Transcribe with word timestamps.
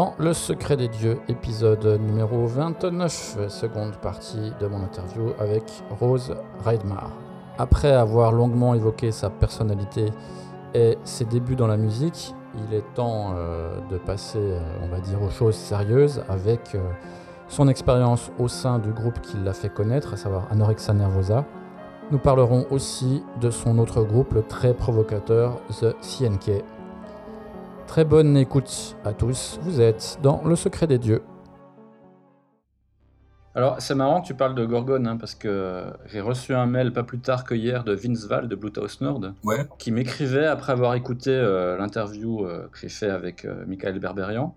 Dans 0.00 0.14
Le 0.18 0.32
secret 0.32 0.78
des 0.78 0.88
dieux, 0.88 1.18
épisode 1.28 1.84
numéro 2.00 2.46
29, 2.46 3.50
seconde 3.50 3.96
partie 3.96 4.50
de 4.58 4.66
mon 4.66 4.82
interview 4.82 5.34
avec 5.38 5.64
Rose 5.90 6.34
Reidmar. 6.64 7.10
Après 7.58 7.92
avoir 7.92 8.32
longuement 8.32 8.72
évoqué 8.72 9.10
sa 9.10 9.28
personnalité 9.28 10.06
et 10.72 10.96
ses 11.04 11.26
débuts 11.26 11.54
dans 11.54 11.66
la 11.66 11.76
musique, 11.76 12.34
il 12.56 12.74
est 12.74 12.94
temps 12.94 13.34
euh, 13.36 13.78
de 13.90 13.98
passer, 13.98 14.38
euh, 14.38 14.62
on 14.82 14.88
va 14.88 15.00
dire, 15.00 15.20
aux 15.20 15.28
choses 15.28 15.56
sérieuses 15.56 16.24
avec 16.30 16.74
euh, 16.74 16.78
son 17.48 17.68
expérience 17.68 18.32
au 18.38 18.48
sein 18.48 18.78
du 18.78 18.92
groupe 18.92 19.20
qui 19.20 19.36
l'a 19.36 19.52
fait 19.52 19.68
connaître, 19.68 20.14
à 20.14 20.16
savoir 20.16 20.46
Anorexia 20.50 20.94
Nervosa. 20.94 21.44
Nous 22.10 22.18
parlerons 22.18 22.64
aussi 22.70 23.22
de 23.38 23.50
son 23.50 23.78
autre 23.78 24.02
groupe, 24.02 24.32
le 24.32 24.44
très 24.44 24.72
provocateur 24.72 25.60
The 25.68 25.94
CNK. 26.00 26.64
Très 27.90 28.04
bonne 28.04 28.36
écoute 28.36 28.96
à 29.04 29.12
tous, 29.12 29.58
vous 29.62 29.80
êtes 29.80 30.20
dans 30.22 30.44
Le 30.44 30.54
Secret 30.54 30.86
des 30.86 30.98
Dieux. 30.98 31.22
Alors, 33.56 33.80
c'est 33.80 33.96
marrant 33.96 34.20
que 34.20 34.28
tu 34.28 34.34
parles 34.34 34.54
de 34.54 34.64
Gorgone, 34.64 35.08
hein, 35.08 35.16
parce 35.16 35.34
que 35.34 35.86
j'ai 36.06 36.20
reçu 36.20 36.54
un 36.54 36.66
mail 36.66 36.92
pas 36.92 37.02
plus 37.02 37.18
tard 37.18 37.42
que 37.42 37.56
hier 37.56 37.82
de 37.82 37.92
Vince 37.92 38.26
Val 38.26 38.46
de 38.46 38.54
Bluetooth 38.54 39.00
Nord, 39.00 39.20
Ouais. 39.42 39.66
qui 39.80 39.90
m'écrivait 39.90 40.46
après 40.46 40.70
avoir 40.70 40.94
écouté 40.94 41.30
euh, 41.32 41.76
l'interview 41.78 42.46
euh, 42.46 42.68
que 42.70 42.78
j'ai 42.78 42.88
fait 42.88 43.10
avec 43.10 43.44
euh, 43.44 43.64
Michael 43.66 43.98
Berberian, 43.98 44.54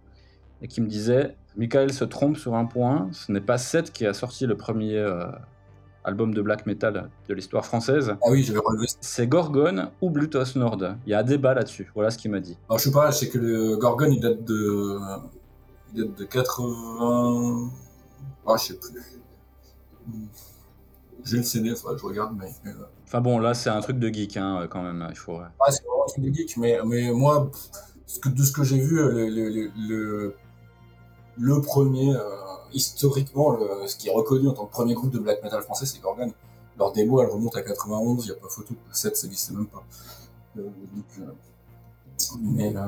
et 0.62 0.68
qui 0.68 0.80
me 0.80 0.88
disait 0.88 1.36
Michael 1.58 1.92
se 1.92 2.06
trompe 2.06 2.38
sur 2.38 2.54
un 2.54 2.66
point, 2.66 3.08
ce 3.14 3.32
n'est 3.32 3.42
pas 3.42 3.58
Seth 3.58 3.92
qui 3.92 4.06
a 4.06 4.14
sorti 4.14 4.46
le 4.46 4.56
premier 4.56 4.96
euh, 5.00 5.26
album 6.04 6.34
de 6.34 6.42
black 6.42 6.66
metal 6.66 7.10
de 7.30 7.34
l'histoire 7.34 7.66
française, 7.66 8.16
Ah 8.22 8.28
oui, 8.32 8.44
j'avais 8.44 8.60
relevé 8.60 8.88
ça. 8.88 8.98
c'est 9.02 9.28
Gorgone 9.28 9.90
ou 10.02 10.10
Bluetooth 10.10 10.56
Nord. 10.56 10.78
Il 11.06 11.12
y 11.12 11.14
a 11.14 11.20
un 11.20 11.24
débat 11.24 11.54
là-dessus, 11.54 11.92
voilà 11.96 12.10
ce 12.12 12.18
qu'il 12.18 12.32
m'a 12.32 12.40
dit. 12.40 12.58
Alors, 12.70 12.80
je 12.80 12.86
sais 12.86 12.92
pas, 12.92 13.12
sais 13.12 13.30
que 13.30 13.38
le 13.38 13.78
Gorgon, 13.78 14.08
il 14.12 14.20
date 14.20 14.44
de. 14.44 15.00
Il 15.96 16.04
date 16.06 16.18
de 16.20 16.24
80. 16.26 17.70
Ah, 18.46 18.56
je 18.58 18.64
sais 18.66 18.74
plus. 18.80 19.02
J'ai 21.24 21.38
le 21.38 21.44
CD, 21.44 21.70
je 21.76 22.06
regarde, 22.06 22.36
mais. 22.38 22.52
euh, 22.70 22.74
Enfin 23.06 23.22
bon, 23.22 23.40
là 23.40 23.54
c'est 23.54 23.70
un 23.70 23.80
truc 23.80 24.00
de 24.00 24.10
geek 24.10 24.36
hein, 24.38 24.68
quand 24.70 24.82
même, 24.82 25.06
il 25.10 25.16
faut... 25.16 25.38
Ah, 25.40 25.72
c'est 25.72 25.84
vraiment 25.84 26.04
un 26.04 26.08
truc 26.12 26.26
de 26.26 26.34
geek, 26.34 26.58
mais, 26.58 26.80
mais 26.86 27.12
moi, 27.14 27.50
de 28.26 28.44
ce 28.44 28.52
que 28.52 28.64
j'ai 28.64 28.80
vu, 28.80 28.96
le, 28.98 29.30
le, 29.30 29.50
le, 29.50 29.72
le, 29.88 30.36
le 31.38 31.62
premier, 31.62 32.14
euh, 32.16 32.20
historiquement, 32.74 33.58
ce 33.88 33.96
qui 33.96 34.08
est 34.10 34.14
reconnu 34.14 34.48
en 34.50 34.54
tant 34.54 34.66
que 34.66 34.72
premier 34.72 34.94
groupe 34.94 35.12
de 35.12 35.20
black 35.20 35.44
metal 35.44 35.62
français, 35.62 35.86
c'est 35.86 36.02
Gorgon. 36.02 36.32
Leur 36.78 36.92
démo, 36.92 37.22
elle 37.22 37.30
remonte 37.30 37.56
à 37.56 37.62
91, 37.62 38.26
il 38.26 38.32
n'y 38.32 38.36
a 38.36 38.40
pas 38.40 38.50
photo. 38.50 38.74
7, 38.92 39.16
ça 39.16 39.28
n'existait 39.28 39.54
même 39.54 39.68
pas. 39.68 39.84
Euh, 40.58 40.70
euh, 41.20 41.32
mais, 42.42 42.76
euh, 42.76 42.82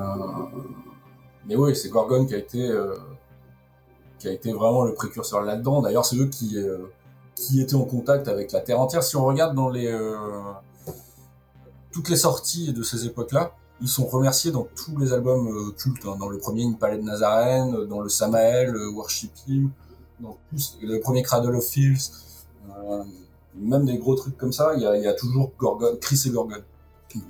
mais 1.45 1.55
oui, 1.55 1.75
c'est 1.75 1.89
Gorgon 1.89 2.25
qui 2.25 2.33
a 2.33 2.37
été, 2.37 2.71
a 2.71 4.31
été 4.31 4.53
vraiment 4.53 4.83
le 4.83 4.93
précurseur 4.93 5.41
là-dedans. 5.41 5.81
D'ailleurs, 5.81 6.05
c'est 6.05 6.17
eux 6.17 6.27
qui, 6.27 6.57
qui 7.35 7.61
étaient 7.61 7.75
en 7.75 7.85
contact 7.85 8.27
avec 8.27 8.51
la 8.51 8.61
Terre 8.61 8.79
entière. 8.79 9.03
Si 9.03 9.15
on 9.15 9.25
regarde 9.25 9.55
dans 9.55 9.69
les, 9.69 9.93
toutes 11.91 12.09
les 12.09 12.17
sorties 12.17 12.73
de 12.73 12.81
ces 12.81 13.05
époques-là, 13.05 13.55
ils 13.81 13.87
sont 13.87 14.05
remerciés 14.05 14.51
dans 14.51 14.67
tous 14.75 14.97
les 14.97 15.11
albums 15.13 15.47
euh, 15.47 15.71
cultes. 15.71 16.05
hein. 16.05 16.15
Dans 16.19 16.29
le 16.29 16.37
premier 16.37 16.63
Une 16.63 16.77
Palais 16.77 16.97
de 16.97 17.03
Nazarene, 17.03 17.75
euh, 17.75 17.85
dans 17.85 18.01
le 18.01 18.09
Samael, 18.09 18.75
euh, 18.75 18.91
Worship 18.91 19.31
Him, 19.47 19.71
dans 20.19 20.37
le 20.81 20.99
premier 20.99 21.23
Cradle 21.23 21.55
of 21.55 21.65
euh, 21.77 23.03
même 23.57 23.85
des 23.85 23.97
gros 23.97 24.15
trucs 24.15 24.37
comme 24.37 24.53
ça, 24.53 24.73
il 24.75 24.81
y 24.81 24.85
a, 24.85 24.97
il 24.97 25.03
y 25.03 25.07
a 25.07 25.13
toujours 25.13 25.51
Gorgon, 25.57 25.97
Chris 25.99 26.21
et 26.25 26.29
Gorgon. 26.29 26.57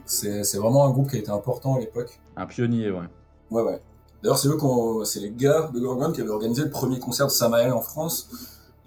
C'est 0.06 0.44
c'est 0.44 0.58
vraiment 0.58 0.86
un 0.86 0.90
groupe 0.90 1.10
qui 1.12 1.18
a 1.18 1.20
été 1.20 1.30
important 1.30 1.76
à 1.76 1.80
l'époque. 1.80 2.20
Un 2.36 2.48
pionnier, 2.48 2.90
ouais. 2.90 3.08
Ouais, 3.52 3.62
ouais. 3.62 3.82
D'ailleurs, 4.24 4.40
c'est 4.40 4.48
eux 4.48 4.58
qu'on, 4.58 5.06
c'est 5.06 5.20
les 5.20 5.30
gars 5.32 5.70
de 5.72 5.80
Gorgon 5.80 6.12
qui 6.12 6.22
avaient 6.22 6.32
organisé 6.32 6.64
le 6.64 6.72
premier 6.72 7.00
concert 7.00 7.28
de 7.28 7.32
Samael 7.32 7.72
en 7.72 7.82
France, 7.82 8.28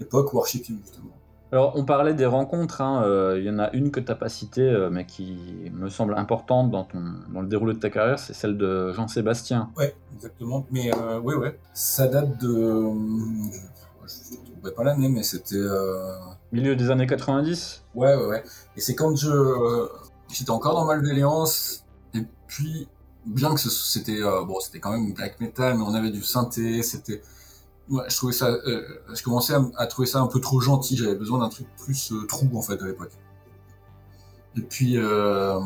époque 0.00 0.32
Worship 0.32 0.68
Him, 0.68 0.78
justement. 0.82 1.10
Alors, 1.50 1.72
on 1.76 1.84
parlait 1.84 2.12
des 2.12 2.26
rencontres, 2.26 2.82
hein, 2.82 3.02
euh, 3.04 3.36
il 3.38 3.44
y 3.46 3.50
en 3.50 3.58
a 3.58 3.70
une 3.72 3.90
que 3.90 4.00
tu 4.00 4.06
n'as 4.08 4.14
pas 4.16 4.28
citée, 4.28 4.60
euh, 4.68 4.90
mais 4.90 5.06
qui 5.06 5.70
me 5.72 5.88
semble 5.88 6.12
importante 6.18 6.70
dans, 6.70 6.84
ton, 6.84 7.02
dans 7.32 7.40
le 7.40 7.46
déroulé 7.46 7.72
de 7.72 7.78
ta 7.78 7.88
carrière, 7.88 8.18
c'est 8.18 8.34
celle 8.34 8.58
de 8.58 8.92
Jean-Sébastien. 8.92 9.70
Ouais, 9.78 9.96
exactement. 10.14 10.66
Mais 10.70 10.90
euh, 10.94 11.20
ouais. 11.20 11.58
Ça 11.72 12.06
date 12.06 12.38
de. 12.38 12.48
Je 12.48 14.34
ne 14.36 14.44
trouverai 14.44 14.72
pas 14.74 14.84
l'année, 14.84 15.08
mais 15.08 15.22
c'était. 15.22 15.54
euh, 15.56 16.12
Milieu 16.52 16.76
des 16.76 16.90
années 16.90 17.06
90 17.06 17.82
Ouais, 17.94 18.14
ouais, 18.14 18.26
ouais. 18.26 18.42
Et 18.76 18.80
c'est 18.82 18.94
quand 18.94 19.16
je. 19.16 19.88
J'étais 20.30 20.50
encore 20.50 20.74
dans 20.74 20.84
Malveillance, 20.84 21.86
et 22.12 22.20
puis, 22.46 22.88
bien 23.24 23.54
que 23.54 23.60
c'était. 23.60 24.20
bon, 24.46 24.60
c'était 24.60 24.80
quand 24.80 24.92
même 24.92 25.14
black 25.14 25.40
metal, 25.40 25.78
mais 25.78 25.82
on 25.82 25.94
avait 25.94 26.10
du 26.10 26.22
synthé, 26.22 26.82
c'était. 26.82 27.22
Ouais, 27.90 28.04
je 28.08 28.16
trouvais 28.16 28.32
ça. 28.34 28.48
euh, 28.48 28.82
je 29.14 29.22
commençais 29.22 29.54
à, 29.76 29.86
trouver 29.86 30.06
ça 30.06 30.20
un 30.20 30.26
peu 30.26 30.40
trop 30.40 30.60
gentil, 30.60 30.96
j'avais 30.96 31.14
besoin 31.14 31.38
d'un 31.38 31.48
truc 31.48 31.66
plus 31.78 32.12
euh, 32.12 32.26
trou, 32.26 32.48
en 32.54 32.62
fait, 32.62 32.80
à 32.82 32.86
l'époque. 32.86 33.12
Et 34.56 34.60
puis. 34.62 34.96
Euh, 34.98 35.58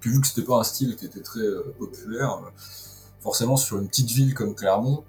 puis 0.00 0.10
vu 0.10 0.20
que 0.20 0.26
c'était 0.26 0.46
pas 0.46 0.58
un 0.58 0.62
style 0.62 0.94
qui 0.94 1.06
était 1.06 1.22
très 1.22 1.40
euh, 1.40 1.74
populaire, 1.78 2.34
euh, 2.44 2.50
forcément 3.20 3.56
sur 3.56 3.78
une 3.78 3.88
petite 3.88 4.10
ville 4.10 4.34
comme 4.34 4.54
Clermont, 4.54 5.02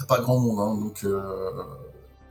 a 0.00 0.04
pas 0.06 0.20
grand 0.20 0.38
monde. 0.38 0.58
Hein, 0.60 0.80
donc, 0.80 1.06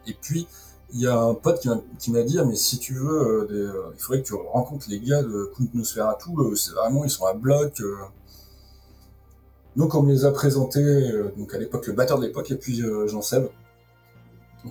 et 0.07 0.13
puis 0.13 0.47
il 0.93 1.01
y 1.01 1.07
a 1.07 1.19
un 1.19 1.33
pote 1.33 1.59
qui 1.99 2.11
m'a- 2.11 2.23
dit 2.23 2.39
ah, 2.39 2.45
mais 2.45 2.55
si 2.55 2.79
tu 2.79 2.93
veux, 2.93 3.47
des, 3.49 3.69
il 3.95 3.99
faudrait 3.99 4.21
que 4.21 4.27
tu 4.27 4.33
rencontres 4.33 4.87
les 4.89 4.99
gars 4.99 5.21
de 5.21 5.51
c'est 6.55 6.71
vraiment 6.71 7.03
ils 7.03 7.09
sont 7.09 7.25
à 7.25 7.33
bloc. 7.33 7.81
Donc 9.75 9.93
on 9.95 10.03
me 10.03 10.11
les 10.11 10.25
a 10.25 10.31
présentés. 10.31 10.81
euh, 10.81 11.33
donc 11.37 11.53
à 11.53 11.57
l'époque 11.57 11.87
le 11.87 11.93
batteur 11.93 12.19
de 12.19 12.25
l'époque 12.25 12.51
et 12.51 12.55
puis 12.55 12.81
euh, 12.81 13.07
Jean 13.07 13.21
Seb, 13.21 13.47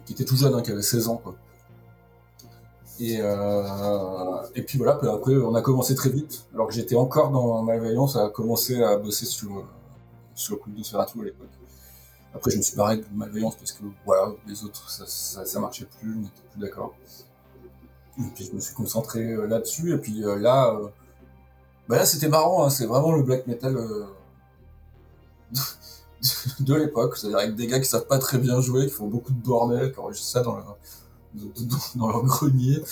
qui 0.06 0.12
était 0.12 0.24
tout 0.24 0.36
jeune, 0.36 0.54
hein, 0.54 0.62
qui 0.62 0.70
avait 0.70 0.82
16 0.82 1.08
ans 1.08 1.16
quoi. 1.16 1.34
Et, 3.00 3.18
euh, 3.20 4.42
et 4.54 4.62
puis 4.62 4.78
voilà, 4.78 4.92
après, 5.12 5.34
on 5.36 5.54
a 5.54 5.62
commencé 5.62 5.94
très 5.94 6.10
vite. 6.10 6.46
Alors 6.54 6.68
que 6.68 6.74
j'étais 6.74 6.94
encore 6.94 7.30
dans 7.30 7.62
Malveillance, 7.62 8.16
on 8.16 8.24
a 8.24 8.30
commencé 8.30 8.82
à 8.82 8.96
bosser 8.96 9.26
sur, 9.26 9.58
euh, 9.58 9.64
sur 10.34 10.60
le 10.66 10.72
de 10.72 10.78
Nosferatu 10.78 11.20
à 11.20 11.24
l'époque. 11.24 11.48
Après, 12.34 12.50
je 12.50 12.58
me 12.58 12.62
suis 12.62 12.76
barré 12.76 12.98
de 12.98 13.04
Malveillance 13.12 13.56
parce 13.56 13.72
que 13.72 13.84
voilà, 14.06 14.32
les 14.46 14.64
autres, 14.64 14.88
ça, 14.90 15.06
ça, 15.44 15.60
marchait 15.60 15.86
plus, 16.00 16.14
on 16.14 16.20
n'était 16.20 16.42
plus 16.52 16.60
d'accord. 16.60 16.94
Et 18.18 18.30
puis 18.34 18.44
je 18.44 18.52
me 18.52 18.60
suis 18.60 18.74
concentré 18.74 19.34
là-dessus. 19.48 19.92
Et 19.92 19.98
puis 19.98 20.20
là, 20.20 20.78
bah 21.88 21.96
là 21.96 22.04
c'était 22.04 22.28
marrant, 22.28 22.64
hein, 22.64 22.70
c'est 22.70 22.86
vraiment 22.86 23.12
le 23.12 23.22
black 23.22 23.46
metal 23.46 23.76
de 26.60 26.74
l'époque. 26.74 27.16
C'est-à-dire 27.16 27.38
avec 27.38 27.54
des 27.54 27.66
gars 27.66 27.80
qui 27.80 27.86
savent 27.86 28.06
pas 28.06 28.18
très 28.18 28.38
bien 28.38 28.60
jouer, 28.60 28.86
qui 28.86 28.92
font 28.92 29.08
beaucoup 29.08 29.32
de 29.32 29.42
bordel, 29.42 29.92
qui 29.92 29.98
enregistrent 29.98 30.28
ça 30.28 30.42
dans 30.42 30.56
leur, 32.06 32.24
grenier. 32.24 32.82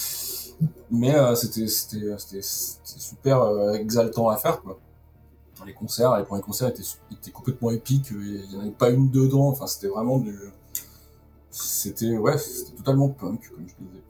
Mais 0.91 1.15
euh, 1.15 1.35
c'était 1.35 1.67
super 1.67 3.43
euh, 3.43 3.73
exaltant 3.73 4.29
à 4.29 4.37
faire 4.37 4.61
quoi. 4.61 4.79
Les 5.65 5.75
concerts, 5.75 6.17
les 6.19 6.25
premiers 6.25 6.43
concerts 6.43 6.69
étaient, 6.69 6.83
étaient 7.13 7.31
complètement 7.31 7.71
épiques, 7.71 8.11
il 8.11 8.53
y 8.53 8.57
en 8.57 8.61
avait 8.63 8.71
pas 8.71 8.91
une 8.91 9.11
dedans, 9.11 9.49
enfin 9.49 9.69
c'était 9.69 9.87
vraiment 9.87 10.19
du 10.19 10.37
c'était 11.53 12.17
ouais, 12.17 12.39
c'était 12.39 12.77
totalement 12.79 13.11
punk 13.11 13.49
comme 13.51 13.69
je 13.69 13.75
disais. 13.85 14.03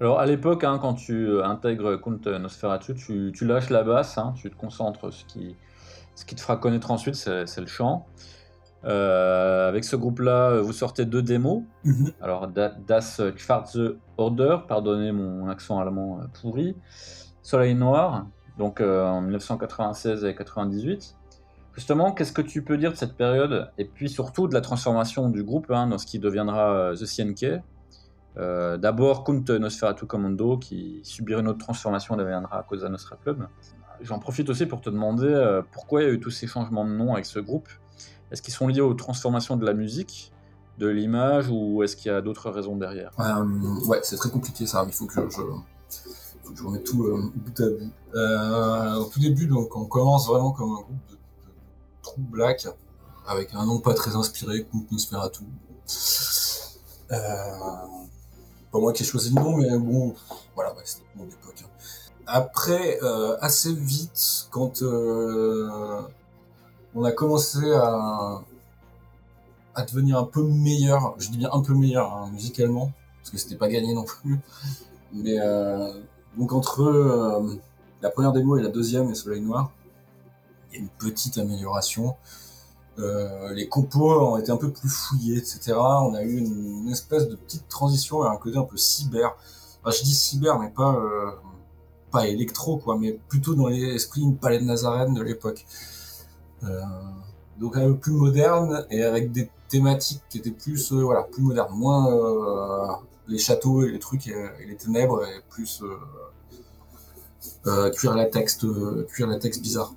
Alors 0.00 0.18
à 0.18 0.26
l'époque, 0.26 0.64
hein, 0.64 0.78
quand 0.82 0.94
tu 0.94 1.14
euh, 1.14 1.44
intègres 1.44 1.96
Count 1.96 2.20
Nosferatu, 2.26 2.94
tu, 2.94 3.32
tu 3.34 3.46
lâches 3.46 3.70
la 3.70 3.84
basse, 3.84 4.18
hein, 4.18 4.34
tu 4.36 4.50
te 4.50 4.56
concentres, 4.56 5.12
ce 5.12 5.24
qui, 5.24 5.54
ce 6.14 6.24
qui 6.24 6.34
te 6.34 6.40
fera 6.40 6.56
connaître 6.56 6.90
ensuite, 6.90 7.14
c'est 7.14 7.60
le 7.60 7.66
chant. 7.66 8.06
Euh, 8.84 9.68
avec 9.68 9.84
ce 9.84 9.94
groupe-là, 9.94 10.50
euh, 10.50 10.60
vous 10.62 10.72
sortez 10.72 11.04
deux 11.04 11.22
démos. 11.22 11.62
Mhm. 11.84 12.12
Alors 12.20 12.48
Da- 12.48 12.74
Das 12.86 13.20
Schwarze 13.36 13.94
Order, 14.16 14.58
pardonnez 14.66 15.12
mon 15.12 15.48
accent 15.48 15.78
allemand 15.78 16.20
euh, 16.20 16.24
pourri. 16.40 16.74
Soleil 17.42 17.74
Noir, 17.76 18.26
donc 18.58 18.80
euh, 18.80 19.04
en 19.06 19.20
1996 19.20 20.24
et 20.24 20.34
98. 20.34 21.14
Justement, 21.74 22.12
qu'est-ce 22.12 22.32
que 22.32 22.42
tu 22.42 22.62
peux 22.64 22.76
dire 22.76 22.90
de 22.90 22.96
cette 22.96 23.14
période? 23.16 23.70
Et 23.78 23.84
puis 23.84 24.08
surtout 24.10 24.48
de 24.48 24.54
la 24.54 24.60
transformation 24.60 25.28
du 25.28 25.42
groupe 25.44 25.70
hein, 25.70 25.86
dans 25.86 25.98
ce 25.98 26.04
qui 26.06 26.18
deviendra 26.18 26.92
The 26.94 27.06
CNK 27.06 27.62
euh, 28.38 28.76
D'abord, 28.78 29.24
Kunt 29.24 29.44
Nosferatu 29.48 30.06
Commando 30.06 30.56
qui 30.58 31.00
subira 31.04 31.40
une 31.40 31.48
autre 31.48 31.58
transformation 31.64 32.16
deviendra 32.16 32.62
Cosa 32.64 32.88
Nostra 32.88 33.16
Club. 33.22 33.46
J'en 34.00 34.18
profite 34.18 34.48
aussi 34.50 34.66
pour 34.66 34.80
te 34.80 34.90
demander 34.90 35.26
euh, 35.26 35.62
pourquoi 35.72 36.02
il 36.02 36.08
y 36.08 36.10
a 36.10 36.12
eu 36.12 36.20
tous 36.20 36.30
ces 36.30 36.46
changements 36.46 36.84
de 36.84 36.90
nom 36.90 37.12
avec 37.12 37.26
ce 37.26 37.38
groupe? 37.38 37.68
Est-ce 38.30 38.42
qu'ils 38.42 38.54
sont 38.54 38.66
liés 38.68 38.80
aux 38.80 38.94
transformations 38.94 39.56
de 39.56 39.66
la 39.66 39.74
musique 39.74 40.32
de 40.78 40.88
l'image 40.88 41.48
ou 41.50 41.82
est-ce 41.82 41.96
qu'il 41.96 42.10
y 42.10 42.14
a 42.14 42.22
d'autres 42.22 42.50
raisons 42.50 42.76
derrière? 42.76 43.12
Ouais, 43.86 44.00
c'est 44.02 44.16
très 44.16 44.30
compliqué 44.30 44.66
ça. 44.66 44.84
Il 44.86 44.92
faut 44.92 45.06
que 45.06 45.14
je, 45.14 46.64
remette 46.64 46.84
tout 46.84 46.96
bout 46.96 47.60
à 47.60 47.68
bout. 47.68 49.00
au 49.00 49.04
tout 49.04 49.20
début, 49.20 49.46
donc, 49.46 49.76
on 49.76 49.84
commence 49.84 50.26
vraiment 50.28 50.52
comme 50.52 50.70
un 50.70 50.80
groupe 50.80 51.06
de, 51.10 51.14
de 51.14 51.18
True 52.02 52.22
Black 52.22 52.66
avec 53.26 53.54
un 53.54 53.64
nom 53.64 53.78
pas 53.78 53.94
très 53.94 54.16
inspiré, 54.16 54.66
tout. 55.32 55.44
Euh, 57.10 57.16
pas 58.70 58.78
moi 58.78 58.92
qui 58.92 59.02
ai 59.02 59.06
choisi 59.06 59.34
le 59.34 59.40
nom, 59.40 59.56
mais 59.56 59.76
bon, 59.78 60.14
voilà, 60.54 60.74
ouais, 60.74 60.82
c'était 60.84 61.04
mon 61.14 61.24
époque. 61.24 61.62
Hein. 61.62 61.68
Après, 62.26 62.98
euh, 63.02 63.36
assez 63.40 63.74
vite, 63.74 64.46
quand 64.50 64.82
euh, 64.82 66.00
on 66.94 67.04
a 67.04 67.12
commencé 67.12 67.58
à, 67.74 68.42
devenir 69.88 70.18
un 70.18 70.24
peu 70.24 70.42
meilleur, 70.42 71.14
je 71.18 71.30
dis 71.30 71.38
bien 71.38 71.50
un 71.52 71.62
peu 71.62 71.74
meilleur 71.74 72.12
hein, 72.12 72.30
musicalement, 72.32 72.92
parce 73.18 73.30
que 73.30 73.38
c'était 73.38 73.56
pas 73.56 73.68
gagné 73.68 73.92
non 73.94 74.04
plus, 74.04 74.38
mais 75.12 75.40
euh, 75.40 75.92
donc 76.36 76.52
entre 76.52 77.42
la 78.00 78.10
première 78.10 78.32
démo 78.32 78.56
et 78.56 78.62
la 78.62 78.68
deuxième, 78.68 79.10
et 79.10 79.14
Soleil 79.14 79.40
Noir, 79.40 79.72
il 80.70 80.76
y 80.76 80.78
a 80.78 80.80
une 80.82 80.88
petite 80.88 81.38
amélioration. 81.38 82.16
Les 82.98 83.66
compos 83.68 84.34
ont 84.34 84.36
été 84.36 84.52
un 84.52 84.56
peu 84.56 84.70
plus 84.70 84.88
fouillés, 84.88 85.38
etc. 85.38 85.72
On 85.76 86.14
a 86.14 86.22
eu 86.22 86.38
une, 86.38 86.88
espèce 86.88 87.28
de 87.28 87.34
petite 87.34 87.68
transition 87.68 88.22
vers 88.22 88.30
un 88.30 88.36
côté 88.36 88.58
un 88.58 88.62
peu 88.62 88.76
cyber. 88.76 89.34
Enfin, 89.82 89.96
je 89.96 90.04
dis 90.04 90.14
cyber, 90.14 90.58
mais 90.58 90.70
pas 90.70 90.96
pas 92.12 92.28
électro, 92.28 92.76
quoi, 92.76 92.96
mais 92.98 93.18
plutôt 93.28 93.54
dans 93.54 93.68
l'esprit 93.68 94.20
une 94.20 94.36
palette 94.36 94.62
Nazarene 94.62 95.14
de 95.14 95.22
l'époque. 95.22 95.66
Euh, 96.62 96.80
donc 97.58 97.76
un 97.76 97.86
peu 97.86 97.96
plus 97.96 98.12
moderne 98.12 98.86
et 98.90 99.02
avec 99.02 99.32
des 99.32 99.50
thématiques 99.68 100.22
qui 100.28 100.38
étaient 100.38 100.52
plus 100.52 100.92
euh, 100.92 101.02
voilà 101.02 101.22
plus 101.22 101.42
modernes, 101.42 101.74
moins 101.74 102.12
euh, 102.12 102.86
les 103.26 103.38
châteaux 103.38 103.84
et 103.84 103.90
les 103.90 103.98
trucs 103.98 104.28
et, 104.28 104.34
les 104.66 104.76
ténèbres 104.76 105.24
et 105.26 105.40
plus 105.48 105.82
cuire 107.96 108.14
la 108.14 108.26
texte 108.26 108.66
cuire 109.08 109.26
la 109.26 109.38
texte 109.38 109.62
bizarre. 109.62 109.94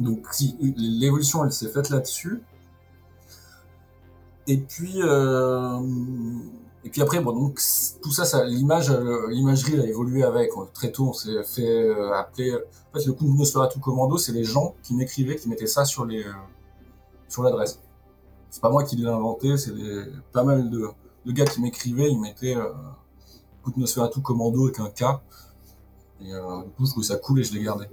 Donc 0.00 0.26
si, 0.32 0.56
l'évolution, 0.76 1.44
elle 1.44 1.52
s'est 1.52 1.68
faite 1.68 1.88
là-dessus. 1.90 2.42
Et 4.48 4.56
puis, 4.56 5.00
et 6.84 6.90
puis 6.90 7.00
après, 7.00 7.20
bon, 7.20 7.32
donc 7.32 7.60
tout 8.02 8.10
ça, 8.10 8.24
ça 8.24 8.44
l'image, 8.44 8.90
euh, 8.90 9.30
l'imagerie 9.30 9.78
a 9.80 9.86
évolué 9.86 10.24
avec. 10.24 10.50
Très 10.74 10.90
tôt, 10.90 11.10
on 11.10 11.12
s'est 11.12 11.42
fait 11.44 11.88
euh, 11.88 12.12
appeler. 12.12 12.54
En 12.54 12.98
fait, 12.98 13.06
le 13.06 13.12
coup 13.12 13.24
de 13.24 13.72
tout 13.72 13.80
Commando, 13.80 14.18
c'est 14.18 14.32
les 14.32 14.44
gens 14.44 14.74
qui 14.82 14.94
m'écrivaient, 14.94 15.36
qui 15.36 15.48
mettaient 15.48 15.66
ça 15.66 15.84
sur 15.84 16.04
les 16.04 16.24
sur 17.28 17.42
l'adresse. 17.42 17.80
C'est 18.50 18.60
pas 18.60 18.68
moi 18.68 18.84
qui 18.84 18.96
l'ai 18.96 19.08
inventé, 19.08 19.56
c'est 19.56 19.72
pas 20.32 20.42
mal 20.42 20.68
de, 20.68 20.88
de, 21.24 21.32
gars 21.32 21.46
qui 21.46 21.62
m'écrivaient, 21.62 22.10
ils 22.10 22.20
mettaient 22.20 22.56
euh, 22.56 22.68
coup 23.62 23.70
de 23.70 24.08
tout 24.10 24.20
Commando 24.20 24.64
avec 24.64 24.80
un 24.80 24.90
K. 24.90 25.20
Et 26.20 26.26
du 26.26 26.70
coup, 26.76 26.84
je 26.84 26.90
trouvais 26.90 27.06
ça 27.06 27.16
cool 27.16 27.40
et 27.40 27.44
je 27.44 27.54
l'ai 27.54 27.62
gardé. 27.62 27.86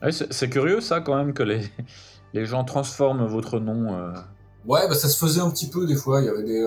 Ah 0.00 0.10
c'est 0.10 0.50
curieux 0.50 0.80
ça 0.80 1.00
quand 1.00 1.14
même 1.14 1.32
que 1.32 1.44
les, 1.44 1.60
les 2.32 2.44
gens 2.44 2.64
transforment 2.64 3.26
votre 3.26 3.60
nom. 3.60 3.94
Euh. 3.94 4.12
Ouais, 4.66 4.88
bah, 4.88 4.94
ça 4.94 5.08
se 5.08 5.16
faisait 5.16 5.40
un 5.40 5.50
petit 5.50 5.68
peu 5.68 5.86
des 5.86 5.94
fois. 5.94 6.20
Il 6.20 6.26
y 6.26 6.28
avait 6.28 6.42
des. 6.42 6.60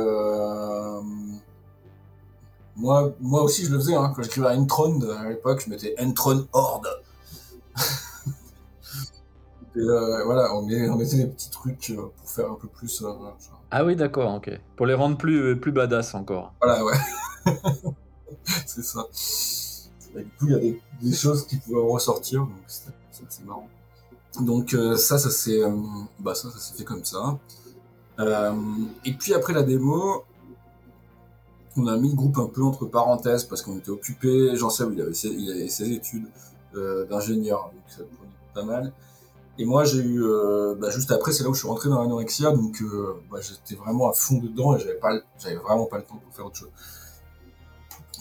Euh, 2.77 2.81
moi, 2.81 3.13
moi 3.19 3.43
aussi 3.43 3.65
je 3.65 3.71
le 3.71 3.79
faisais 3.79 3.95
hein. 3.95 4.11
quand 4.15 4.23
j'écrivais 4.23 4.47
à 4.47 4.57
Entron 4.57 4.99
à 5.01 5.29
l'époque, 5.29 5.63
je 5.65 5.69
mettais 5.69 5.95
Entron 5.99 6.47
Horde. 6.53 6.87
Et 9.77 9.79
euh, 9.79 10.23
voilà, 10.23 10.55
on, 10.55 10.61
mettait 10.61 11.17
des 11.17 11.27
petits 11.27 11.49
trucs 11.49 11.93
pour 11.95 12.29
faire 12.29 12.49
un 12.49 12.55
peu 12.55 12.69
plus. 12.69 13.03
ah 13.71 13.83
oui, 13.83 13.97
d'accord, 13.97 14.33
ok. 14.35 14.49
Pour 14.77 14.85
les 14.85 14.93
rendre 14.93 15.17
plus, 15.17 15.59
plus 15.59 15.73
badass 15.73 16.15
encore. 16.15 16.53
Voilà, 16.61 16.85
ouais. 16.85 16.95
c'est 18.65 18.85
ça. 18.85 19.05
du 20.15 20.23
coup, 20.39 20.45
il 20.45 20.51
y 20.51 20.55
a 20.55 20.59
des, 20.59 20.81
des, 21.01 21.13
choses 21.13 21.45
qui 21.45 21.57
pouvaient 21.57 21.81
ressortir, 21.81 22.39
donc 22.39 22.53
c'est 22.67 23.45
marrant. 23.45 23.67
Donc 24.41 24.73
euh, 24.73 24.95
ça, 24.95 25.17
ça 25.17 25.29
s'est, 25.29 25.61
euh, 25.61 25.71
bah 26.19 26.35
ça, 26.35 26.49
ça 26.51 26.73
fait 26.75 26.83
comme 26.83 27.03
ça. 27.05 27.37
Euh, 28.19 28.53
et 29.03 29.13
puis 29.13 29.33
après 29.33 29.53
la 29.53 29.63
démo, 29.63 30.23
on 31.77 31.87
a 31.87 31.97
mis 31.97 32.09
le 32.09 32.15
groupe 32.15 32.37
un 32.37 32.47
peu 32.47 32.63
entre 32.63 32.85
parenthèses 32.85 33.43
parce 33.43 33.61
qu'on 33.61 33.77
était 33.77 33.89
occupé. 33.89 34.55
Jean 34.55 34.69
sais 34.69 34.83
il 34.91 35.01
avait 35.01 35.13
ses, 35.13 35.29
il 35.29 35.51
avait 35.51 35.67
ses 35.67 35.91
études 35.91 36.27
d'ingénieur, 37.09 37.71
donc 37.73 37.83
ça 37.87 38.03
prenait 38.03 38.31
pas 38.53 38.63
mal. 38.63 38.93
Et 39.57 39.65
moi, 39.65 39.85
j'ai 39.85 39.99
eu, 39.99 40.21
bah, 40.79 40.89
juste 40.89 41.11
après, 41.11 41.31
c'est 41.31 41.43
là 41.43 41.49
où 41.49 41.53
je 41.53 41.59
suis 41.59 41.67
rentré 41.67 41.87
dans 41.89 42.01
l'anorexia, 42.01 42.51
donc 42.51 42.83
bah, 43.31 43.39
j'étais 43.41 43.75
vraiment 43.81 44.09
à 44.09 44.13
fond 44.13 44.37
dedans 44.37 44.75
et 44.75 44.79
j'avais 44.79 44.95
pas, 44.99 45.13
vraiment 45.63 45.85
pas 45.85 45.97
le 45.97 46.03
temps 46.03 46.17
pour 46.17 46.33
faire 46.33 46.45
autre 46.45 46.57
chose. 46.57 46.71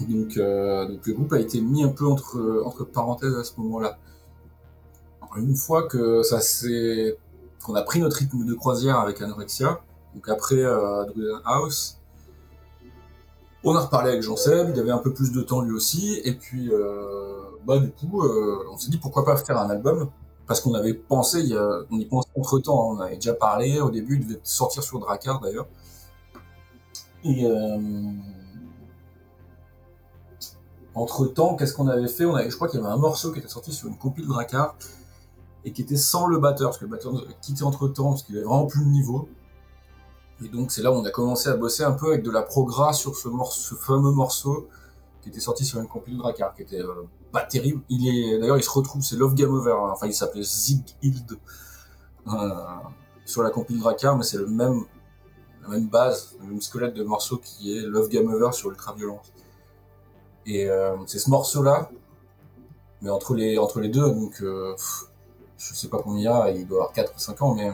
Donc, 0.08 0.36
le 0.36 1.12
groupe 1.12 1.32
a 1.32 1.40
été 1.40 1.60
mis 1.60 1.82
un 1.82 1.88
peu 1.88 2.06
entre 2.06 2.84
parenthèses 2.84 3.34
à 3.34 3.42
ce 3.42 3.52
moment-là 3.58 3.98
une 5.36 5.56
fois 5.56 5.86
que 5.88 6.22
ça 6.22 6.40
s'est, 6.40 7.16
qu'on 7.64 7.74
a 7.74 7.82
pris 7.82 8.00
notre 8.00 8.16
rythme 8.16 8.44
de 8.44 8.54
croisière 8.54 8.98
avec 8.98 9.20
Anorexia, 9.20 9.80
donc 10.14 10.28
après 10.28 10.62
euh, 10.62 11.04
House, 11.44 11.98
on 13.64 13.74
a 13.74 13.80
reparlé 13.80 14.10
avec 14.10 14.22
Jean-Seb, 14.22 14.70
il 14.74 14.78
avait 14.78 14.90
un 14.90 14.98
peu 14.98 15.12
plus 15.12 15.32
de 15.32 15.40
temps 15.42 15.62
lui 15.62 15.72
aussi, 15.72 16.20
et 16.24 16.34
puis 16.34 16.70
euh, 16.72 17.34
bah 17.66 17.78
du 17.78 17.90
coup, 17.90 18.22
euh, 18.22 18.58
on 18.70 18.76
s'est 18.76 18.90
dit 18.90 18.98
pourquoi 18.98 19.24
pas 19.24 19.36
faire 19.36 19.58
un 19.58 19.70
album, 19.70 20.10
parce 20.46 20.60
qu'on 20.60 20.74
avait 20.74 20.94
pensé, 20.94 21.42
on 21.90 21.98
y 21.98 22.04
pense 22.04 22.26
entre 22.36 22.58
temps, 22.58 22.90
on 22.90 23.00
avait 23.00 23.16
déjà 23.16 23.34
parlé, 23.34 23.80
au 23.80 23.90
début 23.90 24.16
il 24.16 24.26
devait 24.26 24.40
sortir 24.42 24.82
sur 24.82 24.98
Drakkar 25.00 25.40
d'ailleurs, 25.40 25.66
et 27.24 27.46
euh, 27.46 27.78
entre 30.94 31.26
temps, 31.26 31.56
qu'est-ce 31.56 31.74
qu'on 31.74 31.88
avait 31.88 32.06
fait? 32.06 32.24
On 32.24 32.34
avait, 32.34 32.50
Je 32.50 32.56
crois 32.56 32.68
qu'il 32.68 32.78
y 32.78 32.82
avait 32.82 32.92
un 32.92 32.98
morceau 32.98 33.32
qui 33.32 33.38
était 33.40 33.48
sorti 33.48 33.72
sur 33.72 33.88
une 33.88 33.96
compile 33.96 34.26
Drakkar, 34.26 34.76
et 35.64 35.72
qui 35.72 35.82
était 35.82 35.96
sans 35.96 36.26
le 36.26 36.38
batteur, 36.38 36.68
parce 36.68 36.78
que 36.78 36.84
le 36.84 36.90
batteur 36.90 37.12
quitté 37.40 37.64
entre 37.64 37.88
temps, 37.88 38.10
parce 38.10 38.22
qu'il 38.22 38.36
avait 38.36 38.44
vraiment 38.44 38.66
plus 38.66 38.84
de 38.84 38.90
niveau. 38.90 39.28
Et 40.42 40.48
donc 40.48 40.72
c'est 40.72 40.82
là 40.82 40.90
où 40.90 40.96
on 40.96 41.04
a 41.04 41.10
commencé 41.10 41.48
à 41.48 41.56
bosser 41.56 41.84
un 41.84 41.92
peu 41.92 42.08
avec 42.08 42.22
de 42.22 42.30
la 42.30 42.42
progra 42.42 42.92
sur 42.92 43.16
ce, 43.16 43.28
fameux 43.76 44.10
morceau 44.10 44.68
qui 45.22 45.28
était 45.28 45.40
sorti 45.40 45.64
sur 45.64 45.80
une 45.80 45.86
compil 45.86 46.18
Drakkar, 46.18 46.54
qui 46.54 46.62
était 46.62 46.80
euh, 46.80 47.06
pas 47.32 47.42
terrible. 47.42 47.82
Il 47.88 48.08
est 48.08 48.38
d'ailleurs 48.38 48.56
il 48.56 48.62
se 48.62 48.70
retrouve, 48.70 49.02
c'est 49.02 49.16
Love 49.16 49.34
Game 49.34 49.54
Over, 49.54 49.72
hein. 49.72 49.90
enfin 49.92 50.06
il 50.06 50.14
s'appelait 50.14 50.42
Zig 50.42 50.82
Hild 51.02 51.38
euh, 52.26 52.50
sur 53.24 53.42
la 53.42 53.50
compil 53.50 53.78
Drakkar, 53.78 54.16
mais 54.16 54.24
c'est 54.24 54.38
le 54.38 54.46
même 54.46 54.84
la 55.62 55.68
même 55.68 55.88
base, 55.88 56.36
le 56.40 56.48
même 56.48 56.60
squelette 56.60 56.94
de 56.94 57.04
morceau 57.04 57.38
qui 57.38 57.78
est 57.78 57.82
Love 57.82 58.08
Game 58.08 58.28
Over 58.28 58.52
sur 58.52 58.70
Ultra 58.70 58.92
Violence. 58.94 59.32
Et 60.46 60.68
euh, 60.68 60.96
c'est 61.06 61.18
ce 61.18 61.30
morceau 61.30 61.62
là, 61.62 61.90
mais 63.00 63.08
entre 63.08 63.34
les 63.34 63.56
entre 63.56 63.80
les 63.80 63.88
deux, 63.88 64.10
donc 64.10 64.42
je 65.56 65.74
sais 65.74 65.88
pas 65.88 65.98
combien 66.02 66.18
il 66.18 66.24
y 66.24 66.28
a, 66.28 66.50
il 66.50 66.66
doit 66.66 66.78
avoir 66.78 66.92
4 66.92 67.14
ou 67.14 67.18
5 67.18 67.42
ans, 67.42 67.54
mais, 67.54 67.70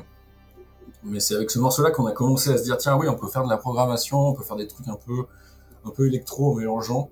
mais 1.03 1.21
c'est 1.21 1.35
avec 1.35 1.51
ce 1.51 1.59
morceau-là 1.59 1.91
qu'on 1.91 2.07
a 2.07 2.13
commencé 2.13 2.51
à 2.51 2.59
se 2.59 2.63
dire, 2.63 2.77
tiens, 2.77 2.97
oui, 2.97 3.09
on 3.09 3.15
peut 3.15 3.29
faire 3.29 3.45
de 3.45 3.51
la 3.51 3.57
programmation, 3.57 4.19
on 4.19 4.33
peut 4.35 4.43
faire 4.43 4.57
des 4.57 4.67
trucs 4.67 4.89
un 4.89 4.97
peu, 4.97 5.25
un 5.85 5.91
peu 5.91 6.07
électro 6.07 6.55
mélangeant. 6.55 7.11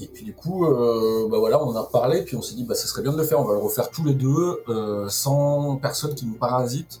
Et 0.00 0.08
puis 0.08 0.24
du 0.24 0.34
coup, 0.34 0.66
euh, 0.66 1.26
bah 1.30 1.38
voilà, 1.38 1.62
on 1.62 1.68
en 1.68 1.76
a 1.76 1.80
reparlé, 1.80 2.22
puis 2.22 2.36
on 2.36 2.42
s'est 2.42 2.54
dit, 2.54 2.64
bah 2.64 2.74
ça 2.74 2.86
serait 2.86 3.02
bien 3.02 3.12
de 3.12 3.16
le 3.16 3.24
faire, 3.24 3.40
on 3.40 3.44
va 3.44 3.54
le 3.54 3.60
refaire 3.60 3.90
tous 3.90 4.04
les 4.04 4.14
deux, 4.14 4.62
euh, 4.68 5.08
sans 5.08 5.76
personne 5.76 6.14
qui 6.14 6.26
nous 6.26 6.34
parasite, 6.34 7.00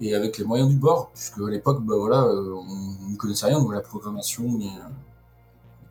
et 0.00 0.14
avec 0.14 0.38
les 0.38 0.44
moyens 0.44 0.68
du 0.68 0.76
bord, 0.76 1.10
puisque 1.14 1.38
à 1.38 1.50
l'époque, 1.50 1.82
bah 1.82 1.94
voilà, 1.96 2.24
euh, 2.24 2.54
on 2.54 3.10
ne 3.10 3.16
connaissait 3.16 3.46
rien 3.46 3.62
de 3.62 3.72
la 3.72 3.80
programmation, 3.80 4.42
ni 4.44 4.72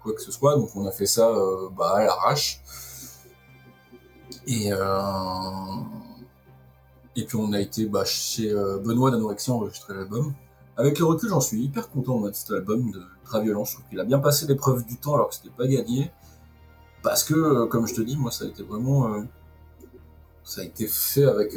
quoi 0.02 0.14
que 0.14 0.22
ce 0.22 0.32
soit, 0.32 0.58
donc 0.58 0.70
on 0.76 0.86
a 0.86 0.92
fait 0.92 1.06
ça 1.06 1.32
bah, 1.78 1.94
à 1.96 2.04
l'arrache. 2.04 2.62
Et, 4.46 4.72
et 7.16 7.26
puis 7.26 7.38
on 7.38 7.54
a 7.54 7.62
été 7.62 7.86
bah, 7.86 8.06
chez 8.06 8.52
euh, 8.52 8.78
Benoît 8.80 9.12
d'Anorexia 9.12 9.54
enregistrer 9.54 9.94
l'album. 9.94 10.34
Avec 10.78 10.98
le 10.98 11.06
recul, 11.06 11.30
j'en 11.30 11.42
suis 11.42 11.62
hyper 11.64 11.90
content 11.90 12.20
de 12.22 12.32
cet 12.34 12.52
album 12.52 12.92
de 12.92 13.02
Traviolence. 13.24 13.70
Je 13.70 13.74
trouve 13.76 13.90
qu'il 13.90 14.00
a 14.00 14.06
bien 14.06 14.20
passé 14.20 14.48
l'épreuve 14.48 14.86
du 14.86 14.98
temps 14.98 15.14
alors 15.16 15.30
que 15.30 15.36
c'était 15.36 15.54
pas 15.56 15.68
gagné. 15.68 16.12
Parce 17.04 17.24
que, 17.24 17.34
euh, 17.34 17.66
comme 17.68 17.86
je 17.86 17.94
te 17.94 18.02
dis, 18.02 18.18
moi, 18.18 18.32
ça 18.32 18.46
a 18.46 18.48
été 18.48 18.64
vraiment. 18.64 19.24
ça 20.44 20.62
a 20.62 20.64
été 20.64 20.88
fait 20.88 21.26
avec. 21.26 21.54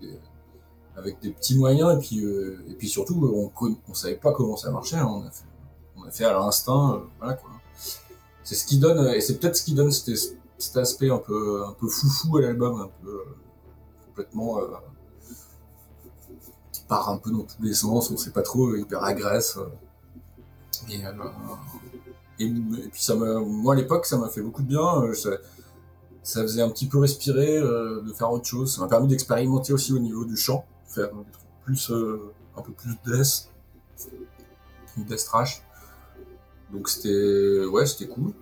Des, 0.00 0.18
avec 0.96 1.20
des 1.20 1.30
petits 1.30 1.56
moyens 1.56 1.96
et 1.96 1.98
puis, 1.98 2.22
et 2.22 2.74
puis 2.74 2.88
surtout, 2.88 3.14
on, 3.34 3.50
on 3.88 3.94
savait 3.94 4.16
pas 4.16 4.32
comment 4.32 4.56
ça 4.56 4.70
marchait. 4.70 4.96
Hein. 4.96 5.22
On, 5.96 6.04
a 6.04 6.10
fait, 6.10 6.24
à 6.24 6.32
l'instinct. 6.32 7.02
voilà 7.18 7.34
quoi. 7.34 7.50
C'est 8.44 8.54
ce 8.54 8.66
qui 8.66 8.78
donne. 8.78 9.14
Et 9.14 9.20
c'est 9.20 9.38
peut-être 9.38 9.56
ce 9.56 9.64
qui 9.64 9.74
donne 9.74 9.90
cette 9.90 10.38
cet 10.60 10.76
aspect 10.76 11.10
un 11.10 11.18
peu, 11.18 11.64
un 11.66 11.72
peu 11.72 11.88
foufou 11.88 12.36
à 12.38 12.42
l'album, 12.42 12.80
un 12.80 12.90
peu 13.02 13.08
euh, 13.08 13.24
complètement 14.10 14.58
euh, 14.60 14.66
qui 16.72 16.82
part 16.82 17.08
un 17.08 17.18
peu 17.18 17.30
dans 17.30 17.44
tous 17.44 17.62
les 17.62 17.74
sens, 17.74 18.10
on 18.10 18.16
sait 18.16 18.30
pas 18.30 18.42
trop, 18.42 18.74
hyper 18.76 19.02
agresse. 19.04 19.56
Euh. 19.56 19.66
Et, 20.88 20.96
et, 22.44 22.48
puis 22.48 23.02
ça 23.02 23.14
m'a, 23.14 23.38
moi 23.40 23.74
à 23.74 23.76
l'époque, 23.76 24.06
ça 24.06 24.16
m'a 24.18 24.28
fait 24.28 24.42
beaucoup 24.42 24.62
de 24.62 24.68
bien. 24.68 25.12
Ça, 25.14 25.30
ça, 26.22 26.42
faisait 26.42 26.62
un 26.62 26.70
petit 26.70 26.86
peu 26.86 26.98
respirer, 26.98 27.60
de 27.60 28.12
faire 28.16 28.32
autre 28.32 28.46
chose. 28.46 28.74
Ça 28.74 28.80
m'a 28.80 28.88
permis 28.88 29.08
d'expérimenter 29.08 29.72
aussi 29.72 29.92
au 29.92 29.98
niveau 29.98 30.24
du 30.24 30.36
chant, 30.36 30.64
faire 30.86 31.08
des 31.08 31.30
trucs 31.32 31.46
plus 31.64 31.92
un 32.56 32.62
peu 32.62 32.72
plus 32.72 32.96
death, 33.04 33.50
death 34.96 35.24
trash. 35.24 35.62
Donc 36.72 36.88
c'était 36.88 37.64
ouais, 37.66 37.86
c'était 37.86 38.08
cool. 38.08 38.32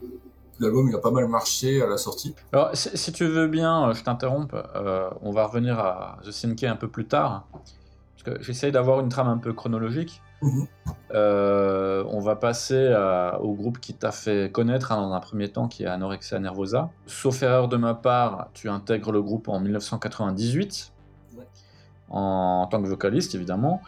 L'album 0.61 0.89
il 0.89 0.95
a 0.95 0.99
pas 0.99 1.11
mal 1.11 1.29
marché 1.29 1.81
à 1.83 1.87
la 1.87 1.97
sortie. 1.97 2.35
Alors 2.53 2.71
si, 2.75 2.91
si 2.97 3.13
tu 3.13 3.25
veux 3.27 3.47
bien, 3.49 3.89
euh, 3.89 3.95
je 3.95 4.03
t'interromps. 4.03 4.49
euh, 4.75 5.09
on 5.23 5.31
va 5.31 5.47
revenir 5.47 5.79
à 5.79 6.19
The 6.25 6.31
Sinke 6.33 6.65
un 6.65 6.77
peu 6.77 6.89
plus 6.89 7.07
tard. 7.07 7.47
Parce 7.53 8.37
que 8.37 8.43
j'essaye 8.43 8.73
d'avoir 8.73 9.01
une 9.01 9.09
trame 9.09 9.29
un 9.29 9.39
peu 9.39 9.53
chronologique. 9.53 10.21
Mhm. 10.43 10.67
Euh, 11.15 12.05
on 12.09 12.21
va 12.21 12.37
passer 12.37 12.89
à- 12.93 13.41
au 13.41 13.55
groupe 13.55 13.79
qui 13.81 13.95
t'a 13.95 14.13
fait 14.13 14.51
connaître 14.53 14.93
hein, 14.93 15.01
dans 15.01 15.13
un 15.13 15.21
premier 15.21 15.49
temps, 15.49 15.67
qui 15.69 15.83
est 15.85 15.87
Anorexia 15.87 16.39
Nervosa. 16.39 16.91
Sauf 17.07 17.43
erreur 17.43 17.69
de 17.69 17.77
ma 17.77 17.95
part, 17.95 18.49
tu 18.55 18.69
intègres 18.69 19.11
le 19.13 19.23
groupe 19.23 19.49
en 19.49 19.59
1998, 19.61 20.93
Ouais. 21.37 21.45
en, 22.11 22.67
tant 22.71 22.83
que 22.83 22.89
vocaliste 22.89 23.35
évidemment, 23.35 23.81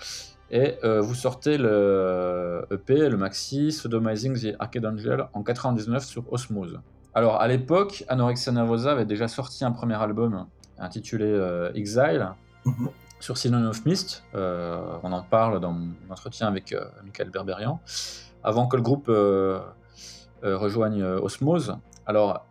et 0.51 0.77
euh, 0.85 1.01
vous 1.01 1.15
sortez 1.15 1.59
le 1.59 2.67
EP, 2.71 3.09
le 3.09 3.17
maxi, 3.17 3.73
Sodomizing 3.73 4.39
the 4.39 4.57
Arcade 4.59 4.87
Angel 4.87 5.27
en 5.33 5.43
99 5.43 6.05
sur 6.05 6.33
Osmose. 6.33 6.81
Alors 7.15 7.41
à 7.41 7.49
l'époque, 7.49 8.05
Anorexia 8.09 8.53
Nervosa 8.53 8.93
avait 8.93 9.05
déjà 9.05 9.29
sorti 9.29 9.65
un 9.65 9.73
premier 9.73 9.95
album 9.95 10.47
intitulé 10.79 11.27
euh, 11.27 11.73
Exile, 11.75 12.29
Mhm. 12.67 12.89
sur 13.21 13.39
Synonym 13.39 13.69
of 13.69 13.85
Mist. 13.87 14.23
Euh, 14.35 14.81
on 15.03 15.13
en 15.13 15.23
parle 15.23 15.61
dans 15.61 15.73
mon 15.73 15.89
entretien 16.11 16.47
avec 16.47 16.73
euh, 16.73 16.85
Michael 17.05 17.31
Berberian. 17.31 17.81
Avant 18.45 18.67
que 18.67 18.77
le 18.77 18.83
groupe 18.83 19.09
euh, 19.09 19.61
euh, 20.45 20.57
rejoigne 20.59 21.03
euh, 21.03 21.21
Osmose. 21.21 21.77
Alors, 22.07 22.47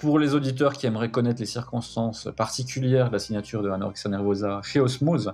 pour 0.00 0.18
les 0.18 0.34
auditeurs 0.34 0.72
qui 0.72 0.86
aimeraient 0.86 1.10
connaître 1.10 1.40
les 1.40 1.46
circonstances 1.46 2.28
particulières 2.36 3.08
de 3.08 3.12
la 3.12 3.18
signature 3.18 3.62
de 3.62 3.70
Anorexia 3.70 4.10
Nervosa 4.10 4.60
chez 4.62 4.80
Osmose, 4.80 5.32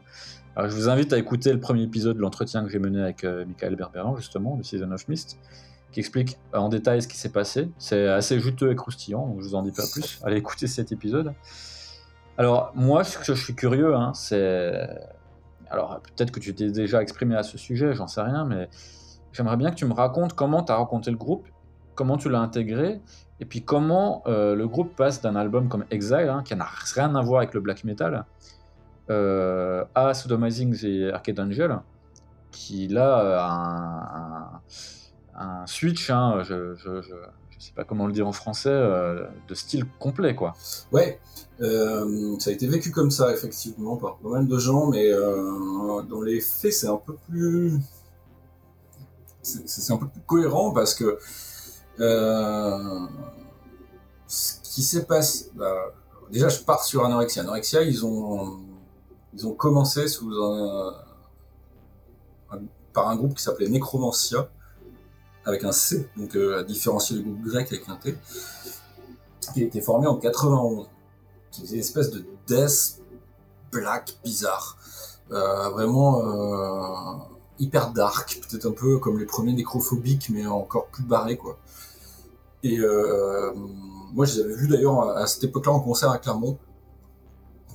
alors, 0.56 0.70
je 0.70 0.74
vous 0.74 0.88
invite 0.88 1.12
à 1.12 1.18
écouter 1.18 1.52
le 1.52 1.60
premier 1.60 1.82
épisode 1.82 2.16
de 2.16 2.22
l'entretien 2.22 2.64
que 2.64 2.70
j'ai 2.70 2.78
mené 2.78 3.02
avec 3.02 3.24
euh, 3.24 3.44
Michael 3.44 3.76
Berberian, 3.76 4.16
justement, 4.16 4.56
de 4.56 4.62
Season 4.62 4.90
of 4.90 5.06
Mist, 5.06 5.38
qui 5.92 6.00
explique 6.00 6.38
euh, 6.54 6.58
en 6.58 6.70
détail 6.70 7.02
ce 7.02 7.08
qui 7.08 7.18
s'est 7.18 7.28
passé. 7.28 7.70
C'est 7.76 8.08
assez 8.08 8.40
juteux 8.40 8.72
et 8.72 8.74
croustillant, 8.74 9.26
donc 9.26 9.42
je 9.42 9.48
vous 9.48 9.54
en 9.54 9.60
dis 9.60 9.70
pas 9.70 9.82
plus. 9.92 10.18
Allez 10.24 10.38
écouter 10.38 10.66
cet 10.66 10.92
épisode. 10.92 11.34
Alors, 12.38 12.72
moi, 12.74 13.04
ce 13.04 13.18
que 13.18 13.24
je 13.26 13.34
suis 13.34 13.54
curieux, 13.54 13.94
hein, 13.94 14.14
c'est. 14.14 14.88
Alors, 15.68 16.00
peut-être 16.00 16.30
que 16.30 16.40
tu 16.40 16.54
t'es 16.54 16.70
déjà 16.70 17.02
exprimé 17.02 17.36
à 17.36 17.42
ce 17.42 17.58
sujet, 17.58 17.92
j'en 17.92 18.06
sais 18.06 18.22
rien, 18.22 18.46
mais 18.46 18.70
j'aimerais 19.32 19.58
bien 19.58 19.70
que 19.70 19.76
tu 19.76 19.84
me 19.84 19.92
racontes 19.92 20.32
comment 20.32 20.62
tu 20.62 20.72
as 20.72 20.76
rencontré 20.76 21.10
le 21.10 21.18
groupe, 21.18 21.46
comment 21.94 22.16
tu 22.16 22.30
l'as 22.30 22.40
intégré, 22.40 23.02
et 23.40 23.44
puis 23.44 23.62
comment 23.62 24.22
euh, 24.26 24.54
le 24.54 24.66
groupe 24.66 24.94
passe 24.96 25.20
d'un 25.20 25.36
album 25.36 25.68
comme 25.68 25.84
Exile, 25.90 26.28
hein, 26.30 26.42
qui 26.44 26.56
n'a 26.56 26.68
rien 26.94 27.14
à 27.14 27.22
voir 27.22 27.40
avec 27.42 27.54
le 27.54 27.60
black 27.60 27.84
metal, 27.84 28.24
euh, 29.10 29.84
à 29.94 30.14
Sodomizing 30.14 30.74
the 30.74 31.12
Arcade 31.12 31.38
Angel, 31.40 31.78
qui 32.50 32.88
là 32.88 33.38
a 33.38 34.60
un, 35.38 35.66
switch, 35.66 36.08
hein, 36.08 36.42
je, 36.44 36.74
je, 36.76 37.02
je, 37.02 37.14
je 37.50 37.64
sais 37.64 37.74
pas 37.74 37.84
comment 37.84 38.06
le 38.06 38.12
dire 38.14 38.26
en 38.26 38.32
français, 38.32 38.70
euh, 38.70 39.26
de 39.48 39.54
style 39.54 39.84
complet, 39.98 40.34
quoi. 40.34 40.54
Ouais, 40.90 41.20
ça 41.58 42.50
a 42.50 42.52
été 42.52 42.66
vécu 42.66 42.90
comme 42.90 43.10
ça, 43.10 43.34
effectivement, 43.34 43.98
par 43.98 44.16
pas 44.16 44.30
mal 44.30 44.48
de 44.48 44.58
gens, 44.58 44.86
mais 44.86 45.10
dans 45.10 46.22
les 46.22 46.40
faits, 46.40 46.72
c'est 46.72 46.88
un 46.88 46.96
peu 46.96 47.16
plus 47.28 47.78
cohérent 50.26 50.72
parce 50.72 50.94
que. 50.94 51.18
Euh, 52.00 53.06
ce 54.26 54.54
qui 54.62 54.82
s'est 54.82 55.04
passé. 55.04 55.50
bah, 55.54 55.94
déjà, 56.30 56.48
je 56.48 56.60
pars 56.60 56.84
sur 56.84 57.04
Anorexia. 57.04 57.42
Anorexia, 57.42 57.82
ils 57.82 58.04
ont, 58.04 58.60
commencé 59.56 60.06
par 62.92 63.08
un 63.08 63.16
groupe 63.16 63.34
qui 63.34 63.42
s'appelait 63.42 63.68
Necromancia, 63.68 64.48
avec 65.44 65.64
un 65.64 65.72
C, 65.72 66.08
donc 66.16 66.34
euh, 66.34 66.60
à 66.60 66.64
différencier 66.64 67.16
du 67.16 67.22
groupe 67.22 67.42
grec 67.42 67.68
avec 67.70 67.88
un 67.88 67.96
T, 67.96 68.16
qui 69.52 69.62
a 69.62 69.66
été 69.66 69.80
formé 69.80 70.06
en 70.06 70.16
91 70.16 70.88
qui 71.56 71.62
faisait 71.62 71.74
une 71.74 71.80
espèce 71.80 72.10
de 72.10 72.24
death 72.46 73.00
black 73.72 74.16
bizarre. 74.24 74.76
Euh, 75.32 75.70
vraiment 75.70 76.20
euh, 76.20 77.16
hyper 77.58 77.92
dark, 77.92 78.40
peut-être 78.48 78.66
un 78.66 78.72
peu 78.72 78.98
comme 78.98 79.18
les 79.18 79.26
premiers 79.26 79.52
nécrophobiques, 79.52 80.28
mais 80.30 80.46
encore 80.46 80.86
plus 80.86 81.02
barrés, 81.02 81.36
quoi. 81.36 81.58
Et 82.66 82.80
euh, 82.80 83.52
moi, 84.12 84.26
je 84.26 84.34
les 84.34 84.40
avais 84.40 84.54
vus 84.54 84.66
d'ailleurs 84.66 85.08
à, 85.16 85.26
cette 85.28 85.44
époque-là 85.44 85.72
en 85.72 85.80
concert 85.80 86.10
à 86.10 86.18
Clermont. 86.18 86.58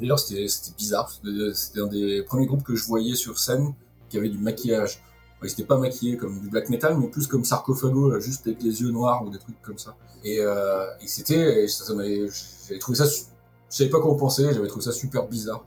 D'ailleurs, 0.02 0.20
c'était 0.20 0.48
bizarre. 0.78 1.10
C'était 1.54 1.80
un 1.80 1.88
des 1.88 2.24
premiers 2.24 2.46
groupes 2.46 2.64
que 2.64 2.76
je 2.76 2.86
voyais 2.86 3.16
sur 3.16 3.40
scène 3.40 3.74
qui 4.10 4.18
avait 4.18 4.30
du 4.30 4.38
maquillage. 4.38 5.02
Ils 5.44 5.48
n'étaient 5.48 5.64
pas 5.64 5.78
maquillés 5.78 6.18
comme 6.18 6.40
du 6.40 6.50
black 6.50 6.70
metal, 6.70 6.98
mais 6.98 7.08
plus 7.08 7.26
comme 7.26 7.46
Sarcophago, 7.46 8.10
là, 8.12 8.20
juste 8.20 8.46
avec 8.48 8.62
les 8.62 8.82
yeux 8.82 8.92
noirs 8.92 9.24
ou 9.26 9.30
des 9.30 9.40
trucs 9.40 9.60
comme 9.62 9.78
ça. 9.78 9.96
Et, 10.24 10.40
euh, 10.40 10.86
c'était, 11.06 11.66
j'avais 11.68 12.80
trouvé 12.80 12.98
ça, 12.98 13.06
je 13.06 13.24
savais 13.70 13.90
pas 13.90 14.00
quoi 14.00 14.12
en 14.12 14.16
penser, 14.16 14.54
j'avais 14.54 14.68
trouvé 14.68 14.84
ça 14.84 14.92
super 14.92 15.28
bizarre. 15.28 15.66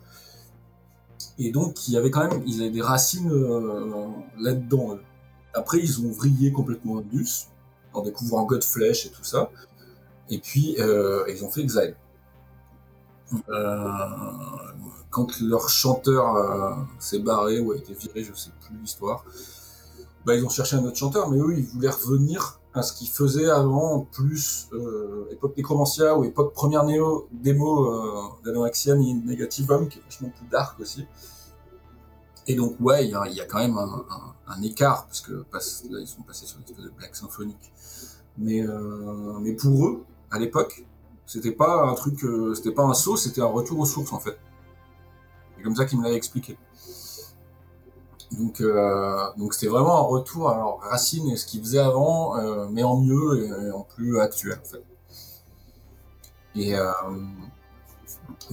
Et 1.38 1.50
donc, 1.50 1.88
il 1.88 1.94
y 1.94 1.96
avait 1.96 2.10
quand 2.10 2.28
même, 2.28 2.42
ils 2.46 2.60
avaient 2.60 2.70
des 2.70 2.82
racines 2.82 3.32
euh, 3.32 4.06
là-dedans. 4.38 4.98
Après, 5.54 5.78
ils 5.78 6.00
ont 6.00 6.10
vrillé 6.10 6.52
complètement 6.52 6.98
Indus, 6.98 7.48
en 7.94 8.02
découvrant 8.02 8.44
Godflesh 8.44 9.06
et 9.06 9.10
tout 9.10 9.24
ça. 9.24 9.50
Et 10.30 10.38
puis, 10.38 10.76
euh, 10.78 11.24
ils 11.28 11.44
ont 11.44 11.50
fait 11.50 11.62
Exile. 11.62 11.96
Euh, 13.48 13.88
quand 15.10 15.40
leur 15.40 15.68
chanteur 15.68 16.36
euh, 16.36 16.74
s'est 16.98 17.18
barré 17.18 17.58
ou 17.60 17.72
a 17.72 17.76
été 17.76 17.94
viré, 17.94 18.22
je 18.22 18.34
sais 18.34 18.50
plus 18.60 18.76
l'histoire, 18.76 19.24
bah, 20.24 20.34
ils 20.34 20.44
ont 20.44 20.48
cherché 20.48 20.76
un 20.76 20.84
autre 20.84 20.96
chanteur, 20.96 21.30
mais 21.30 21.38
eux, 21.38 21.54
ils 21.56 21.66
voulaient 21.66 21.90
revenir 21.90 22.60
à 22.74 22.82
ce 22.82 22.92
qu'ils 22.92 23.08
faisaient 23.08 23.48
avant, 23.48 24.00
plus 24.10 24.68
époque 25.30 25.56
Necromancia 25.56 26.18
ou 26.18 26.24
époque 26.24 26.52
première 26.52 26.84
néo, 26.84 27.28
démo 27.30 28.36
d'Anorexia 28.44 28.96
ni 28.96 29.14
Negativum, 29.14 29.88
qui 29.88 30.00
est 30.00 30.02
vachement 30.02 30.30
plus 30.30 30.46
dark 30.48 30.80
aussi. 30.80 31.06
Et 32.46 32.54
donc, 32.56 32.76
ouais, 32.80 33.06
il 33.06 33.10
y 33.10 33.40
a, 33.40 33.46
quand 33.46 33.58
même 33.58 33.78
un, 33.78 34.62
écart, 34.62 35.06
parce 35.06 35.20
que 35.20 35.32
là, 35.32 36.00
ils 36.00 36.06
sont 36.06 36.22
passés 36.22 36.46
sur 36.46 36.58
une 36.58 36.64
espèce 36.64 36.84
de 36.84 36.90
black 36.90 37.14
symphonique. 37.14 37.72
Mais, 38.38 38.60
euh, 38.60 39.38
mais 39.40 39.52
pour 39.52 39.86
eux, 39.86 40.04
à 40.30 40.38
l'époque, 40.38 40.84
c'était 41.26 41.52
pas 41.52 41.84
un 41.84 41.94
truc, 41.94 42.22
euh, 42.24 42.54
c'était 42.54 42.72
pas 42.72 42.82
un 42.82 42.94
saut, 42.94 43.16
c'était 43.16 43.40
un 43.40 43.46
retour 43.46 43.78
aux 43.78 43.86
sources, 43.86 44.12
en 44.12 44.18
fait. 44.18 44.36
C'est 45.56 45.62
comme 45.62 45.76
ça 45.76 45.84
qu'ils 45.84 45.98
me 45.98 46.04
l'avaient 46.04 46.16
expliqué. 46.16 46.58
Donc, 48.32 48.60
euh, 48.60 49.16
donc 49.36 49.54
c'était 49.54 49.68
vraiment 49.68 49.98
un 49.98 50.06
retour 50.08 50.50
à 50.50 50.56
leurs 50.56 50.78
racines 50.80 51.28
et 51.28 51.36
ce 51.36 51.46
qu'ils 51.46 51.60
faisaient 51.60 51.78
avant, 51.78 52.34
mais 52.70 52.82
en 52.82 52.96
mieux 53.00 53.44
et, 53.44 53.70
en 53.70 53.82
plus 53.82 54.18
actuel, 54.18 54.58
en 54.60 54.66
fait. 54.66 54.84
Et 56.56 56.74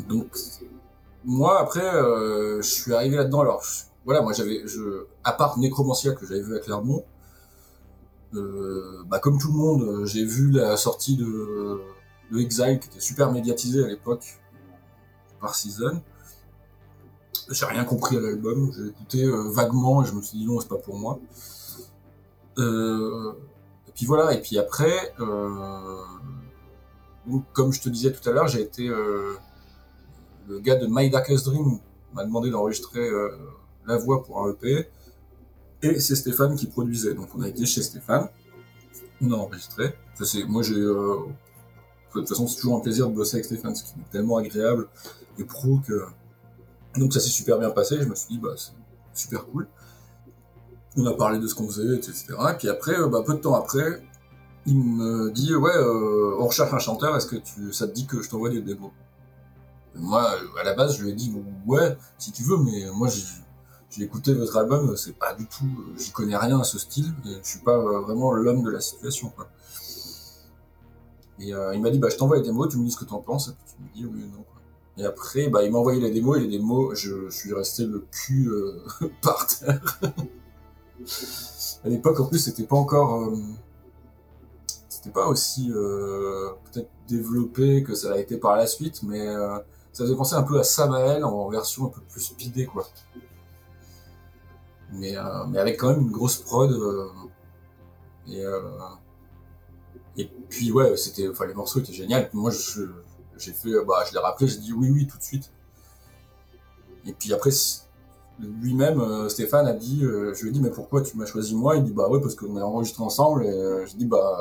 donc, 0.07 0.27
moi, 1.25 1.59
après, 1.59 1.81
je 1.81 2.61
suis 2.61 2.93
arrivé 2.93 3.17
là-dedans. 3.17 3.41
Alors, 3.41 3.63
voilà, 4.05 4.21
moi, 4.21 4.33
j'avais, 4.33 4.63
à 5.23 5.33
part 5.33 5.57
Necromancia 5.57 6.13
que 6.13 6.27
j'avais 6.27 6.41
vu 6.41 6.55
à 6.55 6.59
Clermont, 6.59 7.03
bah, 8.33 9.19
comme 9.19 9.38
tout 9.39 9.51
le 9.51 9.57
monde, 9.57 9.83
euh, 9.83 10.05
j'ai 10.05 10.25
vu 10.25 10.51
la 10.51 10.77
sortie 10.77 11.17
de, 11.17 11.81
Exile 12.33 12.79
qui 12.79 12.88
était 12.88 13.01
super 13.01 13.29
médiatisée 13.33 13.83
à 13.83 13.88
l'époque 13.88 14.39
par 15.41 15.53
Season. 15.53 16.01
J'ai 17.50 17.65
rien 17.65 17.83
compris 17.83 18.15
à 18.15 18.21
l'album, 18.21 18.71
j'ai 18.73 18.88
écouté 18.88 19.25
euh, 19.25 19.50
vaguement 19.50 20.01
et 20.01 20.05
je 20.05 20.13
me 20.13 20.21
suis 20.21 20.38
dit 20.38 20.45
non, 20.45 20.61
c'est 20.61 20.69
pas 20.69 20.77
pour 20.77 20.97
moi. 20.97 21.19
Euh, 22.57 23.33
et 23.89 23.91
puis 23.93 24.05
voilà, 24.05 24.33
et 24.33 24.41
puis 24.41 24.57
après, 24.57 25.13
euh, 25.19 26.01
comme 27.51 27.73
je 27.73 27.81
te 27.81 27.89
disais 27.89 28.13
tout 28.13 28.27
à 28.29 28.31
l'heure, 28.31 28.47
j'ai 28.47 28.61
été 28.61 28.88
euh, 28.88 29.35
le 30.47 30.59
gars 30.59 30.75
de 30.75 30.88
My 30.89 31.09
Darkest 31.09 31.45
Dream 31.45 31.79
m'a 32.13 32.23
demandé 32.23 32.50
d'enregistrer 32.50 33.07
euh, 33.07 33.29
la 33.85 33.97
voix 33.97 34.23
pour 34.23 34.41
un 34.41 34.51
EP 34.51 34.89
et 35.83 36.00
c'est 36.00 36.15
Stéphane 36.15 36.55
qui 36.55 36.67
produisait. 36.67 37.13
Donc 37.13 37.29
on 37.35 37.41
a 37.41 37.47
été 37.47 37.65
chez 37.65 37.81
Stéphane, 37.81 38.29
on 39.21 39.31
a 39.31 39.35
enregistré. 39.35 39.95
Moi 40.47 40.61
j'ai, 40.63 40.75
euh, 40.75 41.17
de 42.13 42.19
toute 42.19 42.29
façon 42.29 42.47
c'est 42.47 42.57
toujours 42.57 42.77
un 42.77 42.81
plaisir 42.81 43.09
de 43.09 43.15
bosser 43.15 43.38
avec 43.38 43.45
Stéphane, 43.45 43.75
ce 43.75 43.83
qui 43.83 43.91
est 44.00 44.11
tellement 44.11 44.38
agréable 44.38 44.88
et 45.39 45.43
pro 45.43 45.79
que 45.88 46.05
donc 46.97 47.13
ça 47.13 47.19
s'est 47.19 47.29
super 47.29 47.57
bien 47.57 47.71
passé. 47.71 47.97
Je 48.00 48.07
me 48.07 48.15
suis 48.15 48.35
dit 48.35 48.38
bah 48.38 48.53
c'est 48.55 48.71
super 49.13 49.45
cool. 49.45 49.67
On 50.97 51.05
a 51.05 51.13
parlé 51.13 51.39
de 51.39 51.47
ce 51.47 51.55
qu'on 51.55 51.67
faisait, 51.67 51.95
etc. 51.95 52.25
Et 52.51 52.57
puis 52.57 52.67
après, 52.67 53.00
euh, 53.00 53.07
bah, 53.07 53.23
peu 53.25 53.33
de 53.33 53.39
temps 53.39 53.55
après, 53.55 54.03
il 54.65 54.77
me 54.77 55.31
dit 55.31 55.55
ouais, 55.55 55.71
euh, 55.73 56.35
on 56.38 56.47
recherche 56.47 56.73
un 56.73 56.79
chanteur. 56.79 57.15
Est-ce 57.15 57.27
que 57.27 57.38
tu, 57.38 57.71
ça 57.71 57.88
te 57.88 57.93
dit 57.93 58.05
que 58.05 58.21
je 58.21 58.29
t'envoie 58.29 58.50
des 58.50 58.61
démos? 58.61 58.91
Moi, 59.95 60.29
à 60.59 60.63
la 60.63 60.73
base, 60.73 60.97
je 60.97 61.03
lui 61.03 61.11
ai 61.11 61.13
dit 61.13 61.33
ouais, 61.65 61.97
si 62.17 62.31
tu 62.31 62.43
veux, 62.43 62.57
mais 62.57 62.85
moi 62.93 63.07
j'ai 63.07 63.23
j'ai 63.91 64.03
écouté 64.03 64.33
votre 64.33 64.55
album, 64.57 64.95
c'est 64.95 65.17
pas 65.17 65.33
du 65.33 65.45
tout, 65.45 65.65
euh, 65.65 65.98
j'y 65.98 66.12
connais 66.12 66.38
rien 66.38 66.60
à 66.60 66.63
ce 66.63 66.79
style, 66.79 67.13
je 67.25 67.38
suis 67.43 67.60
pas 67.60 67.75
euh, 67.75 68.00
vraiment 68.00 68.31
l'homme 68.31 68.63
de 68.63 68.69
la 68.69 68.79
situation, 68.79 69.29
quoi. 69.29 69.50
Et 71.39 71.53
euh, 71.53 71.74
il 71.75 71.81
m'a 71.81 71.89
dit, 71.89 72.00
bah, 72.00 72.07
je 72.10 72.15
t'envoie 72.15 72.38
les 72.38 72.43
démos, 72.43 72.69
tu 72.69 72.77
me 72.77 72.86
dis 72.86 72.91
ce 72.91 72.98
que 72.98 73.05
t'en 73.05 73.19
penses, 73.19 73.50
et 73.50 73.51
puis 73.51 73.75
tu 73.75 73.81
me 73.81 73.93
dis 73.93 74.05
oui 74.05 74.24
ou 74.24 74.38
non. 74.38 74.45
Et 74.98 75.05
après, 75.05 75.50
bah, 75.50 75.63
il 75.63 75.71
m'a 75.71 75.79
envoyé 75.79 76.00
les 76.00 76.12
démos 76.12 76.38
et 76.38 76.41
les 76.41 76.48
démos, 76.48 76.98
je, 76.98 77.29
suis 77.29 77.53
resté 77.53 77.86
le 77.86 78.05
cul 78.12 78.50
par 79.21 79.45
terre. 79.48 80.00
à 81.83 81.89
l'époque, 81.89 82.19
en 82.19 82.25
plus, 82.27 82.39
c'était 82.39 82.63
pas 82.63 82.75
encore. 82.75 83.31
C'était 84.88 85.10
pas 85.10 85.27
aussi 85.27 85.71
peut-être 85.71 86.89
développé 87.07 87.83
que 87.83 87.95
ça 87.95 88.13
a 88.13 88.17
été 88.19 88.38
par 88.38 88.55
la 88.55 88.67
suite, 88.67 89.01
mais 89.01 89.25
ça 89.93 90.03
faisait 90.03 90.15
penser 90.15 90.36
un 90.36 90.43
peu 90.43 90.60
à 90.60 90.63
Samael 90.63 91.24
en 91.24 91.50
version 91.50 91.88
un 91.88 91.89
peu 91.89 92.01
plus 92.01 92.21
speedée, 92.21 92.67
quoi. 92.67 92.86
Mais, 94.91 95.15
mais 95.50 95.60
avec 95.60 95.79
quand 95.79 95.89
même 95.89 96.01
une 96.01 96.12
grosse 96.12 96.38
prod. 96.38 96.71
et, 98.27 98.43
et 100.17 100.29
puis, 100.50 100.71
ouais, 100.71 100.98
c'était, 100.98 101.29
enfin, 101.29 101.45
les 101.45 101.53
morceaux 101.53 101.79
étaient 101.79 101.93
géniaux. 101.93 102.17
Moi, 102.33 102.51
je 102.51 102.83
j'ai 103.41 103.53
fait, 103.53 103.71
bah, 103.86 104.03
je 104.07 104.13
l'ai 104.13 104.19
rappelé, 104.19 104.48
j'ai 104.48 104.60
dit 104.60 104.74
oui, 104.74 104.89
oui, 104.91 105.07
tout 105.07 105.17
de 105.17 105.24
suite. 105.24 105.51
Et 107.05 107.13
puis 107.13 107.33
après, 107.33 107.50
lui-même, 108.39 109.00
euh, 109.00 109.29
Stéphane 109.29 109.67
a 109.67 109.74
dit, 109.74 110.03
euh, 110.03 110.33
je 110.33 110.43
lui 110.43 110.50
ai 110.50 110.51
dit, 110.51 110.62
mais 110.62 110.69
pourquoi 110.69 111.01
tu 111.01 111.17
m'as 111.17 111.25
choisi 111.25 111.55
moi? 111.55 111.75
Il 111.75 111.83
dit, 111.83 111.93
bah 111.93 112.07
ouais, 112.07 112.21
parce 112.21 112.36
qu'on 112.36 112.57
est 112.57 112.62
enregistré 112.62 113.03
ensemble. 113.03 113.45
Et 113.45 113.50
euh, 113.50 113.86
je 113.86 113.95
dis, 113.95 114.05
bah, 114.05 114.38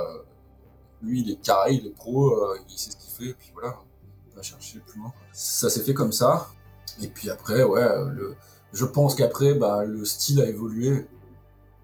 lui, 1.02 1.20
il 1.22 1.30
est 1.30 1.40
carré, 1.40 1.74
il 1.74 1.86
est 1.86 1.94
pro, 1.94 2.38
il 2.68 2.78
sait 2.78 2.90
ce 2.90 2.96
qu'il 2.96 3.10
fait. 3.12 3.30
Et 3.30 3.34
puis 3.34 3.50
voilà, 3.54 3.76
on 4.32 4.36
va 4.36 4.42
chercher 4.42 4.80
plus 4.80 5.00
loin. 5.00 5.12
Ça 5.32 5.70
s'est 5.70 5.82
fait 5.82 5.94
comme 5.94 6.12
ça. 6.12 6.48
Et 7.00 7.08
puis 7.08 7.30
après, 7.30 7.62
ouais, 7.62 7.86
le, 8.10 8.34
je 8.72 8.84
pense 8.84 9.14
qu'après, 9.14 9.54
bah, 9.54 9.84
le 9.84 10.04
style 10.04 10.40
a 10.40 10.46
évolué 10.46 11.06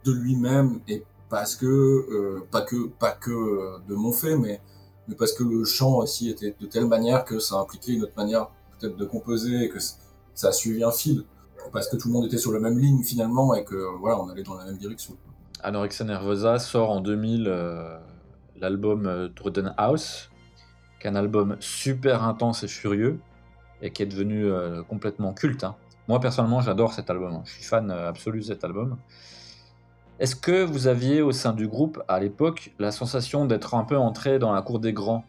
de 0.04 0.12
lui-même 0.12 0.80
et 0.88 1.04
parce 1.28 1.56
que, 1.56 2.40
pas 2.52 2.62
que, 2.62 2.86
pas 2.86 3.10
que 3.10 3.80
de 3.88 3.94
mon 3.94 4.12
fait, 4.12 4.36
mais 4.36 4.60
parce 5.18 5.32
que 5.32 5.42
le 5.42 5.64
chant 5.64 5.96
aussi 5.96 6.30
était 6.30 6.54
de 6.60 6.66
telle 6.66 6.86
manière 6.86 7.24
que 7.24 7.40
ça 7.40 7.56
impliquait 7.56 7.92
une 7.92 8.04
autre 8.04 8.16
manière 8.16 8.48
peut-être 8.78 8.96
de 8.96 9.04
composer 9.04 9.64
et 9.64 9.68
que 9.68 9.78
ça 10.34 10.48
a 10.48 10.52
suivi 10.52 10.84
un 10.84 10.92
fil 10.92 11.24
parce 11.72 11.88
que 11.88 11.96
tout 11.96 12.08
le 12.08 12.14
monde 12.14 12.26
était 12.26 12.38
sur 12.38 12.52
la 12.52 12.60
même 12.60 12.78
ligne 12.78 13.02
finalement 13.02 13.54
et 13.54 13.64
que 13.64 13.98
voilà 13.98 14.20
on 14.20 14.28
allait 14.28 14.42
dans 14.42 14.54
la 14.54 14.64
même 14.64 14.78
direction. 14.78 15.16
Anorexia 15.62 16.04
Nervosa 16.04 16.58
sort 16.58 16.90
en 16.90 17.00
2000 17.00 17.46
euh, 17.46 17.98
l'album 18.56 19.06
euh, 19.06 19.28
Druden 19.28 19.74
House, 19.76 20.30
qui 21.00 21.08
un 21.08 21.14
album 21.14 21.56
super 21.60 22.24
intense 22.24 22.62
et 22.62 22.68
furieux 22.68 23.18
et 23.82 23.90
qui 23.90 24.02
est 24.02 24.06
devenu 24.06 24.46
euh, 24.46 24.82
complètement 24.82 25.32
culte. 25.32 25.64
Hein. 25.64 25.76
Moi 26.08 26.20
personnellement 26.20 26.60
j'adore 26.60 26.92
cet 26.92 27.10
album, 27.10 27.34
hein. 27.34 27.42
je 27.44 27.52
suis 27.52 27.64
fan 27.64 27.90
absolu 27.90 28.40
de 28.40 28.44
cet 28.44 28.64
album. 28.64 28.96
Est-ce 30.18 30.34
que 30.34 30.64
vous 30.64 30.86
aviez 30.86 31.20
au 31.20 31.32
sein 31.32 31.52
du 31.52 31.68
groupe 31.68 32.02
à 32.08 32.20
l'époque 32.20 32.72
la 32.78 32.90
sensation 32.90 33.44
d'être 33.44 33.75
un 33.75 33.84
peu 33.84 33.98
entré 33.98 34.38
dans 34.38 34.52
la 34.52 34.62
cour 34.62 34.78
des 34.78 34.94
grands 34.94 35.25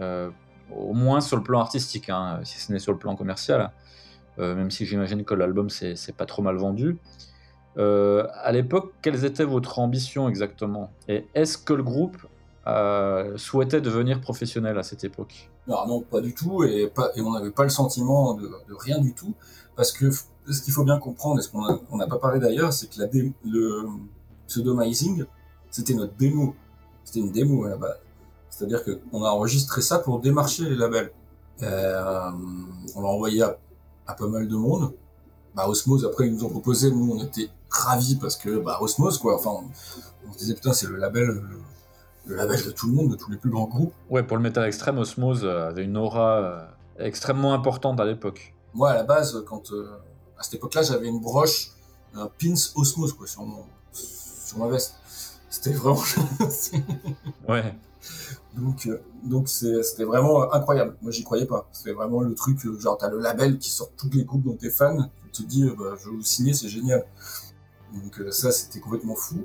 euh, 0.00 0.30
Au 0.74 0.94
moins 0.94 1.20
sur 1.20 1.36
le 1.36 1.42
plan 1.42 1.60
artistique, 1.60 2.08
hein, 2.08 2.40
si 2.44 2.58
ce 2.58 2.72
n'est 2.72 2.78
sur 2.78 2.92
le 2.92 2.98
plan 2.98 3.16
commercial, 3.16 3.70
euh, 4.38 4.54
même 4.54 4.70
si 4.70 4.86
j'imagine 4.86 5.24
que 5.24 5.34
l'album 5.34 5.68
c'est 5.68 6.16
pas 6.16 6.24
trop 6.24 6.40
mal 6.40 6.56
vendu. 6.56 6.96
Euh, 7.76 8.26
à 8.42 8.50
l'époque, 8.50 8.94
quelles 9.02 9.26
étaient 9.26 9.44
votre 9.44 9.78
ambitions 9.78 10.26
exactement? 10.28 10.90
Et 11.06 11.26
est-ce 11.34 11.58
que 11.58 11.74
le 11.74 11.82
groupe 11.82 12.16
souhaitait 13.36 13.80
devenir 13.80 14.20
professionnel 14.20 14.78
à 14.78 14.82
cette 14.82 15.04
époque? 15.04 15.50
Non, 15.66 16.00
pas 16.00 16.20
du 16.20 16.34
tout, 16.34 16.64
et 16.64 16.90
on 17.18 17.32
n'avait 17.32 17.50
pas 17.50 17.64
le 17.64 17.68
sentiment 17.68 18.34
de, 18.34 18.50
rien 18.70 18.98
du 19.00 19.12
tout, 19.12 19.34
parce 19.80 19.92
que 19.92 20.10
ce 20.10 20.60
qu'il 20.60 20.74
faut 20.74 20.84
bien 20.84 20.98
comprendre, 20.98 21.40
et 21.40 21.42
ce 21.42 21.48
qu'on 21.48 21.96
n'a 21.96 22.06
pas 22.06 22.18
parlé 22.18 22.38
d'ailleurs, 22.38 22.70
c'est 22.70 22.86
que 22.90 23.00
la 23.00 23.08
le, 23.46 23.86
Pseudomizing, 24.46 25.24
c'était 25.70 25.94
notre 25.94 26.12
démo. 26.18 26.54
C'était 27.02 27.20
une 27.20 27.32
démo 27.32 27.64
à 27.64 27.70
la 27.70 27.76
base. 27.78 27.96
C'est-à-dire 28.50 28.82
qu'on 28.84 29.24
a 29.24 29.30
enregistré 29.30 29.80
ça 29.80 29.98
pour 30.00 30.20
démarcher 30.20 30.68
les 30.68 30.76
labels. 30.76 31.10
Euh, 31.62 32.30
on 32.94 33.00
l'a 33.00 33.08
envoyé 33.08 33.42
à, 33.42 33.56
pas 34.12 34.26
mal 34.26 34.48
de 34.48 34.54
monde. 34.54 34.92
Bah, 35.54 35.66
Osmose, 35.66 36.04
après, 36.04 36.26
ils 36.26 36.34
nous 36.34 36.44
ont 36.44 36.50
proposé, 36.50 36.90
nous, 36.90 37.12
on 37.14 37.24
était 37.24 37.48
ravis 37.70 38.16
parce 38.16 38.36
que, 38.36 38.58
bah, 38.58 38.80
Osmose, 38.82 39.16
quoi. 39.16 39.36
Enfin, 39.36 39.66
on, 40.28 40.32
se 40.34 40.38
disait, 40.40 40.54
putain, 40.56 40.74
c'est 40.74 40.88
le 40.88 40.96
label, 40.96 41.42
le, 42.26 42.36
label 42.36 42.62
de 42.62 42.70
tout 42.70 42.86
le 42.86 42.92
monde, 42.92 43.12
de 43.12 43.16
tous 43.16 43.30
les 43.30 43.38
plus 43.38 43.48
grands 43.48 43.66
groupes. 43.66 43.94
Ouais, 44.10 44.22
pour 44.22 44.36
le 44.36 44.42
métal 44.42 44.66
extrême, 44.66 44.98
Osmose 44.98 45.46
avait 45.46 45.84
une 45.84 45.96
aura 45.96 46.36
euh, 46.36 46.66
extrêmement 46.98 47.54
importante 47.54 47.98
à 47.98 48.04
l'époque. 48.04 48.52
Moi, 48.74 48.90
à 48.90 48.94
la 48.94 49.02
base, 49.02 49.42
quand, 49.46 49.72
euh, 49.72 49.90
à 50.38 50.42
cette 50.42 50.54
époque-là, 50.54 50.82
j'avais 50.82 51.08
une 51.08 51.20
broche, 51.20 51.72
un 52.14 52.26
pins 52.26 52.54
Osmose, 52.74 53.12
quoi, 53.12 53.26
sur 53.26 53.44
mon, 53.44 53.64
sur 53.92 54.58
ma 54.58 54.68
veste. 54.68 54.94
C'était 55.48 55.72
vraiment. 55.72 56.02
ouais. 57.48 57.74
Donc, 58.56 58.86
euh, 58.86 59.00
donc 59.22 59.48
c'était 59.48 60.04
vraiment 60.04 60.52
incroyable. 60.52 60.96
Moi, 61.02 61.12
j'y 61.12 61.24
croyais 61.24 61.46
pas. 61.46 61.68
C'était 61.72 61.92
vraiment 61.92 62.20
le 62.20 62.34
truc, 62.34 62.64
euh, 62.66 62.78
genre, 62.78 62.96
t'as 62.96 63.10
le 63.10 63.18
label 63.18 63.58
qui 63.58 63.70
sort 63.70 63.90
toutes 63.96 64.14
les 64.14 64.24
groupes 64.24 64.44
dont 64.44 64.56
t'es 64.56 64.70
fan. 64.70 65.10
Tu 65.32 65.44
te 65.44 65.48
dis, 65.48 65.64
euh, 65.64 65.74
bah, 65.78 65.96
je 65.98 66.10
vais 66.10 66.16
vous 66.16 66.22
signer, 66.22 66.52
c'est 66.54 66.68
génial. 66.68 67.04
Donc, 67.92 68.22
ça, 68.32 68.52
c'était 68.52 68.80
complètement 68.80 69.16
fou. 69.16 69.44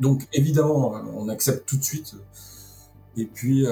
Donc, 0.00 0.26
évidemment, 0.32 0.92
on 1.14 1.28
accepte 1.28 1.68
tout 1.68 1.76
de 1.76 1.82
suite. 1.82 2.14
Et 3.16 3.26
puis, 3.26 3.66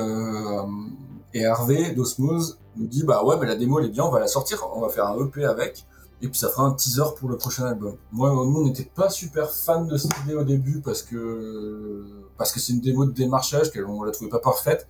et 1.32 1.40
Hervé 1.40 1.92
d'Osmose 1.92 2.58
nous 2.80 2.86
dit, 2.86 3.04
bah 3.04 3.24
ouais, 3.24 3.36
mais 3.38 3.46
la 3.46 3.56
démo, 3.56 3.78
elle 3.78 3.86
est 3.86 3.90
bien, 3.90 4.04
on 4.04 4.10
va 4.10 4.20
la 4.20 4.26
sortir, 4.26 4.66
on 4.74 4.80
va 4.80 4.88
faire 4.88 5.06
un 5.06 5.18
EP 5.24 5.44
avec. 5.44 5.86
Et 6.22 6.28
puis 6.28 6.38
ça 6.38 6.50
fera 6.50 6.64
un 6.64 6.72
teaser 6.72 7.14
pour 7.18 7.30
le 7.30 7.36
prochain 7.36 7.64
album. 7.64 7.96
Moi, 8.12 8.30
nous, 8.30 8.60
on 8.60 8.64
n'était 8.66 8.84
pas 8.84 9.08
super 9.08 9.50
fan 9.50 9.86
de 9.86 9.96
cette 9.96 10.12
idée 10.24 10.34
au 10.34 10.44
début 10.44 10.80
parce 10.80 11.02
que 11.02 12.04
parce 12.36 12.52
que 12.52 12.60
c'est 12.60 12.74
une 12.74 12.80
démo 12.80 13.06
de 13.06 13.12
démarchage 13.12 13.72
qu'on 13.72 14.02
la 14.02 14.12
trouvait 14.12 14.28
pas 14.28 14.38
parfaite. 14.38 14.86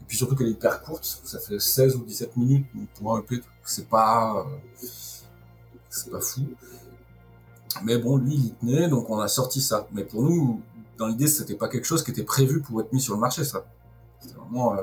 Et 0.00 0.04
puis 0.08 0.16
surtout 0.16 0.34
qu'elle 0.34 0.48
est 0.48 0.52
hyper 0.52 0.82
courte. 0.82 1.20
Ça 1.22 1.38
fait 1.38 1.60
16 1.60 1.96
ou 1.96 2.04
17 2.04 2.36
minutes 2.36 2.66
pour 2.98 3.14
un 3.14 3.20
EP. 3.20 3.40
C'est 3.64 3.88
pas 3.88 4.44
c'est 5.88 6.10
pas 6.10 6.20
fou. 6.20 6.42
Mais 7.84 7.98
bon, 7.98 8.16
lui, 8.16 8.34
il 8.34 8.46
y 8.46 8.52
tenait, 8.52 8.88
donc 8.88 9.08
on 9.08 9.20
a 9.20 9.28
sorti 9.28 9.60
ça. 9.60 9.86
Mais 9.92 10.04
pour 10.04 10.22
nous, 10.22 10.60
dans 10.98 11.06
l'idée, 11.06 11.28
c'était 11.28 11.54
pas 11.54 11.68
quelque 11.68 11.86
chose 11.86 12.02
qui 12.02 12.10
était 12.10 12.24
prévu 12.24 12.60
pour 12.60 12.80
être 12.80 12.92
mis 12.92 13.00
sur 13.00 13.14
le 13.14 13.20
marché, 13.20 13.44
ça. 13.44 13.64
C'était 14.20 14.34
vraiment 14.34 14.74
euh, 14.74 14.82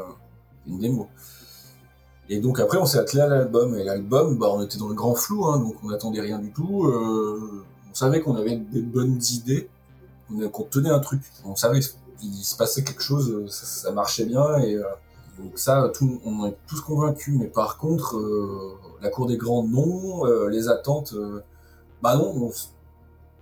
une 0.65 0.80
démo. 0.80 1.10
Et 2.30 2.39
donc 2.39 2.60
après, 2.60 2.78
on 2.78 2.86
s'est 2.86 3.00
attelé 3.00 3.24
à 3.24 3.28
l'album. 3.28 3.76
Et 3.76 3.84
l'album, 3.84 4.38
bah, 4.38 4.48
on 4.52 4.62
était 4.62 4.78
dans 4.78 4.88
le 4.88 4.94
grand 4.94 5.15
flou, 5.15 5.46
hein, 5.46 5.60
donc 5.60 5.76
on 5.84 5.89
n'attendait 5.89 6.22
rien 6.22 6.38
du 6.38 6.52
tout. 6.52 6.86
Euh, 6.86 7.65
on 7.89 7.94
savait 7.94 8.22
qu'on 8.22 8.36
avait 8.36 8.56
des 8.56 8.82
bonnes 8.82 9.20
idées, 9.32 9.68
qu'on 10.52 10.63
tenait 10.63 10.92
un 10.92 11.00
truc. 11.00 11.22
On 11.44 11.56
savait 11.56 11.80
qu'il 11.80 12.34
se 12.34 12.56
passait 12.56 12.84
quelque 12.84 13.02
chose, 13.02 13.50
ça, 13.50 13.92
marchait 13.92 14.26
bien. 14.26 14.60
Et 14.60 14.76
euh, 14.76 14.84
donc 15.39 15.58
ça, 15.58 15.92
tout, 15.96 16.22
on 16.24 16.46
est 16.46 16.56
tous 16.68 16.82
convaincus. 16.82 17.36
Mais 17.38 17.48
par 17.48 17.78
contre, 17.78 18.18
euh, 18.18 18.78
la 19.02 19.10
cour 19.10 19.26
des 19.26 19.38
grands, 19.38 19.63
non. 19.63 20.26
les 20.48 20.70
attentes, 20.70 21.15
bah 22.04 22.15
non. 22.15 22.32
On, 22.36 22.52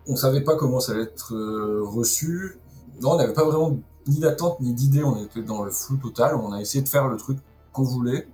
on 0.09 0.15
savait 0.15 0.41
pas 0.41 0.55
comment 0.55 0.79
ça 0.79 0.93
allait 0.93 1.03
être 1.03 1.35
reçu. 1.81 2.57
Non, 3.01 3.11
on 3.11 3.17
n'avait 3.17 3.33
pas 3.33 3.43
vraiment 3.43 3.77
ni 4.07 4.19
d'attente 4.19 4.61
ni 4.61 4.71
d'idée. 4.71 5.03
On 5.03 5.21
était 5.21 5.41
dans 5.41 5.63
le 5.63 5.71
flou 5.71 5.97
total. 5.97 6.35
On 6.35 6.53
a 6.53 6.61
essayé 6.61 6.81
de 6.81 6.87
faire 6.87 7.09
le 7.09 7.17
truc 7.17 7.39
qu'on 7.73 7.83
voulait 7.83 8.29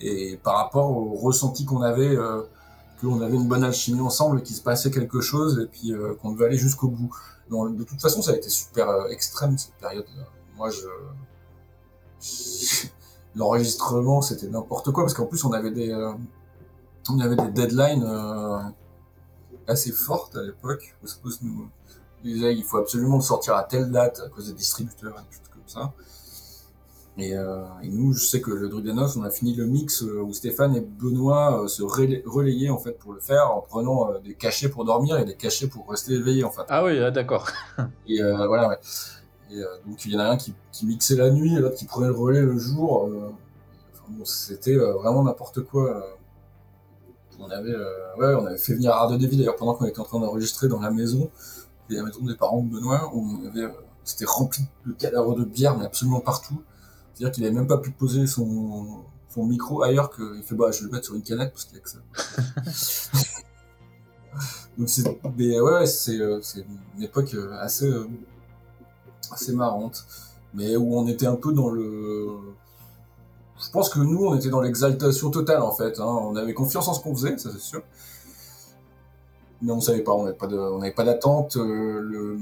et 0.00 0.36
par 0.38 0.56
rapport 0.56 0.90
au 0.90 1.14
ressenti 1.14 1.64
qu'on 1.64 1.82
avait, 1.82 2.16
euh, 2.16 2.42
qu'on 3.00 3.20
avait 3.20 3.36
une 3.36 3.48
bonne 3.48 3.64
alchimie 3.64 4.00
ensemble, 4.00 4.42
qu'il 4.42 4.56
se 4.56 4.62
passait 4.62 4.90
quelque 4.90 5.20
chose 5.20 5.60
et 5.62 5.66
puis 5.66 5.92
euh, 5.92 6.14
qu'on 6.14 6.32
devait 6.32 6.46
aller 6.46 6.58
jusqu'au 6.58 6.88
bout. 6.88 7.14
De 7.50 7.84
toute 7.84 8.00
façon, 8.00 8.22
ça 8.22 8.32
a 8.32 8.36
été 8.36 8.48
super 8.48 8.88
euh, 8.88 9.08
extrême 9.08 9.58
cette 9.58 9.74
période. 9.74 10.06
-là. 10.16 10.24
Moi, 10.56 10.70
je, 10.70 10.88
l'enregistrement, 13.34 14.22
c'était 14.22 14.48
n'importe 14.48 14.90
quoi 14.92 15.04
parce 15.04 15.14
qu'en 15.14 15.26
plus, 15.26 15.44
on 15.44 15.52
avait 15.52 15.70
des, 15.70 15.92
on 17.08 17.20
avait 17.20 17.36
des 17.36 17.50
deadlines 17.50 18.06
assez 19.66 19.92
fortes 19.92 20.36
à 20.36 20.42
l'époque. 20.42 20.96
nous 21.42 21.70
disait 22.22 22.54
il 22.54 22.64
faut 22.64 22.76
absolument 22.76 23.20
sortir 23.20 23.54
à 23.56 23.64
telle 23.64 23.90
date 23.90 24.20
à 24.24 24.28
cause 24.28 24.48
des 24.48 24.54
distributeurs 24.54 25.14
et 25.18 25.30
des 25.30 25.36
choses 25.36 25.48
comme 25.48 25.62
ça. 25.66 25.92
Euh, 27.22 27.62
et, 27.82 27.88
nous, 27.88 28.12
je 28.12 28.24
sais 28.24 28.40
que 28.40 28.50
le 28.50 28.68
Druidenos, 28.68 29.16
on 29.16 29.22
a 29.22 29.30
fini 29.30 29.54
le 29.54 29.66
mix 29.66 30.02
euh, 30.02 30.22
où 30.22 30.32
Stéphane 30.32 30.76
et 30.76 30.80
Benoît 30.80 31.62
euh, 31.62 31.68
se 31.68 31.82
relayaient 31.82 32.70
en 32.70 32.78
fait 32.78 32.92
pour 32.92 33.12
le 33.12 33.20
faire 33.20 33.54
en 33.54 33.60
prenant 33.60 34.18
des 34.24 34.34
cachets 34.34 34.68
pour 34.68 34.84
dormir 34.84 35.18
et 35.18 35.24
des 35.24 35.34
cachets 35.34 35.66
pour 35.66 35.88
rester 35.88 36.14
éveillé 36.14 36.44
en 36.44 36.50
fait. 36.50 36.62
Ah 36.68 36.84
oui, 36.84 36.98
d'accord. 37.12 37.48
et 38.08 38.20
voilà. 38.22 38.68
Ouais. 38.68 38.78
Et 39.52 39.60
donc 39.86 40.04
il 40.04 40.12
y 40.12 40.16
en 40.16 40.20
a 40.20 40.24
un 40.24 40.36
qui, 40.36 40.54
mixait 40.84 41.16
la 41.16 41.30
nuit, 41.30 41.56
et 41.56 41.58
l'autre 41.58 41.74
qui 41.74 41.84
prenait 41.84 42.06
le 42.06 42.14
relais 42.14 42.42
le 42.42 42.56
jour. 42.56 43.10
c'était 44.24 44.76
vraiment 44.76 45.24
n'importe 45.24 45.62
quoi. 45.62 46.06
On 47.40 47.50
avait, 47.50 47.74
ouais, 48.18 48.34
on 48.34 48.46
avait 48.46 48.58
fait 48.58 48.74
venir 48.74 48.92
Arde 48.92 49.18
Devi 49.18 49.36
d'ailleurs 49.36 49.56
pendant 49.56 49.74
qu'on 49.74 49.86
était 49.86 49.98
en 49.98 50.04
train 50.04 50.20
d'enregistrer 50.20 50.68
dans 50.68 50.78
la 50.78 50.90
maison, 50.90 51.30
et 51.88 51.94
la 51.94 52.04
maison 52.04 52.24
des 52.24 52.36
parents 52.36 52.62
de 52.62 52.70
Benoît, 52.70 53.10
où 53.12 53.26
on 53.42 53.48
avait, 53.48 53.72
c'était 54.04 54.26
rempli 54.26 54.62
de 54.86 54.92
cadavres 54.92 55.34
de 55.34 55.44
bière, 55.44 55.76
mais 55.76 55.84
absolument 55.84 56.20
partout. 56.20 56.62
C'est-à-dire 57.14 57.32
qu'il 57.32 57.44
n'avait 57.44 57.54
même 57.54 57.66
pas 57.66 57.78
pu 57.78 57.90
poser 57.90 58.26
son, 58.26 59.04
son 59.28 59.44
micro 59.44 59.82
ailleurs 59.82 60.14
qu'il 60.14 60.42
fait 60.42 60.54
bah 60.54 60.70
je 60.70 60.80
vais 60.80 60.86
le 60.86 60.92
mettre 60.92 61.04
sur 61.06 61.14
une 61.14 61.22
canette 61.22 61.52
parce 61.52 61.64
qu'il 61.64 61.76
y 61.76 61.80
a 61.80 61.82
que 61.82 61.90
ça. 61.90 61.98
Donc 64.78 64.88
c'est 64.88 65.20
mais 65.36 65.60
ouais, 65.60 65.86
c'est 65.86 66.20
euh, 66.20 66.40
c'est 66.40 66.64
une 66.96 67.02
époque 67.02 67.34
euh, 67.34 67.52
assez 67.58 67.86
euh, 67.86 68.06
assez 69.30 69.52
marrante 69.52 70.06
mais 70.54 70.76
où 70.76 70.96
on 70.96 71.06
était 71.06 71.26
un 71.26 71.36
peu 71.36 71.52
dans 71.52 71.68
le 71.68 72.54
je 73.60 73.70
pense 73.70 73.90
que 73.90 73.98
nous, 73.98 74.24
on 74.24 74.34
était 74.34 74.48
dans 74.48 74.60
l'exaltation 74.60 75.30
totale 75.30 75.62
en 75.62 75.72
fait. 75.72 76.00
Hein. 76.00 76.06
On 76.06 76.34
avait 76.36 76.54
confiance 76.54 76.88
en 76.88 76.94
ce 76.94 77.00
qu'on 77.00 77.14
faisait, 77.14 77.36
ça 77.36 77.50
c'est 77.52 77.60
sûr. 77.60 77.82
Mais 79.62 79.72
on 79.72 79.80
savait 79.80 80.00
pas, 80.00 80.12
on 80.12 80.24
n'avait 80.24 80.92
pas 80.92 81.04
d'attente. 81.04 81.56
Euh, 81.56 82.00
le, 82.00 82.38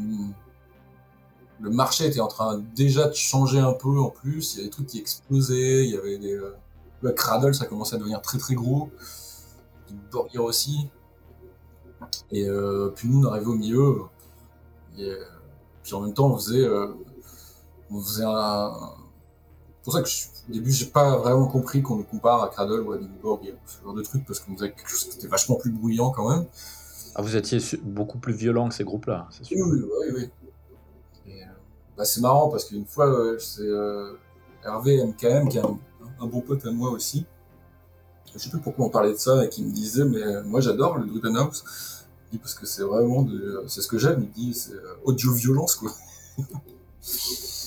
le 1.60 1.70
marché 1.70 2.06
était 2.06 2.20
en 2.20 2.28
train 2.28 2.62
déjà 2.74 3.08
de 3.08 3.14
changer 3.14 3.58
un 3.58 3.72
peu 3.72 3.98
en 3.98 4.10
plus. 4.10 4.54
Il 4.54 4.56
y 4.56 4.60
avait 4.60 4.68
des 4.68 4.70
trucs 4.70 4.86
qui 4.86 4.98
explosaient. 4.98 5.84
Il 5.84 5.90
y 5.90 5.96
avait 5.96 6.18
des. 6.18 6.34
Euh, 6.34 6.54
le 7.00 7.12
Cradle, 7.12 7.54
ça 7.54 7.66
commençait 7.66 7.96
à 7.96 7.98
devenir 7.98 8.20
très 8.22 8.38
très 8.38 8.54
gros. 8.54 8.90
Borgir 10.12 10.44
aussi. 10.44 10.88
Et 12.30 12.48
euh, 12.48 12.92
puis 12.94 13.08
nous, 13.08 13.24
on 13.24 13.30
arrivait 13.30 13.46
au 13.46 13.54
milieu. 13.54 14.02
Et, 14.98 15.12
puis 15.82 15.94
en 15.94 16.00
même 16.00 16.14
temps, 16.14 16.30
on 16.32 16.36
faisait. 16.38 16.68
on 17.90 18.00
faisait 18.00 18.24
un. 18.24 18.72
C'est 19.80 19.84
pour 19.84 19.92
ça 19.94 20.02
que 20.02 20.08
au 20.48 20.52
début, 20.52 20.70
j'ai 20.70 20.86
pas 20.86 21.16
vraiment 21.18 21.46
compris 21.46 21.82
qu'on 21.82 21.96
nous 21.96 22.04
compare 22.04 22.42
à 22.42 22.48
Cradle 22.48 22.80
ou 22.80 22.92
à 22.92 22.98
Borg, 23.22 23.54
ce 23.66 23.82
genre 23.82 23.94
de 23.94 24.02
truc, 24.02 24.24
parce 24.26 24.40
qu'on 24.40 24.54
faisait 24.54 24.72
quelque 24.72 24.88
chose 24.88 25.04
qui 25.04 25.18
était 25.18 25.28
vachement 25.28 25.56
plus 25.56 25.70
bruyant 25.70 26.10
quand 26.10 26.30
même. 26.30 26.46
Ah, 27.14 27.22
vous 27.22 27.36
étiez 27.36 27.58
beaucoup 27.82 28.18
plus 28.18 28.32
violent 28.32 28.68
que 28.68 28.74
ces 28.74 28.84
groupes-là, 28.84 29.28
c'est 29.30 29.44
sûr. 29.44 29.58
Oui, 29.66 29.80
oui, 29.82 30.06
oui. 30.14 30.22
Euh, 30.22 30.47
bah, 31.98 32.04
c'est 32.04 32.20
marrant 32.20 32.48
parce 32.48 32.64
qu'une 32.64 32.86
fois, 32.86 33.06
euh, 33.06 33.38
c'est 33.38 33.62
euh, 33.62 34.14
Hervé 34.64 35.04
MKM, 35.04 35.48
qui 35.48 35.58
est 35.58 35.62
un, 35.62 36.26
bon 36.26 36.40
pote 36.40 36.64
à 36.64 36.70
moi 36.70 36.90
aussi. 36.90 37.26
Je 38.32 38.38
sais 38.38 38.50
plus 38.50 38.60
pourquoi 38.60 38.86
on 38.86 38.90
parlait 38.90 39.12
de 39.12 39.18
ça 39.18 39.44
et 39.44 39.48
qui 39.48 39.64
me 39.64 39.72
disait, 39.72 40.04
mais 40.04 40.42
moi 40.44 40.60
j'adore 40.60 40.98
le 40.98 41.06
Druiden 41.06 41.36
House. 41.36 42.06
parce 42.40 42.54
que 42.54 42.66
c'est 42.66 42.82
vraiment 42.82 43.22
de, 43.22 43.64
c'est 43.66 43.80
ce 43.80 43.88
que 43.88 43.98
j'aime. 43.98 44.22
Il 44.22 44.30
dit, 44.30 44.54
c'est 44.54 44.74
audio-violence, 45.04 45.76
quoi. 45.76 45.92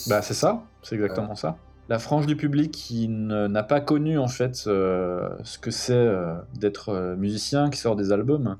bah, 0.07 0.21
c'est 0.21 0.33
ça, 0.33 0.63
c'est 0.81 0.95
exactement 0.95 1.35
ça. 1.35 1.57
La 1.89 1.99
frange 1.99 2.25
du 2.25 2.37
public 2.37 2.71
qui 2.71 3.07
n'a 3.09 3.63
pas 3.63 3.81
connu 3.81 4.17
en 4.17 4.27
fait 4.27 4.55
ce 4.55 5.57
que 5.59 5.71
c'est 5.71 6.09
d'être 6.53 7.15
musicien, 7.17 7.69
qui 7.69 7.79
sort 7.79 7.95
des 7.95 8.11
albums, 8.11 8.57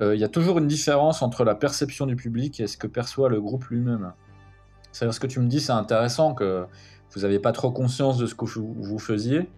euh, 0.00 0.14
il 0.14 0.20
y 0.20 0.24
a 0.24 0.28
toujours 0.28 0.58
une 0.58 0.66
différence 0.66 1.22
entre 1.22 1.44
la 1.44 1.54
perception 1.54 2.06
du 2.06 2.16
public 2.16 2.60
et 2.60 2.66
ce 2.66 2.76
que 2.76 2.86
perçoit 2.86 3.28
le 3.28 3.40
groupe 3.40 3.64
lui-même. 3.66 4.12
C'est-à-dire 4.96 5.12
ce 5.12 5.20
que 5.20 5.26
tu 5.26 5.40
me 5.40 5.46
dis, 5.46 5.60
c'est 5.60 5.72
intéressant 5.72 6.32
que 6.32 6.64
vous 7.14 7.20
n'aviez 7.20 7.38
pas 7.38 7.52
trop 7.52 7.70
conscience 7.70 8.16
de 8.16 8.24
ce 8.24 8.34
que 8.34 8.46
vous 8.46 8.98
faisiez, 8.98 9.50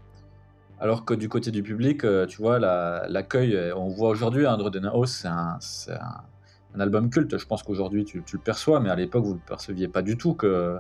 alors 0.81 1.05
que 1.05 1.15
du 1.15 1.29
côté 1.29 1.53
du 1.53 1.63
public, 1.63 2.05
euh, 2.05 2.27
tu 2.27 2.43
vois, 2.43 2.59
l'accueil, 2.59 3.55
euh, 3.55 3.77
on 3.77 3.89
voit 3.89 4.09
aujourd'hui, 4.09 4.47
hein, 4.47 4.59
House, 4.93 5.25
c'est 5.61 5.93
un, 5.93 6.81
album 6.81 7.09
culte. 7.09 7.39
Je 7.39 7.47
pense 7.47 7.63
qu'aujourd'hui, 7.63 8.05
tu, 8.05 8.23
le 8.33 8.39
perçois, 8.39 8.81
mais 8.81 8.91
à 8.91 8.97
l'époque, 8.97 9.25
vous 9.25 9.35
ne 9.35 9.39
le 9.39 9.47
perceviez 9.47 9.87
pas 9.87 10.03
du 10.03 10.17
tout 10.17 10.35
que 10.35 10.77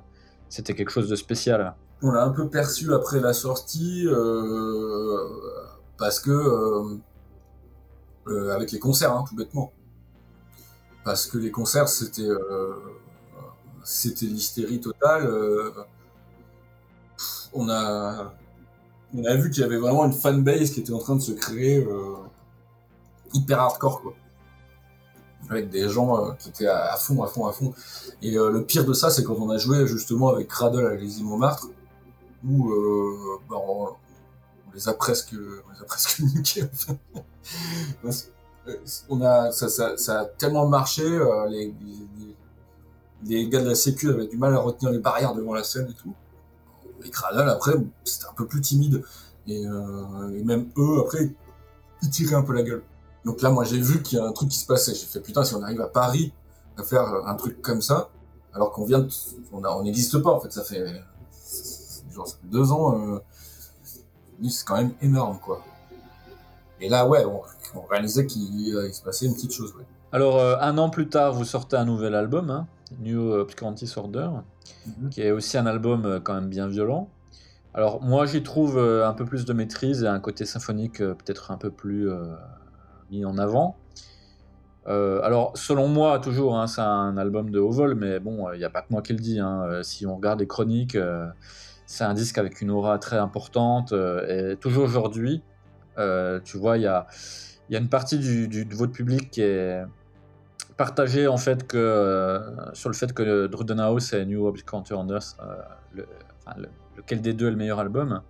c'était 0.48 0.74
quelque 0.74 0.90
chose 0.90 1.08
de 1.08 1.16
spécial. 1.16 1.74
On 2.02 2.10
l'a 2.10 2.24
un 2.24 2.30
peu 2.30 2.48
perçu 2.48 2.92
après 2.92 3.20
la 3.20 3.34
sortie, 3.34 4.08
parce 5.98 6.18
que 6.18 6.98
euh, 8.28 8.54
avec 8.54 8.72
les 8.72 8.78
concerts, 8.78 9.12
hein, 9.12 9.24
tout 9.28 9.36
bêtement. 9.36 9.72
Parce 11.04 11.26
que 11.26 11.38
les 11.38 11.50
concerts, 11.50 11.88
c'était 11.88 12.22
euh, 12.22 12.74
c'était 13.88 14.26
l'hystérie 14.26 14.80
totale. 14.80 15.26
Euh, 15.26 15.70
on 17.54 17.68
a 17.70 18.34
on 19.14 19.24
a 19.24 19.34
vu 19.36 19.50
qu'il 19.50 19.62
y 19.62 19.64
avait 19.64 19.78
vraiment 19.78 20.04
une 20.04 20.12
fanbase 20.12 20.70
qui 20.70 20.80
était 20.80 20.92
en 20.92 20.98
train 20.98 21.16
de 21.16 21.22
se 21.22 21.32
créer 21.32 21.86
hyper 23.32 23.58
hardcore 23.58 24.02
quoi 24.02 24.14
avec 25.48 25.70
des 25.70 25.88
gens 25.88 26.34
qui 26.38 26.50
étaient 26.50 26.66
à, 26.66 26.94
fond, 26.96 27.22
à 27.22 27.26
fond, 27.26 27.46
à 27.46 27.52
fond. 27.52 27.72
Et 28.20 28.32
le 28.32 28.62
pire 28.64 28.84
de 28.84 28.92
ça, 28.92 29.08
c'est 29.08 29.24
quand 29.24 29.36
on 29.36 29.48
a 29.48 29.56
joué 29.56 29.86
justement 29.86 30.28
avec 30.28 30.48
Cradle 30.48 30.86
à 30.86 30.94
l'Élysée 30.94 31.22
Montmartre, 31.22 31.68
où 32.46 32.70
bah, 33.48 33.56
on, 33.56 33.88
les 34.74 34.88
a 34.90 34.92
presque, 34.92 35.32
on 35.32 35.72
les 35.72 35.80
a 35.80 35.84
presque 35.84 36.20
niqués. 36.34 36.64
Euh, 38.68 38.76
on 39.08 39.20
a, 39.22 39.50
ça, 39.50 39.68
ça, 39.68 39.96
ça, 39.96 40.20
a 40.20 40.24
tellement 40.24 40.66
marché, 40.66 41.04
euh, 41.04 41.70
les, 43.24 43.48
gars 43.48 43.60
de 43.60 43.68
la 43.68 43.74
Sécu 43.74 44.10
avaient 44.10 44.26
du 44.26 44.36
mal 44.36 44.54
à 44.54 44.58
retenir 44.58 44.92
les 44.92 44.98
barrières 44.98 45.34
devant 45.34 45.54
la 45.54 45.64
scène 45.64 45.88
et 45.90 45.94
tout. 45.94 46.14
Les 47.02 47.10
Cradle, 47.10 47.48
après, 47.48 47.72
c'était 48.04 48.26
un 48.26 48.34
peu 48.34 48.46
plus 48.46 48.60
timide. 48.60 49.02
Et, 49.46 49.66
euh, 49.66 50.36
et, 50.36 50.42
même 50.44 50.68
eux, 50.76 51.00
après, 51.00 51.30
ils 52.02 52.10
tiraient 52.10 52.34
un 52.34 52.42
peu 52.42 52.54
la 52.54 52.62
gueule. 52.62 52.82
Donc 53.24 53.42
là, 53.42 53.50
moi, 53.50 53.64
j'ai 53.64 53.80
vu 53.80 54.02
qu'il 54.02 54.18
y 54.18 54.20
a 54.20 54.24
un 54.24 54.32
truc 54.32 54.48
qui 54.48 54.58
se 54.58 54.66
passait. 54.66 54.94
J'ai 54.94 55.06
fait, 55.06 55.20
putain, 55.20 55.44
si 55.44 55.54
on 55.54 55.62
arrive 55.62 55.80
à 55.80 55.88
Paris 55.88 56.32
à 56.76 56.82
faire 56.82 57.02
un 57.26 57.34
truc 57.34 57.60
comme 57.60 57.82
ça, 57.82 58.10
alors 58.52 58.72
qu'on 58.72 58.84
vient 58.84 59.00
de... 59.00 59.08
On 59.52 59.82
n'existe 59.82 60.18
pas, 60.18 60.30
en 60.30 60.40
fait, 60.40 60.52
ça 60.52 60.62
fait... 60.62 61.02
Genre, 62.12 62.26
ça 62.26 62.36
fait 62.36 62.48
deux 62.48 62.72
ans... 62.72 62.98
Euh, 62.98 63.18
c'est 64.48 64.64
quand 64.64 64.76
même 64.76 64.92
énorme, 65.02 65.38
quoi. 65.44 65.64
Et 66.80 66.88
là, 66.88 67.08
ouais, 67.08 67.24
on, 67.24 67.80
réalisait 67.90 68.24
qu'il 68.26 68.72
euh, 68.72 68.92
se 68.92 69.02
passait 69.02 69.26
une 69.26 69.34
petite 69.34 69.52
chose. 69.52 69.74
Ouais. 69.76 69.84
Alors, 70.12 70.40
un 70.40 70.78
an 70.78 70.90
plus 70.90 71.08
tard, 71.08 71.32
vous 71.32 71.44
sortez 71.44 71.76
un 71.76 71.84
nouvel 71.84 72.14
album, 72.14 72.50
hein, 72.50 72.66
New 73.00 73.32
Obscurantis 73.32 73.92
Order, 73.96 74.30
mhm. 74.86 75.10
qui 75.10 75.22
est 75.22 75.30
aussi 75.30 75.58
un 75.58 75.66
album 75.66 76.04
euh, 76.04 76.20
quand 76.20 76.34
même 76.34 76.48
bien 76.48 76.68
violent. 76.68 77.08
Alors, 77.74 78.02
moi, 78.02 78.26
j'y 78.26 78.42
trouve 78.42 78.78
un 78.78 79.12
peu 79.12 79.24
plus 79.24 79.44
de 79.44 79.52
maîtrise 79.52 80.02
et 80.02 80.08
un 80.08 80.18
côté 80.18 80.44
symphonique 80.46 80.98
peut-être 80.98 81.52
un 81.52 81.58
peu 81.58 81.70
plus 81.70 82.10
mis 83.10 83.24
en 83.24 83.38
avant. 83.38 83.76
alors, 84.86 85.52
selon 85.54 85.86
moi, 85.86 86.18
toujours, 86.18 86.58
hein, 86.58 86.66
c'est 86.66 86.80
un 86.80 87.16
album 87.18 87.50
de 87.50 87.60
haut 87.60 87.70
vol, 87.70 87.94
mais 87.94 88.18
bon, 88.18 88.50
il 88.52 88.58
n'y 88.58 88.64
a 88.64 88.70
pas 88.70 88.80
que 88.80 88.88
moi 88.90 89.00
qui 89.00 89.12
le 89.12 89.20
dis. 89.20 89.38
Hein. 89.38 89.82
si 89.82 90.06
on 90.06 90.16
regarde 90.16 90.40
les 90.40 90.48
chroniques, 90.48 90.98
c'est 91.86 92.04
un 92.04 92.14
disque 92.14 92.38
avec 92.38 92.60
une 92.62 92.70
aura 92.70 92.98
très 92.98 93.18
importante. 93.18 93.92
et 93.92 94.56
toujours 94.58 94.84
aujourd'hui, 94.84 95.42
euh, 95.98 96.40
tu 96.44 96.58
vois, 96.58 96.78
il 96.78 96.82
y 96.82 96.86
a, 96.86 97.06
y 97.70 97.76
a, 97.76 97.78
une 97.78 97.88
partie 97.88 98.18
du, 98.18 98.48
de 98.48 98.74
votre 98.74 98.92
public 98.92 99.30
qui 99.30 99.42
est 99.42 99.82
partagée 100.78 101.26
en 101.26 101.36
fait 101.36 101.66
que, 101.66 101.76
euh, 101.76 102.72
sur 102.72 102.88
le 102.88 102.94
fait 102.94 103.12
que 103.12 103.46
Druden 103.48 103.80
House 103.80 104.14
et 104.14 104.24
New 104.24 104.46
Object 104.46 104.70
Counter 104.70 104.94
euh, 104.94 106.02
lequel 106.96 107.20
des 107.20 107.34
deux 107.34 107.48
est 107.48 107.50
le 107.50 107.56
meilleur 107.56 107.80
album. 107.80 108.22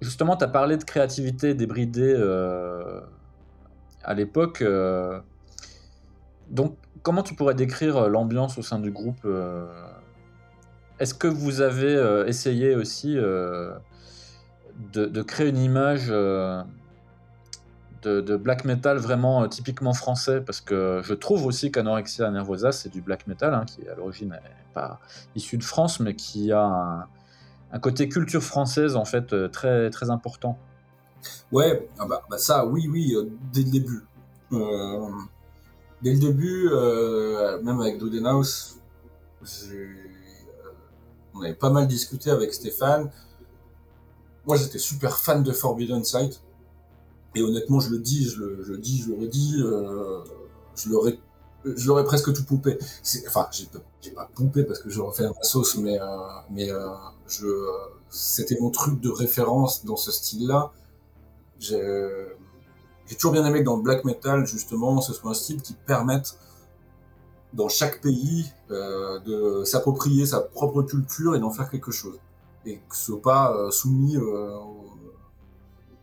justement, 0.00 0.36
tu 0.36 0.44
as 0.44 0.48
parlé 0.48 0.78
de 0.78 0.84
créativité 0.84 1.54
débridée 1.54 2.14
à 4.02 4.14
l'époque. 4.14 4.64
donc, 6.50 6.76
comment 7.02 7.22
tu 7.22 7.34
pourrais 7.34 7.54
décrire 7.54 8.08
l'ambiance 8.08 8.56
au 8.56 8.62
sein 8.62 8.78
du 8.78 8.92
groupe 8.92 9.26
Est-ce 11.00 11.14
que 11.14 11.28
vous 11.28 11.62
avez 11.62 12.24
essayé 12.26 12.76
aussi 12.76 13.14
de, 13.14 13.80
créer 15.22 15.48
une 15.48 15.58
image 15.58 16.12
euh, 18.06 18.22
de, 18.22 18.36
black 18.36 18.64
metal 18.64 18.98
vraiment 18.98 19.42
euh, 19.42 19.48
typiquement 19.48 19.92
français, 19.92 20.40
parce 20.40 20.60
que 20.60 21.00
je 21.04 21.14
trouve 21.14 21.46
aussi 21.46 21.70
qu'Anorexia 21.70 22.30
Nervosa, 22.30 22.72
c'est 22.72 22.88
du 22.88 23.00
black 23.00 23.26
metal, 23.26 23.54
hein, 23.54 23.64
qui 23.66 23.86
à 23.88 23.94
l'origine 23.94 24.30
n'est 24.30 24.40
pas 24.72 25.00
issu 25.34 25.58
de 25.58 25.64
France, 25.64 26.00
mais 26.00 26.14
qui 26.14 26.52
a 26.52 27.06
un, 27.72 27.78
côté 27.80 28.08
culture 28.08 28.42
française 28.42 28.96
en 28.96 29.04
fait 29.04 29.32
euh, 29.32 29.48
très, 29.48 29.90
très 29.90 30.10
important. 30.10 30.58
Ouais, 31.50 31.88
ah 31.98 32.06
bah, 32.06 32.22
bah 32.30 32.38
ça, 32.38 32.66
oui, 32.66 32.86
oui, 32.88 33.16
dès 33.52 33.62
le 33.62 33.70
début. 33.70 34.04
dès 36.02 36.12
le 36.12 36.18
début, 36.18 36.68
même 37.64 37.80
avec 37.80 37.98
Dodenhouse, 37.98 38.78
on 41.34 41.42
avait 41.42 41.54
pas 41.54 41.70
mal 41.70 41.86
discuté 41.86 42.30
avec 42.30 42.52
Stéphane 42.52 43.10
moi 44.46 44.56
j'étais 44.56 44.78
super 44.78 45.16
fan 45.16 45.42
de 45.42 45.52
Forbidden 45.52 46.04
Sight. 46.04 46.42
Et 47.34 47.42
honnêtement, 47.42 47.80
je 47.80 47.90
le 47.90 47.98
dis, 47.98 48.28
je 48.28 48.42
le, 48.42 48.78
dis, 48.78 49.02
je 49.02 49.08
le 49.10 49.20
redis, 49.20 49.56
euh, 49.58 50.22
je 50.76 51.86
l'aurais 51.88 52.04
presque 52.04 52.32
tout 52.32 52.44
poupé. 52.44 52.78
Enfin, 53.26 53.48
j'ai 53.50 54.10
pas 54.12 54.30
poupé 54.34 54.62
parce 54.62 54.80
que 54.80 54.90
je 54.90 55.00
refais 55.00 55.24
la 55.24 55.32
sauce, 55.42 55.76
mais 55.76 55.98
euh, 56.00 56.84
euh, 57.42 57.70
c'était 58.08 58.58
mon 58.60 58.70
truc 58.70 59.00
de 59.00 59.10
référence 59.10 59.84
dans 59.84 59.96
ce 59.96 60.12
style-là. 60.12 60.72
J'ai 61.58 63.16
toujours 63.16 63.32
bien 63.32 63.44
aimé 63.44 63.60
que 63.60 63.64
dans 63.64 63.76
le 63.76 63.82
black 63.82 64.04
metal, 64.04 64.46
justement, 64.46 65.00
ce 65.00 65.12
soit 65.12 65.30
un 65.30 65.34
style 65.34 65.60
qui 65.60 65.74
permette 65.74 66.38
dans 67.52 67.68
chaque 67.68 68.00
pays 68.00 68.46
de 68.68 69.62
s'approprier 69.64 70.26
sa 70.26 70.40
propre 70.40 70.82
culture 70.82 71.34
et 71.34 71.40
d'en 71.40 71.50
faire 71.50 71.70
quelque 71.70 71.92
chose 71.92 72.18
et 72.66 72.80
que 72.88 72.96
ce 72.96 73.04
soit 73.04 73.22
pas 73.22 73.70
soumis 73.70 74.16
euh, 74.16 74.56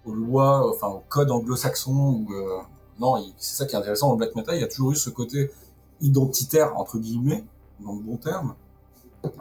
aux, 0.06 0.14
lois, 0.14 0.70
enfin 0.70 0.88
au 0.88 1.04
code 1.10 1.32
anglo-saxon. 1.32 2.26
Euh, 2.32 2.58
non, 3.00 3.24
c'est 3.38 3.56
ça 3.56 3.66
qui 3.66 3.76
est 3.76 3.80
intéressant 3.80 4.10
dans 4.10 4.16
black 4.16 4.36
metal. 4.36 4.56
Il 4.56 4.62
y 4.62 4.64
a 4.64 4.68
toujours 4.68 4.92
eu 4.92 4.96
ce 4.96 5.10
côté 5.10 5.52
identitaire 6.02 6.78
entre 6.78 6.98
guillemets, 6.98 7.44
dans 7.80 7.94
le 7.94 8.02
bon 8.02 8.18
terme. 8.18 8.56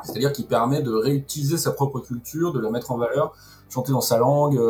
C'est-à-dire 0.04 0.32
qui 0.32 0.44
permet 0.44 0.82
de 0.82 0.92
réutiliser 0.92 1.56
sa 1.56 1.70
propre 1.70 2.00
culture, 2.00 2.52
de 2.52 2.60
la 2.60 2.70
mettre 2.70 2.90
en 2.90 2.98
valeur, 2.98 3.34
chanter 3.70 3.92
dans 3.92 4.02
sa 4.02 4.18
langue, 4.18 4.60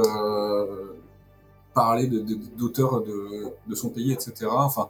parler 1.75 2.07
d'auteurs 2.57 3.03
de, 3.03 3.75
son 3.75 3.91
pays, 3.91 4.13
etc. 4.13 4.47
Enfin, 4.51 4.89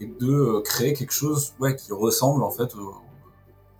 et 0.00 0.06
de 0.06 0.60
créer 0.60 0.92
quelque 0.92 1.12
chose 1.12 1.54
ouais, 1.60 1.74
qui 1.76 1.92
ressemble 1.92 2.42
en 2.44 2.50
fait 2.50 2.70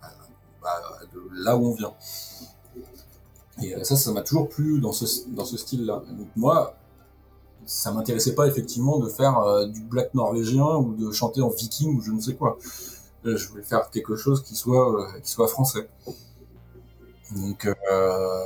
à, 0.01 1.05
de 1.13 1.21
là 1.43 1.55
où 1.55 1.67
on 1.67 1.73
vient. 1.73 1.93
Et 3.61 3.83
ça, 3.83 3.95
ça 3.95 4.11
m'a 4.11 4.21
toujours 4.21 4.49
plu 4.49 4.79
dans 4.79 4.91
ce, 4.91 5.27
dans 5.29 5.45
ce 5.45 5.57
style-là. 5.57 6.03
Donc 6.17 6.27
moi, 6.35 6.75
ça 7.65 7.91
m'intéressait 7.91 8.35
pas 8.35 8.47
effectivement 8.47 8.99
de 8.99 9.09
faire 9.09 9.67
du 9.67 9.81
black 9.81 10.13
norvégien 10.13 10.75
ou 10.77 10.95
de 10.95 11.11
chanter 11.11 11.41
en 11.41 11.49
viking 11.49 11.97
ou 11.97 12.01
je 12.01 12.11
ne 12.11 12.19
sais 12.19 12.35
quoi. 12.35 12.57
Je 13.23 13.47
voulais 13.49 13.63
faire 13.63 13.89
quelque 13.89 14.15
chose 14.15 14.43
qui 14.43 14.55
soit, 14.55 15.07
qui 15.23 15.31
soit 15.31 15.47
français. 15.47 15.89
Donc, 17.35 17.65
euh, 17.65 18.43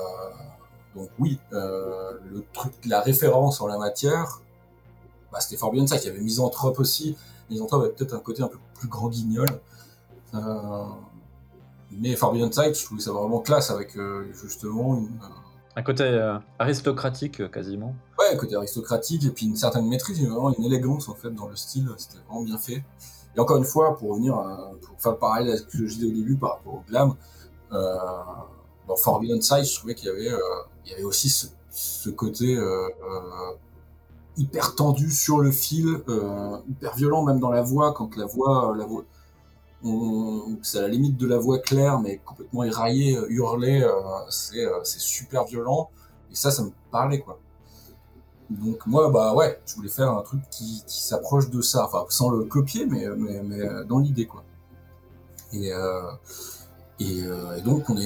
donc 0.95 1.09
oui, 1.19 1.39
euh, 1.53 2.13
le 2.31 2.43
truc, 2.53 2.73
la 2.85 3.01
référence 3.01 3.61
en 3.61 3.67
la 3.67 3.77
matière, 3.77 4.41
bah, 5.31 5.39
c'était 5.39 5.57
fort 5.57 5.71
bien 5.71 5.87
ça. 5.87 5.97
Il 5.97 6.05
y 6.05 6.09
avait 6.09 6.19
Misanthrope 6.19 6.79
aussi. 6.79 7.15
Misanthrope 7.49 7.83
avait 7.83 7.93
peut-être 7.93 8.13
un 8.13 8.19
côté 8.19 8.43
un 8.43 8.47
peu 8.47 8.57
plus 8.75 8.87
grand 8.87 9.09
guignol. 9.09 9.47
Euh, 11.93 11.97
mais 11.99 12.15
Forbidden 12.15 12.51
Sight, 12.51 12.77
je 12.77 12.85
trouvais 12.85 13.01
ça 13.01 13.11
vraiment 13.11 13.39
classe 13.39 13.71
avec 13.71 13.95
euh, 13.95 14.25
justement 14.33 14.95
une, 14.97 15.09
un 15.75 15.81
côté 15.81 16.03
euh, 16.03 16.37
aristocratique 16.59 17.49
quasiment. 17.51 17.95
Ouais, 18.19 18.33
un 18.33 18.37
côté 18.37 18.55
aristocratique 18.55 19.25
et 19.25 19.29
puis 19.29 19.47
une 19.47 19.55
certaine 19.55 19.87
maîtrise, 19.87 20.21
vraiment 20.21 20.53
une 20.55 20.65
élégance 20.65 21.09
en 21.09 21.15
fait 21.15 21.31
dans 21.31 21.47
le 21.47 21.55
style. 21.55 21.89
C'était 21.97 22.19
vraiment 22.27 22.43
bien 22.43 22.57
fait. 22.57 22.83
Et 23.35 23.39
encore 23.39 23.57
une 23.57 23.65
fois, 23.65 23.97
pour 23.97 24.11
revenir, 24.11 24.35
pour 24.81 25.01
faire 25.01 25.13
le 25.13 25.17
parallèle 25.17 25.49
avec 25.49 25.61
ce 25.61 25.65
que 25.65 25.87
je 25.87 25.95
disais 25.95 26.05
au 26.05 26.11
début 26.11 26.35
par 26.35 26.57
rapport 26.57 26.75
au 26.75 26.83
glam, 26.87 27.15
dans 28.87 28.95
Forbidden 28.95 29.41
Sight, 29.41 29.65
je 29.65 29.75
trouvais 29.75 29.95
qu'il 29.95 30.07
y 30.07 30.11
avait, 30.11 30.31
euh, 30.31 30.39
il 30.85 30.91
y 30.91 30.93
avait 30.93 31.03
aussi 31.03 31.29
ce, 31.29 31.47
ce 31.69 32.09
côté 32.09 32.55
euh, 32.55 32.87
euh, 32.87 33.53
hyper 34.37 34.75
tendu 34.75 35.11
sur 35.11 35.39
le 35.39 35.51
fil, 35.51 36.01
hyper 36.69 36.95
violent 36.95 37.23
même 37.23 37.39
dans 37.39 37.51
la 37.51 37.61
voix, 37.61 37.93
quand 37.93 38.15
la 38.17 38.25
voix, 38.25 38.73
la 38.77 38.85
voix, 38.85 39.03
c'est 40.61 40.79
à 40.79 40.81
la 40.83 40.87
limite 40.87 41.17
de 41.17 41.27
la 41.27 41.37
voix 41.37 41.59
claire, 41.59 41.99
mais 41.99 42.17
complètement 42.25 42.63
éraillée, 42.63 43.17
hurlée, 43.29 43.85
c'est 44.29 44.65
c'est 44.83 44.99
super 44.99 45.45
violent. 45.45 45.89
Et 46.31 46.35
ça, 46.35 46.51
ça 46.51 46.63
me 46.63 46.71
parlait, 46.91 47.19
quoi. 47.19 47.39
Donc 48.49 48.85
moi, 48.85 49.09
bah 49.09 49.33
ouais, 49.33 49.59
je 49.65 49.75
voulais 49.75 49.89
faire 49.89 50.11
un 50.11 50.21
truc 50.21 50.41
qui, 50.49 50.83
s'approche 50.87 51.49
de 51.49 51.61
ça, 51.61 51.85
enfin 51.85 52.05
sans 52.09 52.29
le 52.29 52.43
copier, 52.45 52.85
mais, 52.85 53.05
dans 53.87 53.99
l'idée, 53.99 54.25
quoi. 54.25 54.43
Et, 55.53 55.71
euh, 55.71 56.11
euh, 57.01 57.61
donc 57.61 57.89
on 57.89 57.97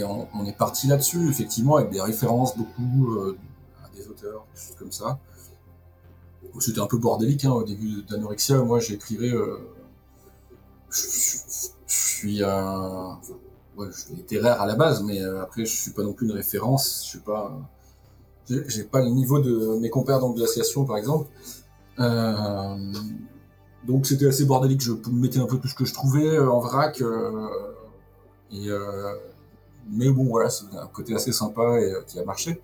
est, 0.46 0.58
parti 0.58 0.88
là-dessus, 0.88 1.30
effectivement, 1.30 1.78
avec 1.78 1.92
des 1.92 2.02
références 2.02 2.58
beaucoup 2.58 3.12
euh, 3.14 3.38
à 3.84 3.96
des 3.96 4.08
auteurs, 4.08 4.46
des 4.54 4.62
choses 4.62 4.76
comme 4.78 4.92
ça. 4.92 5.20
C'était 6.60 6.80
un 6.80 6.88
peu 6.88 6.98
bordélique 6.98 7.46
hein, 7.46 7.52
au 7.52 7.64
début 7.64 8.04
d'Anorexia. 8.04 8.58
Moi, 8.64 8.80
j'écrivais. 8.80 9.32
Euh, 10.98 11.68
je, 11.88 11.96
suis 11.96 12.44
un. 12.44 13.20
ouais, 13.78 13.88
littéraire 14.12 14.62
à 14.62 14.66
la 14.66 14.76
base, 14.76 15.04
mais 15.04 15.22
après, 15.24 15.66
je 15.66 15.76
suis 15.76 15.92
pas 15.92 16.04
non 16.04 16.14
plus 16.14 16.28
une 16.28 16.34
référence. 16.34 17.02
Je 17.04 17.10
suis 17.10 17.20
pas. 17.20 17.58
J'ai 18.50 18.84
pas 18.84 19.02
le 19.02 19.10
niveau 19.10 19.40
de 19.40 19.78
mes 19.80 19.90
compères 19.90 20.20
dans 20.20 20.34
par 20.86 20.98
exemple. 20.98 21.28
donc 23.86 24.06
c'était 24.06 24.28
assez 24.28 24.46
bordélique. 24.46 24.82
Je 24.82 24.94
mettais 25.12 25.40
un 25.40 25.48
peu 25.48 25.58
tout 25.58 25.68
ce 25.68 25.76
que 25.76 25.86
je 25.86 25.94
trouvais 25.94 26.40
en 26.40 26.60
vrac. 26.60 27.02
Euh, 28.54 29.16
mais 29.90 30.10
bon, 30.10 30.26
voilà, 30.26 30.50
c'est 30.50 30.66
un 30.76 30.88
côté 30.88 31.16
assez 31.16 31.32
sympa 31.32 31.80
et 31.80 31.92
euh, 31.92 32.02
qui 32.06 32.20
a 32.20 32.26
marché. 32.26 32.62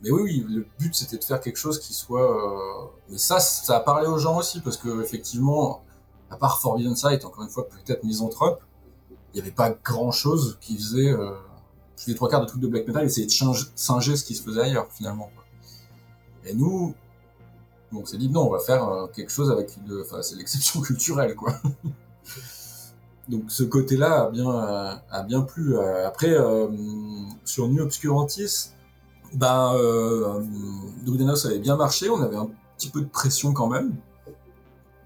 Mais 0.00 0.10
oui, 0.10 0.22
oui, 0.22 0.46
le 0.48 0.66
but 0.78 0.94
c'était 0.94 1.16
de 1.18 1.24
faire 1.24 1.40
quelque 1.40 1.56
chose 1.56 1.80
qui 1.80 1.92
soit. 1.92 2.22
Euh... 2.22 2.88
Mais 3.10 3.18
ça, 3.18 3.40
ça 3.40 3.76
a 3.76 3.80
parlé 3.80 4.06
aux 4.06 4.18
gens 4.18 4.38
aussi 4.38 4.60
parce 4.60 4.76
que 4.76 5.02
effectivement, 5.02 5.82
à 6.30 6.36
part 6.36 6.60
Forbidden 6.60 6.96
Sight, 6.96 7.24
encore 7.24 7.44
une 7.44 7.50
fois, 7.50 7.68
peut-être 7.68 8.04
Misanthrope, 8.04 8.62
il 9.32 9.36
n'y 9.36 9.40
avait 9.40 9.54
pas 9.54 9.70
grand-chose 9.70 10.58
qui 10.60 10.76
faisait. 10.76 11.10
Euh... 11.10 11.32
les 12.06 12.14
trois 12.14 12.28
quarts 12.28 12.40
de 12.40 12.46
trucs 12.46 12.60
de 12.60 12.68
black 12.68 12.86
metal, 12.86 13.04
essayer 13.04 13.26
de 13.26 13.32
singer 13.74 14.16
ce 14.16 14.24
qui 14.24 14.34
se 14.34 14.42
faisait 14.42 14.62
ailleurs 14.62 14.88
finalement. 14.90 15.30
Et 16.44 16.54
nous, 16.54 16.94
on 17.92 18.04
s'est 18.04 18.18
dit 18.18 18.28
non, 18.28 18.46
on 18.46 18.50
va 18.50 18.58
faire 18.58 18.88
euh, 18.88 19.06
quelque 19.06 19.30
chose 19.30 19.50
avec 19.50 19.76
une. 19.76 20.02
Enfin, 20.02 20.22
c'est 20.22 20.36
l'exception 20.36 20.80
culturelle, 20.82 21.34
quoi. 21.34 21.54
donc 23.28 23.44
ce 23.48 23.62
côté-là 23.62 24.24
a 24.24 24.30
bien, 24.30 24.48
a 24.48 25.22
bien 25.22 25.42
plu. 25.42 25.78
Après, 25.78 26.30
euh, 26.30 26.68
sur 27.44 27.68
New 27.68 27.82
Obscurantis, 27.82 28.70
ben, 29.34 29.74
euh, 29.74 30.40
avait 31.44 31.58
bien 31.58 31.76
marché, 31.76 32.08
on 32.10 32.20
avait 32.22 32.36
un 32.36 32.50
petit 32.76 32.90
peu 32.90 33.00
de 33.00 33.08
pression 33.08 33.52
quand 33.52 33.68
même, 33.68 33.94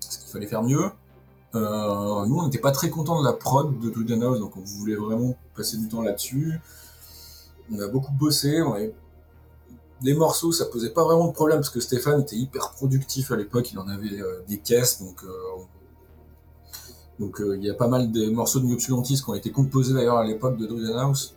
parce 0.00 0.18
qu'il 0.18 0.30
fallait 0.30 0.46
faire 0.46 0.62
mieux. 0.62 0.90
Euh, 1.54 2.26
nous, 2.26 2.38
on 2.38 2.44
n'était 2.44 2.58
pas 2.58 2.72
très 2.72 2.88
contents 2.88 3.20
de 3.20 3.26
la 3.26 3.34
prod 3.34 3.78
de 3.78 3.90
Druidenhouse, 3.90 4.40
donc 4.40 4.56
on 4.56 4.62
voulait 4.62 4.96
vraiment 4.96 5.36
passer 5.54 5.76
du 5.76 5.88
temps 5.88 6.02
là-dessus. 6.02 6.60
On 7.70 7.78
a 7.80 7.88
beaucoup 7.88 8.12
bossé, 8.12 8.62
des 10.02 10.14
morceaux, 10.14 10.50
ça 10.52 10.64
posait 10.66 10.90
pas 10.90 11.04
vraiment 11.04 11.28
de 11.28 11.32
problème 11.32 11.58
parce 11.58 11.70
que 11.70 11.80
Stéphane 11.80 12.22
était 12.22 12.36
hyper 12.36 12.72
productif 12.72 13.30
à 13.30 13.36
l'époque, 13.36 13.70
il 13.72 13.78
en 13.78 13.88
avait 13.88 14.20
euh, 14.20 14.42
des 14.48 14.58
caisses, 14.58 15.00
donc 15.00 15.22
euh, 17.40 17.56
il 17.56 17.64
y 17.64 17.70
a 17.70 17.74
pas 17.74 17.86
mal 17.86 18.10
de 18.10 18.30
morceaux 18.30 18.58
de 18.58 18.64
New 18.64 18.76
qui 18.76 18.90
ont 18.92 19.34
été 19.34 19.52
composés 19.52 19.94
d'ailleurs 19.94 20.16
à 20.16 20.24
l'époque 20.24 20.56
de 20.56 20.66
Druiden 20.66 20.96
House. 20.96 21.36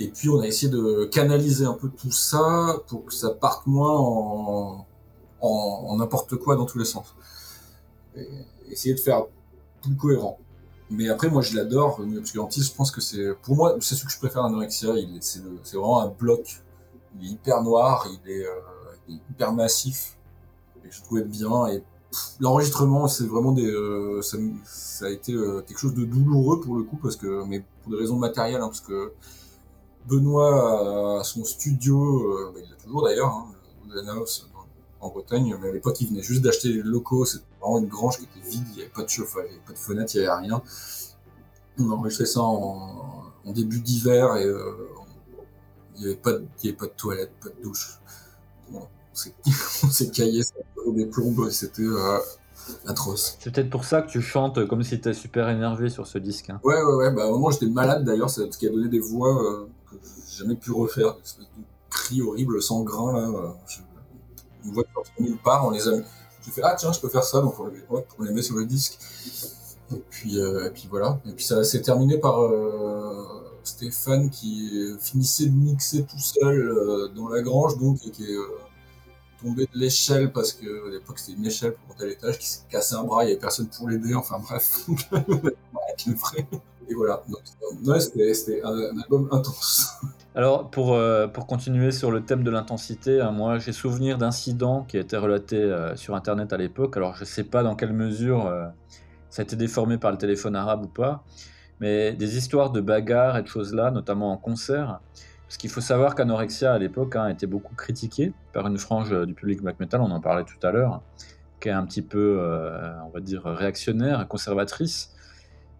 Et 0.00 0.08
puis 0.08 0.28
on 0.28 0.40
a 0.40 0.46
essayé 0.46 0.72
de 0.72 1.04
canaliser 1.04 1.66
un 1.66 1.74
peu 1.74 1.88
tout 1.88 2.10
ça 2.10 2.80
pour 2.88 3.04
que 3.04 3.14
ça 3.14 3.30
parte 3.30 3.66
moins 3.66 3.96
en, 5.40 5.96
n'importe 5.96 6.34
quoi 6.36 6.56
dans 6.56 6.66
tous 6.66 6.78
les 6.78 6.84
sens. 6.84 7.14
Essayer 8.74 8.94
de 8.94 9.00
faire 9.00 9.24
plus 9.82 9.96
cohérent. 9.96 10.38
Mais 10.90 11.08
après, 11.08 11.30
moi, 11.30 11.42
je 11.42 11.56
l'adore, 11.56 12.00
New 12.04 12.18
Obscurantis. 12.18 12.62
Je 12.62 12.74
pense 12.74 12.90
que 12.90 13.00
c'est, 13.00 13.34
pour 13.42 13.56
moi, 13.56 13.76
c'est 13.80 13.94
ce 13.94 14.04
que 14.04 14.10
je 14.10 14.18
préfère 14.18 14.42
à 14.42 14.48
Anorexia. 14.48 14.92
C'est 15.20 15.40
vraiment 15.76 16.00
un 16.00 16.08
bloc. 16.08 16.62
Il 17.18 17.26
est 17.26 17.30
hyper 17.32 17.62
noir, 17.62 18.06
il 18.10 18.30
est, 18.30 18.44
euh, 18.44 19.14
hyper 19.30 19.52
massif. 19.52 20.16
Et 20.84 20.90
je 20.90 21.02
trouvais 21.02 21.22
bien. 21.22 21.68
Et 21.68 21.82
l'enregistrement, 22.40 23.08
c'est 23.08 23.26
vraiment 23.26 23.52
des, 23.52 23.66
euh, 23.66 24.20
ça, 24.22 25.06
a 25.06 25.08
été 25.08 25.32
euh, 25.32 25.62
quelque 25.66 25.78
chose 25.78 25.94
de 25.94 26.04
douloureux 26.04 26.60
pour 26.60 26.76
le 26.76 26.82
coup 26.82 26.98
parce 27.02 27.16
que, 27.16 27.44
mais 27.44 27.64
pour 27.82 27.92
des 27.92 27.98
raisons 27.98 28.16
matérielles, 28.16 28.60
hein, 28.60 28.68
parce 28.68 28.80
que 28.80 29.12
Benoît 30.06 31.20
a 31.20 31.24
son 31.24 31.44
studio, 31.44 32.52
bah, 32.52 32.60
il 32.62 32.70
l'a 32.70 32.76
toujours 32.76 33.04
d'ailleurs, 33.04 33.28
hein, 33.28 33.46
en 35.04 35.10
Bretagne, 35.10 35.56
mais 35.60 35.68
à 35.68 35.72
l'époque 35.72 36.00
il 36.00 36.08
venait 36.08 36.22
juste 36.22 36.42
d'acheter 36.42 36.68
les 36.68 36.82
locaux, 36.82 37.24
c'était 37.24 37.44
vraiment 37.60 37.78
une 37.78 37.88
grange 37.88 38.18
qui 38.18 38.24
était 38.24 38.48
vide, 38.48 38.64
il 38.70 38.76
n'y 38.76 38.80
avait 38.82 38.90
pas 38.90 39.02
de 39.02 39.08
chauffage, 39.08 39.44
il 39.46 39.50
n'y 39.50 39.56
avait 39.56 39.66
pas 39.66 39.72
de 39.72 39.78
fenêtre, 39.78 40.14
il 40.14 40.20
n'y 40.20 40.26
avait 40.26 40.46
rien. 40.46 40.62
On 41.78 41.90
a 41.90 41.94
enregistré 41.94 42.26
ça 42.26 42.40
en, 42.40 43.24
en 43.44 43.52
début 43.52 43.80
d'hiver 43.80 44.36
et 44.36 44.46
il 45.96 46.00
n'y 46.00 46.06
avait, 46.06 46.16
pas 46.16 46.32
de, 46.32 46.44
avait 46.62 46.72
pas 46.72 46.86
de 46.86 46.92
toilette, 46.96 47.32
pas 47.42 47.48
de 47.50 47.62
douche. 47.62 47.98
Bon, 48.70 48.86
on 49.82 49.90
s'est 49.90 50.10
caillé, 50.10 50.42
des 50.92 51.06
plombes, 51.06 51.48
c'était 51.50 51.82
euh, 51.82 52.18
atroce. 52.86 53.36
C'est 53.40 53.52
peut-être 53.52 53.70
pour 53.70 53.84
ça 53.84 54.02
que 54.02 54.10
tu 54.10 54.20
chantes 54.20 54.66
comme 54.66 54.82
si 54.82 54.90
tu 54.90 54.94
étais 54.96 55.14
super 55.14 55.48
énervé 55.48 55.88
sur 55.88 56.06
ce 56.06 56.18
disque. 56.18 56.50
Hein. 56.50 56.60
Ouais, 56.62 56.82
ouais, 56.82 56.94
ouais. 56.94 57.10
Bah, 57.12 57.24
à 57.24 57.26
un 57.26 57.30
moment, 57.30 57.50
j'étais 57.50 57.66
malade 57.66 58.04
d'ailleurs, 58.04 58.30
c'est 58.30 58.50
ce 58.52 58.58
qui 58.58 58.66
a 58.66 58.70
donné 58.70 58.88
des 58.88 59.00
voix 59.00 59.42
euh, 59.42 59.66
que 59.90 59.96
j'ai 60.28 60.44
jamais 60.44 60.56
pu 60.56 60.72
refaire. 60.72 61.14
Des 61.14 61.46
cris 61.90 62.22
horribles, 62.22 62.60
sans 62.62 62.82
grain, 62.82 63.12
là. 63.12 63.28
Euh, 63.28 63.50
je... 63.66 63.78
Une 64.64 64.72
qui 64.72 65.22
nulle 65.22 65.38
part, 65.38 65.66
on 65.66 65.70
les 65.70 65.86
a 65.88 65.92
J'ai 66.44 66.50
fait, 66.50 66.62
ah 66.62 66.74
tiens, 66.78 66.92
je 66.92 67.00
peux 67.00 67.08
faire 67.08 67.24
ça, 67.24 67.40
donc 67.40 67.54
on 67.58 68.24
les, 68.24 68.32
met 68.32 68.42
sur 68.42 68.56
le 68.56 68.66
disque. 68.66 68.98
Et 69.94 70.02
puis, 70.10 70.38
euh, 70.38 70.66
et 70.66 70.70
puis 70.70 70.88
voilà. 70.90 71.20
Et 71.26 71.32
puis 71.32 71.44
ça 71.44 71.62
s'est 71.64 71.82
terminé 71.82 72.18
par 72.18 72.42
euh, 72.42 73.24
Stéphane 73.62 74.30
qui 74.30 74.94
finissait 75.00 75.46
de 75.46 75.54
mixer 75.54 76.04
tout 76.04 76.18
seul 76.18 77.12
dans 77.14 77.28
la 77.28 77.42
grange, 77.42 77.78
donc, 77.78 77.98
et 78.06 78.10
qui 78.10 78.24
est 78.24 78.36
tombé 79.42 79.64
de 79.72 79.78
l'échelle 79.78 80.32
parce 80.32 80.52
que 80.52 80.88
à 80.88 80.90
l'époque 80.90 81.18
c'était 81.18 81.36
une 81.36 81.46
échelle 81.46 81.74
pour 81.74 81.88
monter 81.88 82.04
à 82.04 82.06
l'étage 82.08 82.38
qui 82.38 82.46
s'est 82.46 82.62
cassé 82.70 82.94
un 82.94 83.04
bras, 83.04 83.24
il 83.24 83.26
n'y 83.26 83.32
avait 83.32 83.40
personne 83.40 83.68
pour 83.68 83.88
l'aider, 83.88 84.14
enfin 84.14 84.38
bref, 84.38 84.86
Et 86.88 86.94
voilà, 86.94 87.22
c'était 87.98 88.62
un, 88.62 88.98
album 89.02 89.28
intense. 89.32 89.92
Alors 90.36 90.68
pour, 90.68 90.94
euh, 90.94 91.28
pour 91.28 91.46
continuer 91.46 91.92
sur 91.92 92.10
le 92.10 92.24
thème 92.24 92.42
de 92.42 92.50
l'intensité, 92.50 93.20
hein, 93.20 93.30
moi 93.30 93.58
j'ai 93.58 93.70
souvenir 93.70 94.18
d'incidents 94.18 94.82
qui 94.82 94.98
étaient 94.98 95.16
relatés 95.16 95.62
euh, 95.62 95.94
sur 95.94 96.16
internet 96.16 96.52
à 96.52 96.56
l'époque, 96.56 96.96
alors 96.96 97.14
je 97.14 97.20
ne 97.20 97.26
sais 97.26 97.44
pas 97.44 97.62
dans 97.62 97.76
quelle 97.76 97.92
mesure 97.92 98.46
euh, 98.46 98.66
ça 99.30 99.42
a 99.42 99.44
été 99.44 99.54
déformé 99.54 99.96
par 99.96 100.10
le 100.10 100.18
téléphone 100.18 100.56
arabe 100.56 100.86
ou 100.86 100.88
pas, 100.88 101.22
mais 101.78 102.12
des 102.14 102.36
histoires 102.36 102.70
de 102.70 102.80
bagarres 102.80 103.38
et 103.38 103.42
de 103.42 103.46
choses 103.46 103.72
là, 103.74 103.92
notamment 103.92 104.32
en 104.32 104.36
concert, 104.36 104.98
parce 105.46 105.56
qu'il 105.56 105.70
faut 105.70 105.80
savoir 105.80 106.16
qu'Anorexia, 106.16 106.72
à 106.72 106.78
l'époque, 106.78 107.14
hein, 107.14 107.28
été 107.28 107.46
beaucoup 107.46 107.76
critiqué 107.76 108.32
par 108.52 108.66
une 108.66 108.78
frange 108.78 109.12
du 109.26 109.34
public 109.34 109.62
black 109.62 109.78
metal, 109.78 110.00
on 110.00 110.10
en 110.10 110.20
parlait 110.20 110.44
tout 110.44 110.66
à 110.66 110.72
l'heure, 110.72 111.00
qui 111.60 111.68
est 111.68 111.72
un 111.72 111.84
petit 111.86 112.02
peu, 112.02 112.40
on 113.04 113.10
va 113.10 113.20
dire, 113.20 113.44
réactionnaire, 113.44 114.26
conservatrice, 114.26 115.13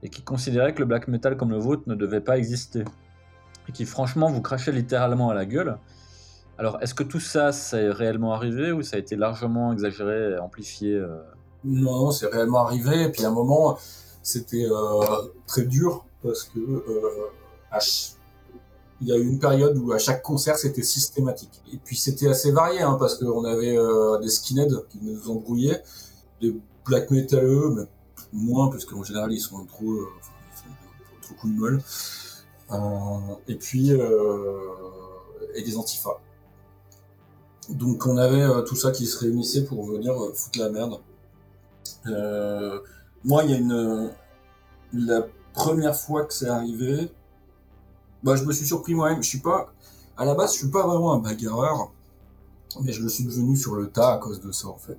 et 0.04 0.10
qui 0.10 0.22
considérait 0.22 0.74
que 0.74 0.78
le 0.80 0.84
black 0.84 1.08
metal 1.08 1.36
comme 1.36 1.50
le 1.50 1.58
vôtre 1.58 1.82
ne 1.86 1.94
devait 1.94 2.20
pas 2.20 2.38
exister. 2.38 2.84
Et 3.68 3.72
qui, 3.72 3.86
franchement, 3.86 4.30
vous 4.30 4.42
crachait 4.42 4.70
littéralement 4.70 5.30
à 5.30 5.34
la 5.34 5.46
gueule. 5.46 5.78
Alors, 6.58 6.80
est-ce 6.80 6.94
que 6.94 7.02
tout 7.02 7.20
ça, 7.20 7.50
c'est 7.50 7.90
réellement 7.90 8.34
arrivé 8.34 8.70
ou 8.70 8.82
ça 8.82 8.96
a 8.96 8.98
été 9.00 9.16
largement 9.16 9.72
exagéré, 9.72 10.38
amplifié 10.38 10.94
euh 10.94 11.16
Non, 11.64 12.12
c'est 12.12 12.26
réellement 12.26 12.66
arrivé. 12.66 13.04
Et 13.04 13.08
puis 13.10 13.24
à 13.24 13.28
un 13.28 13.32
moment, 13.32 13.78
c'était 14.22 14.68
très 15.46 15.62
dur 15.62 16.04
parce 16.22 16.44
que 16.44 16.60
il 19.00 19.08
y 19.08 19.12
a 19.12 19.16
eu 19.16 19.26
une 19.26 19.38
période 19.38 19.76
où 19.76 19.92
à 19.92 19.98
chaque 19.98 20.22
concert 20.22 20.56
c'était 20.56 20.82
systématique. 20.82 21.62
Et 21.72 21.76
puis 21.76 21.96
c'était 21.96 22.28
assez 22.28 22.52
varié 22.52 22.80
hein, 22.80 22.96
parce 22.98 23.16
qu'on 23.16 23.44
avait 23.44 23.76
euh, 23.76 24.18
des 24.18 24.28
skinheads 24.28 24.84
qui 24.88 24.98
nous 25.02 25.30
embrouillaient, 25.30 25.82
des 26.40 26.56
black 26.86 27.10
metaleux, 27.10 27.70
mais 27.70 27.82
moins 28.34 28.68
parce 28.68 28.84
qu'en 28.84 29.02
général 29.02 29.32
ils 29.32 29.40
sont 29.40 29.64
trop, 29.64 29.90
euh, 29.90 30.08
ils 30.52 30.58
sont 30.58 30.66
trop 31.22 31.34
coup 31.36 31.48
de 31.48 31.58
molle. 31.58 31.82
Euh, 32.70 33.34
et 33.48 33.56
puis 33.56 33.90
et 35.54 35.62
des 35.62 35.76
antifas. 35.76 36.18
Donc 37.70 38.06
on 38.06 38.18
avait 38.18 38.46
tout 38.64 38.76
ça 38.76 38.90
qui 38.90 39.06
se 39.06 39.18
réunissait 39.18 39.64
pour 39.64 39.86
venir 39.86 40.14
foutre 40.34 40.58
la 40.58 40.68
merde. 40.70 41.00
moi 43.24 43.44
il 43.44 43.50
y 43.50 43.54
a 43.54 43.56
une 43.56 44.10
la 44.94 45.26
première 45.52 45.96
fois 45.96 46.24
que 46.24 46.32
c'est 46.34 46.48
arrivé, 46.48 47.10
bah, 48.22 48.36
je 48.36 48.44
me 48.44 48.52
suis 48.52 48.66
surpris 48.66 48.94
moi-même. 48.94 49.22
Je 49.22 49.28
suis 49.28 49.40
pas, 49.40 49.72
à 50.16 50.24
la 50.24 50.34
base, 50.34 50.52
je 50.52 50.58
suis 50.58 50.70
pas 50.70 50.86
vraiment 50.86 51.12
un 51.14 51.18
bagarreur, 51.18 51.92
mais 52.82 52.92
je 52.92 53.02
le 53.02 53.08
suis 53.08 53.24
devenu 53.24 53.56
sur 53.56 53.74
le 53.76 53.88
tas 53.88 54.14
à 54.14 54.18
cause 54.18 54.40
de 54.40 54.52
ça, 54.52 54.68
en 54.68 54.76
fait. 54.76 54.98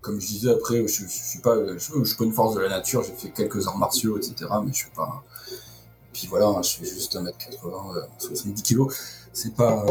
Comme 0.00 0.20
je 0.20 0.26
disais 0.26 0.50
après, 0.50 0.86
je, 0.86 1.04
je 1.04 1.08
suis 1.08 1.40
pas, 1.40 1.56
je, 1.76 2.16
pas 2.16 2.24
une 2.24 2.32
force 2.32 2.54
de 2.54 2.60
la 2.60 2.68
nature, 2.68 3.02
j'ai 3.02 3.12
fait 3.12 3.30
quelques 3.30 3.66
arts 3.66 3.76
martiaux, 3.76 4.16
etc., 4.16 4.46
mais 4.64 4.72
je 4.72 4.78
suis 4.78 4.90
pas, 4.90 5.22
puis 6.12 6.26
voilà, 6.28 6.46
hein, 6.46 6.62
je 6.62 6.76
fais 6.76 6.84
juste 6.84 7.14
1m80, 7.16 8.06
70 8.18 8.62
kg. 8.62 8.92
C'est 9.32 9.54
pas, 9.54 9.84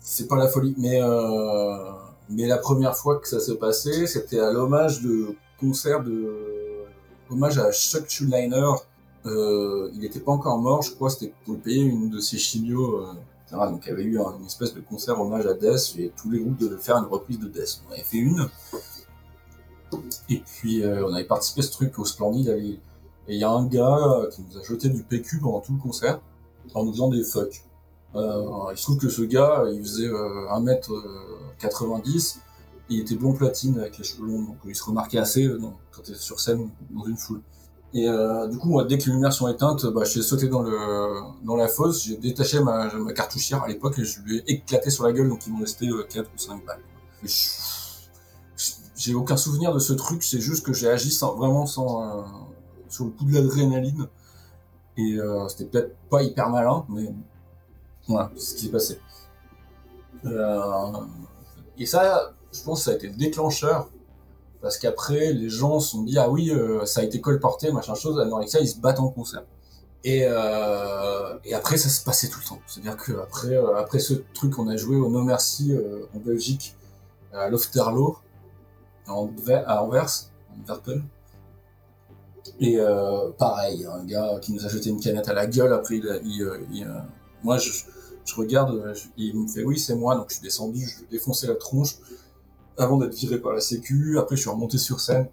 c'est 0.00 0.26
pas 0.26 0.36
la 0.36 0.48
folie. 0.48 0.74
Mais, 0.78 1.00
euh, 1.02 1.92
mais 2.30 2.46
la 2.46 2.58
première 2.58 2.96
fois 2.96 3.18
que 3.18 3.28
ça 3.28 3.40
s'est 3.40 3.56
passé, 3.56 4.06
c'était 4.06 4.40
à 4.40 4.50
l'hommage 4.50 5.02
de 5.02 5.36
concert 5.60 6.02
de, 6.02 6.84
hommage 7.30 7.58
à 7.58 7.70
Chuck 7.72 8.08
Schuldiner, 8.08 8.72
euh, 9.26 9.90
il 9.94 10.00
n'était 10.00 10.20
pas 10.20 10.32
encore 10.32 10.58
mort, 10.58 10.82
je 10.82 10.92
crois, 10.92 11.10
c'était 11.10 11.32
pour 11.44 11.58
payer 11.58 11.82
une 11.82 12.10
de 12.10 12.20
ses 12.20 12.38
chimios, 12.38 13.00
euh. 13.00 13.12
Donc 13.52 13.82
il 13.84 13.90
y 13.90 13.92
avait 13.92 14.04
eu 14.04 14.16
une 14.16 14.46
espèce 14.46 14.72
de 14.72 14.80
concert 14.80 15.20
hommage 15.20 15.44
à 15.44 15.52
Death, 15.52 15.94
et 15.98 16.10
tous 16.16 16.30
les 16.30 16.40
groupes 16.40 16.56
devaient 16.56 16.80
faire 16.80 16.96
une 16.96 17.04
reprise 17.04 17.38
de 17.38 17.48
Death. 17.48 17.82
On 17.86 17.92
avait 17.92 18.02
fait 18.02 18.16
une, 18.16 18.48
et 20.28 20.38
puis 20.38 20.82
euh, 20.82 21.06
on 21.06 21.14
avait 21.14 21.24
participé 21.24 21.60
à 21.60 21.64
ce 21.64 21.72
truc 21.72 21.98
au 21.98 22.04
Splendid 22.04 22.48
Et 22.48 22.78
il 23.28 23.38
y 23.38 23.44
a 23.44 23.50
un 23.50 23.66
gars 23.66 24.26
qui 24.30 24.42
nous 24.42 24.58
a 24.58 24.62
jeté 24.62 24.88
du 24.88 25.02
PQ 25.02 25.40
pendant 25.40 25.60
tout 25.60 25.74
le 25.74 25.78
concert, 25.78 26.20
en 26.74 26.84
nous 26.84 26.92
faisant 26.92 27.08
des 27.08 27.24
fuck. 27.24 27.64
il 28.14 28.76
se 28.76 28.82
trouve 28.82 28.98
que 28.98 29.08
ce 29.08 29.22
gars, 29.22 29.64
il 29.72 29.80
faisait 29.80 30.08
1m90, 30.08 32.38
il 32.88 33.00
était 33.00 33.14
blond 33.14 33.32
platine 33.32 33.78
avec 33.78 33.98
les 33.98 34.04
cheveux 34.04 34.26
longs, 34.26 34.42
donc 34.42 34.56
il 34.64 34.74
se 34.74 34.84
remarquait 34.84 35.18
assez 35.18 35.48
quand 35.92 36.02
il 36.08 36.10
était 36.10 36.20
sur 36.20 36.40
scène 36.40 36.68
dans 36.90 37.06
une 37.06 37.16
foule. 37.16 37.40
Et 37.94 38.08
euh, 38.08 38.48
du 38.48 38.58
coup, 38.58 38.68
moi, 38.68 38.84
dès 38.84 38.96
que 38.96 39.04
les 39.04 39.12
lumières 39.12 39.32
sont 39.32 39.48
éteintes, 39.48 39.84
bah, 39.86 40.04
j'ai 40.04 40.22
sauté 40.22 40.48
dans 40.48 41.56
la 41.56 41.68
fosse, 41.68 42.04
j'ai 42.04 42.16
détaché 42.16 42.60
ma, 42.60 42.92
ma 42.94 43.12
cartouchière 43.12 43.62
à 43.62 43.68
l'époque 43.68 43.98
et 43.98 44.04
je 44.04 44.20
lui 44.22 44.38
ai 44.38 44.52
éclaté 44.52 44.90
sur 44.90 45.04
la 45.04 45.12
gueule, 45.12 45.28
donc 45.28 45.46
il 45.46 45.52
m'en 45.52 45.60
restait 45.60 45.88
euh, 45.88 46.06
4 46.08 46.30
ou 46.34 46.38
5 46.38 46.64
balles. 46.64 46.80
J'ai 49.02 49.14
aucun 49.14 49.36
souvenir 49.36 49.74
de 49.74 49.80
ce 49.80 49.92
truc, 49.92 50.22
c'est 50.22 50.40
juste 50.40 50.64
que 50.64 50.72
j'ai 50.72 50.88
agi 50.88 51.10
sans, 51.10 51.34
vraiment 51.34 51.66
sans, 51.66 52.04
euh, 52.04 52.22
sur 52.88 53.04
le 53.04 53.10
coup 53.10 53.24
de 53.24 53.34
l'adrénaline. 53.34 54.06
Et 54.96 55.16
euh, 55.18 55.48
c'était 55.48 55.64
peut-être 55.64 55.96
pas 56.08 56.22
hyper 56.22 56.48
malin, 56.50 56.84
mais 56.88 57.12
voilà, 58.06 58.30
c'est 58.36 58.40
ce 58.40 58.54
qui 58.54 58.66
s'est 58.66 58.70
passé. 58.70 59.00
Euh, 60.24 60.92
et 61.78 61.84
ça, 61.84 62.32
je 62.52 62.62
pense 62.62 62.78
que 62.78 62.84
ça 62.84 62.90
a 62.92 62.94
été 62.94 63.08
le 63.08 63.16
déclencheur 63.16 63.88
parce 64.60 64.78
qu'après 64.78 65.32
les 65.32 65.48
gens 65.48 65.80
se 65.80 65.90
sont 65.90 66.04
dit 66.04 66.16
ah 66.16 66.30
oui 66.30 66.52
ça 66.84 67.00
a 67.00 67.02
été 67.02 67.20
colporté 67.20 67.72
machin 67.72 67.96
chose 67.96 68.20
anorexia 68.20 68.60
ils 68.60 68.68
se 68.68 68.78
battent 68.78 69.00
en 69.00 69.08
concert 69.08 69.42
et, 70.04 70.24
après 70.24 71.76
ça 71.76 71.88
se 71.88 72.04
passait 72.04 72.28
tout 72.28 72.38
le 72.38 72.48
temps 72.48 72.60
c'est 72.68 72.78
à 72.78 72.82
dire 72.84 72.96
que 72.96 73.12
après 73.76 73.98
ce 73.98 74.14
truc 74.34 74.56
on 74.60 74.68
a 74.68 74.76
joué 74.76 74.94
au 74.94 75.08
No 75.08 75.24
Merci 75.24 75.76
en 76.14 76.18
Belgique 76.20 76.76
à 77.32 77.48
Lofterlo 77.48 78.18
à 79.12 79.82
Anvers 79.82 80.30
en 80.50 80.66
Verpen 80.66 81.04
et 82.60 82.78
euh, 82.78 83.30
pareil 83.38 83.86
un 83.86 84.04
gars 84.04 84.38
qui 84.40 84.52
nous 84.52 84.64
a 84.64 84.68
jeté 84.68 84.90
une 84.90 85.00
canette 85.00 85.28
à 85.28 85.34
la 85.34 85.46
gueule 85.46 85.72
après 85.72 85.96
il, 85.96 86.20
il, 86.72 86.88
moi 87.42 87.58
je, 87.58 87.70
regarde 88.36 88.94
il 89.16 89.38
me 89.38 89.48
fait 89.48 89.64
oui 89.64 89.78
c'est 89.78 89.94
moi 89.94 90.16
donc 90.16 90.26
je 90.28 90.34
suis 90.34 90.42
descendu 90.42 90.86
je 90.86 91.16
lui 91.16 91.48
la 91.48 91.54
tronche 91.54 91.98
avant 92.78 92.98
d'être 92.98 93.14
viré 93.14 93.38
par 93.38 93.52
la 93.52 93.60
sécu. 93.60 94.18
Après, 94.18 94.36
je 94.36 94.42
suis 94.42 94.50
remonté 94.50 94.78
sur 94.78 95.00
scène. 95.00 95.28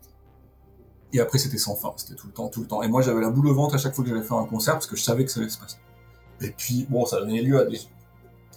Et 1.11 1.19
après, 1.19 1.39
c'était 1.39 1.57
sans 1.57 1.75
fin. 1.75 1.93
C'était 1.97 2.15
tout 2.15 2.27
le 2.27 2.33
temps, 2.33 2.49
tout 2.49 2.61
le 2.61 2.67
temps. 2.67 2.83
Et 2.83 2.87
moi, 2.87 3.01
j'avais 3.01 3.21
la 3.21 3.29
boule 3.29 3.47
au 3.47 3.53
ventre 3.53 3.75
à 3.75 3.77
chaque 3.77 3.95
fois 3.95 4.03
que 4.03 4.09
j'allais 4.09 4.23
faire 4.23 4.37
un 4.37 4.45
concert 4.45 4.75
parce 4.75 4.87
que 4.87 4.95
je 4.95 5.03
savais 5.03 5.25
que 5.25 5.31
ça 5.31 5.39
allait 5.39 5.49
se 5.49 5.57
passer. 5.57 5.77
Et 6.41 6.51
puis, 6.51 6.85
bon, 6.89 7.05
ça 7.05 7.19
donnait 7.19 7.41
lieu 7.41 7.59
à 7.59 7.65
des, 7.65 7.79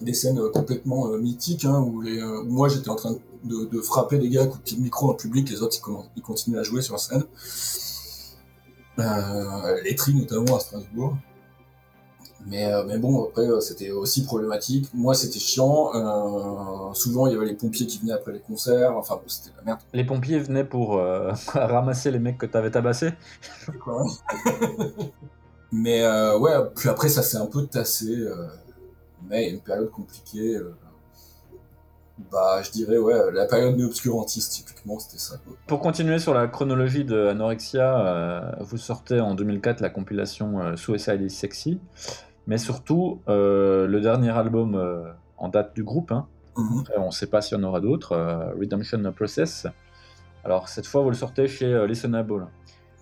des 0.02 0.14
scènes 0.14 0.38
euh, 0.38 0.50
complètement 0.50 1.08
euh, 1.08 1.18
mythiques 1.18 1.64
hein, 1.64 1.80
où, 1.80 2.00
les, 2.00 2.18
euh, 2.18 2.42
où, 2.42 2.50
moi, 2.50 2.68
j'étais 2.68 2.88
en 2.88 2.96
train 2.96 3.16
de, 3.44 3.64
de, 3.64 3.80
frapper 3.80 4.18
des 4.18 4.28
gars 4.28 4.42
à 4.42 4.46
coups 4.46 4.74
de 4.74 4.80
micro 4.80 5.10
en 5.10 5.14
public. 5.14 5.50
Les 5.50 5.62
autres, 5.62 5.76
ils, 5.86 5.94
ils 6.16 6.22
continuaient 6.22 6.60
à 6.60 6.62
jouer 6.62 6.82
sur 6.82 6.98
scène. 6.98 7.24
Euh, 8.98 9.80
les 9.84 9.96
tri, 9.96 10.14
notamment 10.14 10.56
à 10.56 10.60
Strasbourg. 10.60 11.16
Mais, 12.46 12.70
mais 12.86 12.98
bon, 12.98 13.24
après, 13.24 13.46
c'était 13.60 13.90
aussi 13.90 14.24
problématique. 14.24 14.88
Moi, 14.94 15.14
c'était 15.14 15.38
chiant. 15.38 15.90
Euh, 15.94 16.92
souvent, 16.94 17.26
il 17.26 17.34
y 17.34 17.36
avait 17.36 17.46
les 17.46 17.54
pompiers 17.54 17.86
qui 17.86 17.98
venaient 18.00 18.12
après 18.12 18.32
les 18.32 18.40
concerts. 18.40 18.96
Enfin, 18.96 19.14
bon, 19.16 19.22
c'était 19.26 19.54
la 19.56 19.62
merde. 19.62 19.78
Les 19.92 20.04
pompiers 20.04 20.40
venaient 20.40 20.64
pour 20.64 20.98
euh, 20.98 21.32
ramasser 21.54 22.10
les 22.10 22.18
mecs 22.18 22.38
que 22.38 22.46
t'avais 22.46 22.70
tabassés 22.70 23.12
Mais 25.72 26.02
euh, 26.02 26.38
ouais, 26.38 26.52
puis 26.76 26.88
après, 26.88 27.08
ça 27.08 27.22
s'est 27.22 27.38
un 27.38 27.46
peu 27.46 27.66
tassé. 27.66 28.14
Mais 29.32 29.42
il 29.42 29.48
y 29.48 29.50
a 29.50 29.54
une 29.54 29.60
période 29.60 29.90
compliquée. 29.90 30.60
bah, 32.30 32.62
je 32.62 32.70
dirais, 32.70 32.98
ouais, 32.98 33.32
la 33.32 33.46
période 33.46 33.76
de 33.76 33.84
obscurantisme, 33.84 34.52
typiquement, 34.52 35.00
c'était 35.00 35.18
ça. 35.18 35.36
Pour 35.66 35.80
continuer 35.80 36.20
sur 36.20 36.34
la 36.34 36.46
chronologie 36.46 37.04
de 37.04 37.26
Anorexia, 37.26 38.54
vous 38.60 38.76
sortez 38.76 39.18
en 39.18 39.34
2004 39.34 39.80
la 39.80 39.90
compilation 39.90 40.76
Suicide 40.76 41.20
is 41.20 41.30
Sexy 41.30 41.80
mais 42.46 42.58
surtout 42.58 43.20
euh, 43.28 43.86
le 43.86 44.00
dernier 44.00 44.30
album 44.30 44.74
euh, 44.74 45.02
en 45.36 45.48
date 45.48 45.74
du 45.74 45.84
groupe. 45.84 46.12
Hein. 46.12 46.26
Mhm. 46.56 46.80
Après, 46.80 46.98
on 46.98 47.06
ne 47.06 47.10
sait 47.10 47.28
pas 47.28 47.40
s'il 47.40 47.56
y 47.56 47.60
en 47.60 47.64
aura 47.64 47.80
d'autres, 47.80 48.12
euh, 48.12 48.52
Redemption 48.58 49.00
Process. 49.12 49.66
Alors 50.44 50.68
cette 50.68 50.86
fois, 50.86 51.02
vous 51.02 51.10
le 51.10 51.16
sortez 51.16 51.46
chez 51.46 51.72
euh, 51.72 51.86
Listenable. 51.86 52.46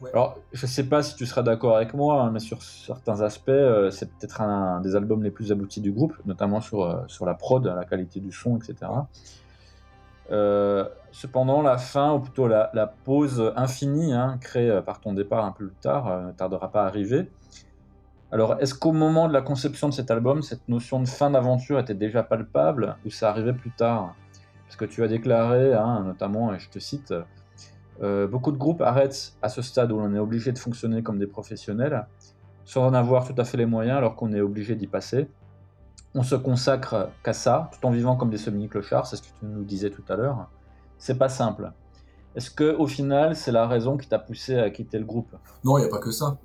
Alors 0.08 0.38
je 0.52 0.66
sais 0.66 0.84
pas 0.84 1.02
si 1.02 1.14
tu 1.14 1.26
seras 1.26 1.42
d'accord 1.42 1.76
avec 1.76 1.92
moi, 1.92 2.22
hein, 2.22 2.30
mais 2.30 2.40
sur 2.40 2.62
certains 2.62 3.20
aspects, 3.20 3.48
euh, 3.50 3.90
c'est 3.90 4.06
peut-être 4.06 4.40
un 4.40 4.80
des 4.80 4.96
albums 4.96 5.22
les 5.22 5.30
plus 5.30 5.52
aboutis 5.52 5.80
du 5.80 5.92
groupe, 5.92 6.14
notamment 6.24 6.60
sur, 6.60 6.82
euh, 6.82 7.02
sur 7.06 7.26
la 7.26 7.34
prod, 7.34 7.66
la 7.66 7.84
qualité 7.84 8.20
du 8.20 8.32
son, 8.32 8.56
etc. 8.56 8.90
Euh, 10.30 10.88
cependant, 11.12 11.60
la 11.60 11.76
fin, 11.76 12.14
ou 12.14 12.20
plutôt 12.20 12.48
la, 12.48 12.70
la 12.72 12.86
pause 12.86 13.52
infinie, 13.56 14.14
hein, 14.14 14.38
créée 14.40 14.80
par 14.86 15.00
ton 15.00 15.12
départ 15.12 15.44
un 15.44 15.52
peu 15.52 15.66
plus 15.66 15.76
tard, 15.76 16.22
ne 16.22 16.32
tardera 16.32 16.70
pas 16.70 16.84
à 16.84 16.86
arriver. 16.86 17.30
Alors, 18.32 18.56
est-ce 18.60 18.74
qu'au 18.74 18.92
moment 18.92 19.28
de 19.28 19.32
la 19.32 19.42
conception 19.42 19.88
de 19.88 19.92
cet 19.92 20.10
album, 20.10 20.42
cette 20.42 20.68
notion 20.68 21.00
de 21.00 21.08
fin 21.08 21.30
d'aventure 21.30 21.80
était 21.80 21.94
déjà 21.94 22.22
palpable 22.22 22.96
ou 23.04 23.10
ça 23.10 23.28
arrivait 23.28 23.52
plus 23.52 23.72
tard? 23.72 24.14
Parce 24.66 24.76
que 24.76 24.84
tu 24.84 25.02
as 25.02 25.08
déclaré, 25.08 25.74
hein, 25.74 26.04
notamment, 26.06 26.54
et 26.54 26.60
je 26.60 26.70
te 26.70 26.78
cite, 26.78 27.12
euh, 28.02 28.26
beaucoup 28.26 28.50
de 28.50 28.56
groupes 28.56 28.80
arrêtent 28.80 29.34
à 29.42 29.48
ce 29.48 29.60
stade 29.60 29.92
où 29.92 29.98
l'on 29.98 30.14
est 30.14 30.18
obligé 30.18 30.52
de 30.52 30.58
fonctionner 30.58 31.02
comme 31.02 31.18
des 31.18 31.26
professionnels, 31.26 32.06
sans 32.64 32.86
en 32.86 32.94
avoir 32.94 33.26
tout 33.26 33.34
à 33.36 33.44
fait 33.44 33.58
les 33.58 33.66
moyens 33.66 33.98
alors 33.98 34.16
qu'on 34.16 34.32
est 34.32 34.40
obligé 34.40 34.74
d'y 34.74 34.86
passer. 34.86 35.28
On 36.14 36.22
se 36.22 36.34
consacre 36.34 37.10
qu'à 37.22 37.32
ça, 37.32 37.70
tout 37.72 37.86
en 37.86 37.90
vivant 37.90 38.16
comme 38.16 38.30
des 38.30 38.38
semi-clochards, 38.38 39.06
c'est 39.06 39.16
ce 39.16 39.22
que 39.22 39.28
tu 39.28 39.46
nous 39.46 39.64
disais 39.64 39.90
tout 39.90 40.02
à 40.08 40.16
l'heure. 40.16 40.48
C'est 40.98 41.18
pas 41.18 41.28
simple. 41.28 41.72
Est-ce 42.34 42.50
que 42.50 42.74
au 42.76 42.86
final, 42.86 43.36
c'est 43.36 43.52
la 43.52 43.66
raison 43.66 43.96
qui 43.96 44.08
t'a 44.08 44.18
poussé 44.18 44.56
à 44.58 44.70
quitter 44.70 44.98
le 44.98 45.04
groupe? 45.04 45.34
Non, 45.64 45.78
il 45.78 45.82
n'y 45.82 45.86
a 45.86 45.90
pas 45.90 45.98
que 45.98 46.10
ça. 46.10 46.38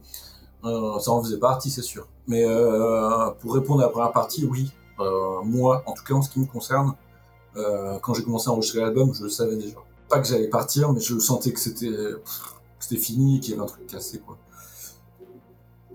Euh, 0.65 0.99
ça 0.99 1.11
en 1.11 1.23
faisait 1.23 1.39
partie, 1.39 1.69
c'est 1.69 1.84
sûr. 1.84 2.07
Mais 2.27 2.43
euh, 2.45 3.29
pour 3.39 3.53
répondre 3.53 3.82
à 3.82 3.86
la 3.86 3.89
première 3.89 4.11
partie, 4.11 4.45
oui. 4.45 4.71
Moi, 4.97 5.84
en 5.86 5.93
tout 5.93 6.03
cas 6.03 6.13
en 6.13 6.21
ce 6.21 6.29
qui 6.29 6.39
me 6.39 6.45
concerne, 6.45 6.93
quand 7.53 8.13
j'ai 8.13 8.23
commencé 8.23 8.49
à 8.49 8.53
enregistrer 8.53 8.82
l'album, 8.82 9.13
je 9.13 9.23
le 9.23 9.29
savais 9.29 9.57
déjà. 9.57 9.77
Pas 10.09 10.19
que 10.19 10.27
j'allais 10.27 10.49
partir, 10.49 10.91
mais 10.93 10.99
je 10.99 11.17
sentais 11.19 11.51
que 11.51 11.59
c'était 11.59 12.97
fini, 12.97 13.39
qu'il 13.39 13.51
y 13.51 13.53
avait 13.53 13.63
un 13.63 13.67
truc 13.67 13.87
cassé, 13.87 14.19
quoi. 14.19 14.37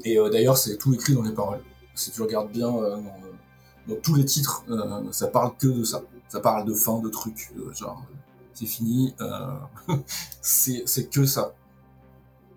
Et 0.05 0.19
euh, 0.19 0.31
d'ailleurs, 0.31 0.57
c'est 0.57 0.77
tout 0.79 0.95
écrit 0.95 1.15
dans 1.15 1.23
les 1.23 1.33
paroles. 1.33 1.61
Si 1.95 2.11
tu 2.11 2.23
regardes 2.23 2.51
bien, 2.51 2.75
euh, 2.75 2.97
dans, 2.97 3.95
dans, 3.95 4.01
tous 4.01 4.15
les 4.15 4.25
titres, 4.25 4.65
ça 5.11 5.29
parle 5.29 5.57
que 5.59 5.67
de 5.67 5.85
ça. 5.85 6.03
Ça 6.29 6.41
parle 6.41 6.65
de 6.65 6.75
fin, 6.75 7.01
de 7.01 7.09
trucs, 7.09 7.53
genre 7.73 8.05
c'est 8.55 8.67
fini, 8.67 9.15
c'est 10.41 11.11
que 11.11 11.27
ça. 11.27 11.55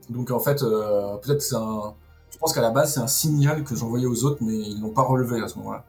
Donc 0.10 0.30
en 0.30 0.40
fait, 0.40 0.60
peut-être 0.60 1.42
c'est 1.42 1.56
un 1.56 1.96
je 2.34 2.40
pense 2.40 2.52
qu'à 2.52 2.62
la 2.62 2.72
base, 2.72 2.96
c'est 2.96 3.00
un 3.00 3.08
signal 3.08 3.64
que 3.64 3.76
j'envoyais 3.76 4.08
aux 4.08 4.26
autres, 4.26 4.40
mais 4.42 4.58
ils 4.58 4.82
n'ont 4.82 4.90
pas 4.90 5.04
relevé 5.04 5.40
à 5.40 5.48
ce 5.48 5.58
moment-là. 5.60 5.86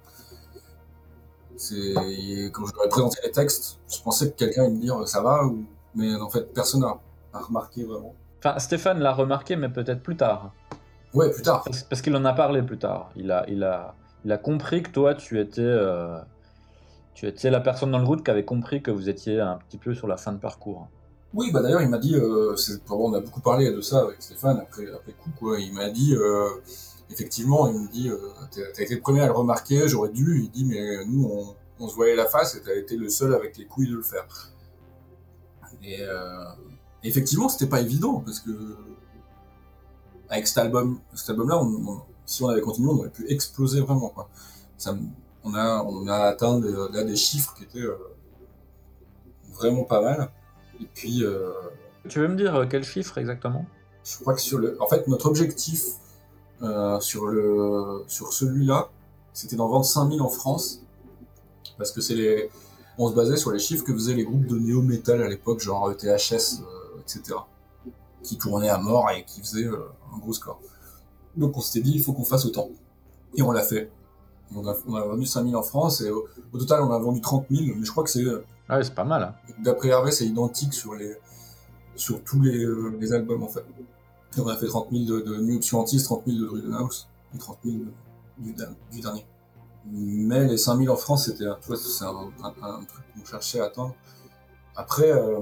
Quand 1.57 2.66
j'aurais 2.66 2.88
présenté 2.88 3.18
les 3.24 3.30
textes, 3.30 3.78
je 3.88 4.02
pensais 4.02 4.30
que 4.30 4.36
quelqu'un 4.36 4.64
allait 4.64 4.72
me 4.72 4.80
dire 4.80 5.07
ça 5.09 5.22
va, 5.22 5.44
ou... 5.46 5.64
mais 5.94 6.14
en 6.16 6.28
fait, 6.28 6.52
personne 6.52 6.80
n'a 6.80 6.98
remarqué 7.32 7.84
vraiment. 7.84 8.14
Enfin, 8.38 8.59
Stéphane 8.59 8.98
l'a 8.98 9.12
remarqué, 9.12 9.57
mais 9.57 9.68
peut-être 9.68 10.02
plus 10.02 10.16
tard. 10.16 10.52
Ouais, 11.14 11.30
plus 11.30 11.42
tard. 11.42 11.62
Parce, 11.64 11.82
parce 11.84 12.02
qu'il 12.02 12.14
en 12.16 12.24
a 12.24 12.32
parlé 12.32 12.62
plus 12.62 12.78
tard. 12.78 13.11
Il 13.16 13.30
a, 13.30 13.44
il 13.48 13.62
a, 13.62 13.94
il 14.24 14.32
a 14.32 14.38
compris 14.38 14.82
que 14.82 14.90
toi, 14.90 15.14
tu 15.14 15.40
étais, 15.40 15.62
euh, 15.62 16.18
tu 17.14 17.26
étais 17.26 17.50
la 17.50 17.61
personne 17.61 17.90
dans 17.90 17.98
le 17.98 18.05
groupe 18.05 18.24
qui 18.24 18.30
avait 18.30 18.44
compris 18.44 18.82
que 18.82 18.90
vous 18.90 19.09
étiez 19.09 19.40
un 19.40 19.57
petit 19.57 19.78
peu 19.78 19.94
sur 19.94 20.09
la 20.09 20.16
fin 20.16 20.32
de 20.32 20.38
parcours. 20.38 20.88
Oui, 21.32 21.50
bah 21.52 21.62
d'ailleurs, 21.62 21.82
il 21.82 21.88
m'a 21.88 21.98
dit, 21.98 22.14
euh, 22.14 22.55
on 22.90 23.14
a 23.14 23.20
beaucoup 23.20 23.40
parlé 23.40 23.72
de 23.72 23.80
ça 23.80 24.00
avec 24.00 24.22
Stéphane 24.22 24.59
après, 24.59 24.86
après 24.92 25.12
coup, 25.12 25.30
quoi. 25.38 25.59
Il 25.59 25.72
m'a 25.72 25.90
dit, 25.90 26.14
euh, 26.14 26.48
effectivement, 27.11 27.68
il 27.68 27.78
me 27.80 27.88
dit, 27.88 28.09
euh, 28.09 28.18
t'as 28.52 28.82
été 28.82 28.94
le 28.94 29.00
premier 29.00 29.20
à 29.20 29.26
le 29.26 29.32
remarquer, 29.32 29.88
j'aurais 29.88 30.11
dû. 30.11 30.42
Il 30.44 30.50
dit, 30.50 30.64
mais 30.64 31.05
nous, 31.07 31.24
on, 31.26 31.55
on 31.84 31.88
se 31.88 31.94
voyait 31.94 32.16
la 32.16 32.26
face 32.26 32.55
et 32.57 32.62
t'as 32.62 32.74
été 32.74 32.96
le 32.96 33.09
seul 33.09 33.34
avec 33.34 33.57
les 33.57 33.66
couilles 33.66 33.88
de 33.90 33.96
le 33.96 34.02
faire. 34.02 34.26
Et 35.82 35.98
euh, 36.00 36.44
effectivement, 37.02 37.48
c'était 37.48 37.66
pas 37.68 37.80
évident 37.80 38.20
parce 38.24 38.40
que 38.40 38.50
avec 40.28 40.46
cet 40.46 40.59
album, 40.59 40.98
cet 41.14 41.30
album-là, 41.30 41.59
on- 41.62 41.88
on- 41.88 42.02
si 42.24 42.42
on 42.42 42.48
avait 42.48 42.62
continué, 42.62 42.88
on 42.88 42.96
aurait 42.98 43.11
pu 43.11 43.30
exploser 43.30 43.80
vraiment, 43.80 44.09
quoi. 44.09 44.28
Ça, 44.78 44.92
me- 44.94 45.00
on 45.44 45.55
a, 45.55 45.82
on 45.84 46.07
a 46.09 46.16
atteint 46.16 46.59
des, 46.59 46.72
là 46.72 47.05
des 47.05 47.16
chiffres 47.16 47.55
qui 47.55 47.64
étaient 47.64 47.80
euh, 47.86 47.96
vraiment 49.52 49.84
pas 49.84 50.00
mal. 50.00 50.30
Et 50.80 50.86
puis, 50.94 51.22
euh, 51.22 51.50
Tu 52.09 52.18
veux 52.18 52.28
me 52.28 52.36
dire 52.36 52.66
quel 52.70 52.82
chiffre 52.84 53.18
exactement? 53.18 53.66
Je 54.05 54.18
crois 54.20 54.34
que 54.34 54.40
sur 54.40 54.59
le, 54.59 54.80
en 54.82 54.86
fait, 54.88 55.07
notre 55.09 55.26
objectif 55.26 55.82
euh, 56.64 57.00
sur 57.00 57.26
le, 57.26 58.04
sur 58.06 58.32
celui-là, 58.32 58.88
c'était 59.32 59.56
d'en 59.56 59.68
vendre 59.68 59.84
5000 59.84 60.20
en 60.22 60.28
France, 60.28 60.80
parce 61.78 61.92
que 61.92 62.00
c'est 62.00 62.14
les, 62.14 62.50
on 62.98 63.08
se 63.08 63.14
basait 63.14 63.36
sur 63.36 63.50
les 63.50 63.58
chiffres 63.58 63.84
que 63.84 63.92
faisaient 63.92 64.14
les 64.14 64.24
groupes 64.24 64.46
de 64.46 64.58
néo-metal 64.58 65.22
à 65.22 65.28
l'époque, 65.28 65.60
genre 65.60 65.90
ETHS, 65.90 66.60
euh, 66.62 67.00
etc., 67.00 67.36
qui 68.22 68.38
tournaient 68.38 68.70
à 68.70 68.78
mort 68.78 69.10
et 69.10 69.24
qui 69.24 69.40
faisaient 69.40 69.66
euh, 69.66 69.88
un 70.14 70.18
gros 70.18 70.32
score. 70.32 70.60
Donc 71.36 71.56
on 71.56 71.60
s'était 71.60 71.80
dit, 71.82 71.92
il 71.94 72.02
faut 72.02 72.12
qu'on 72.12 72.24
fasse 72.24 72.46
autant. 72.46 72.68
Et 73.36 73.42
on 73.42 73.50
l'a 73.50 73.62
fait. 73.62 73.90
On 74.54 74.66
a, 74.68 74.76
on 74.86 74.94
a 74.94 75.04
vendu 75.04 75.26
5000 75.26 75.56
en 75.56 75.62
France 75.62 76.00
et 76.00 76.10
au, 76.10 76.26
au 76.52 76.58
total 76.58 76.82
on 76.82 76.92
a 76.92 76.98
vendu 76.98 77.20
30 77.20 77.46
000, 77.50 77.76
mais 77.76 77.84
je 77.84 77.90
crois 77.90 78.04
que 78.04 78.10
c'est, 78.10 78.22
euh, 78.24 78.44
Ah 78.68 78.76
ouais, 78.78 78.84
c'est 78.84 78.94
pas 78.94 79.02
mal. 79.04 79.22
hein. 79.22 79.34
D'après 79.62 79.88
Hervé, 79.88 80.12
c'est 80.12 80.26
identique 80.26 80.72
sur 80.72 80.94
les 80.94 81.16
sur 81.96 82.22
tous 82.24 82.40
les, 82.40 82.64
euh, 82.64 82.96
les 83.00 83.12
albums 83.12 83.42
en 83.42 83.48
fait. 83.48 83.64
On 84.41 84.49
a 84.49 84.57
fait 84.57 84.66
30 84.66 84.89
000 84.91 85.05
de, 85.05 85.20
de 85.20 85.37
New 85.37 85.57
Option 85.57 85.80
Antis, 85.80 86.03
30 86.03 86.22
000 86.26 86.39
de 86.39 86.47
Druiden 86.47 86.74
House 86.74 87.09
et 87.35 87.39
30 87.39 87.59
000 87.64 87.76
de- 87.78 88.66
du, 88.91 89.01
dernier. 89.01 89.24
Mais 89.87 90.47
les 90.47 90.57
5 90.57 90.78
000 90.78 90.93
en 90.93 90.97
France, 90.97 91.26
c'était 91.26 91.47
un, 91.47 91.53
un, 91.53 91.57
truc 92.85 93.05
qu'on 93.14 93.24
cherchait 93.24 93.61
à 93.61 93.66
atteindre. 93.66 93.95
Après, 94.76 95.11
euh, 95.11 95.41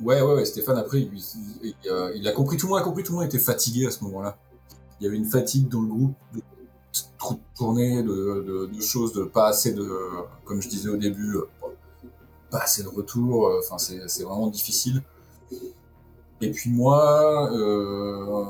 ouais, 0.00 0.22
ouais, 0.22 0.34
ouais, 0.34 0.44
Stéphane, 0.44 0.78
après, 0.78 1.00
il, 1.02 1.74
euh, 1.90 2.24
a 2.24 2.32
compris, 2.32 2.56
tout 2.56 2.66
le 2.66 2.72
monde 2.72 2.80
a 2.80 2.84
compris, 2.84 3.02
tout 3.02 3.12
le 3.12 3.18
monde 3.18 3.26
était 3.26 3.38
fatigué 3.38 3.86
à 3.86 3.90
ce 3.90 4.02
moment-là. 4.04 4.38
Il 5.00 5.04
y 5.04 5.06
avait 5.06 5.16
une 5.16 5.26
fatigue 5.26 5.68
dans 5.68 5.82
le 5.82 5.88
groupe, 5.88 6.14
de 6.34 6.40
trop 7.18 7.34
de 7.34 7.40
tournées, 7.56 8.02
de, 8.02 8.80
choses, 8.80 9.12
de 9.12 9.24
pas 9.24 9.48
assez 9.48 9.72
de, 9.72 9.88
comme 10.44 10.62
je 10.62 10.68
disais 10.68 10.88
au 10.88 10.96
début, 10.96 11.36
euh, 11.36 11.48
pas 12.50 12.60
assez 12.60 12.82
de 12.82 12.88
retour, 12.88 13.48
euh, 13.48 13.60
enfin 13.60 13.78
c'est 13.78 14.22
vraiment 14.22 14.48
difficile. 14.48 15.02
Et 16.44 16.50
puis 16.50 16.68
moi, 16.68 17.50
euh, 17.54 18.44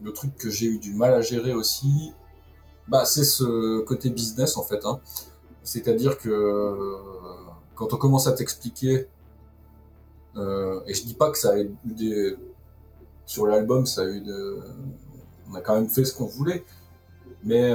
le 0.00 0.12
truc 0.12 0.36
que 0.36 0.48
j'ai 0.48 0.66
eu 0.66 0.78
du 0.78 0.94
mal 0.94 1.12
à 1.12 1.22
gérer 1.22 1.52
aussi, 1.52 2.12
bah 2.86 3.04
c'est 3.04 3.24
ce 3.24 3.80
côté 3.80 4.10
business 4.10 4.56
en 4.56 4.62
fait. 4.62 4.84
Hein. 4.84 5.00
C'est-à-dire 5.64 6.18
que 6.18 6.28
euh, 6.28 6.96
quand 7.74 7.92
on 7.92 7.96
commence 7.96 8.28
à 8.28 8.32
t'expliquer, 8.32 9.08
euh, 10.36 10.80
et 10.86 10.94
je 10.94 11.04
dis 11.04 11.14
pas 11.14 11.32
que 11.32 11.38
ça 11.38 11.54
a 11.54 11.58
eu 11.58 11.74
des 11.84 12.36
sur 13.26 13.46
l'album, 13.48 13.86
ça 13.86 14.02
a 14.02 14.04
eu 14.04 14.20
de, 14.20 14.60
on 15.50 15.54
a 15.56 15.60
quand 15.60 15.74
même 15.74 15.88
fait 15.88 16.04
ce 16.04 16.14
qu'on 16.14 16.26
voulait, 16.26 16.64
mais 17.42 17.74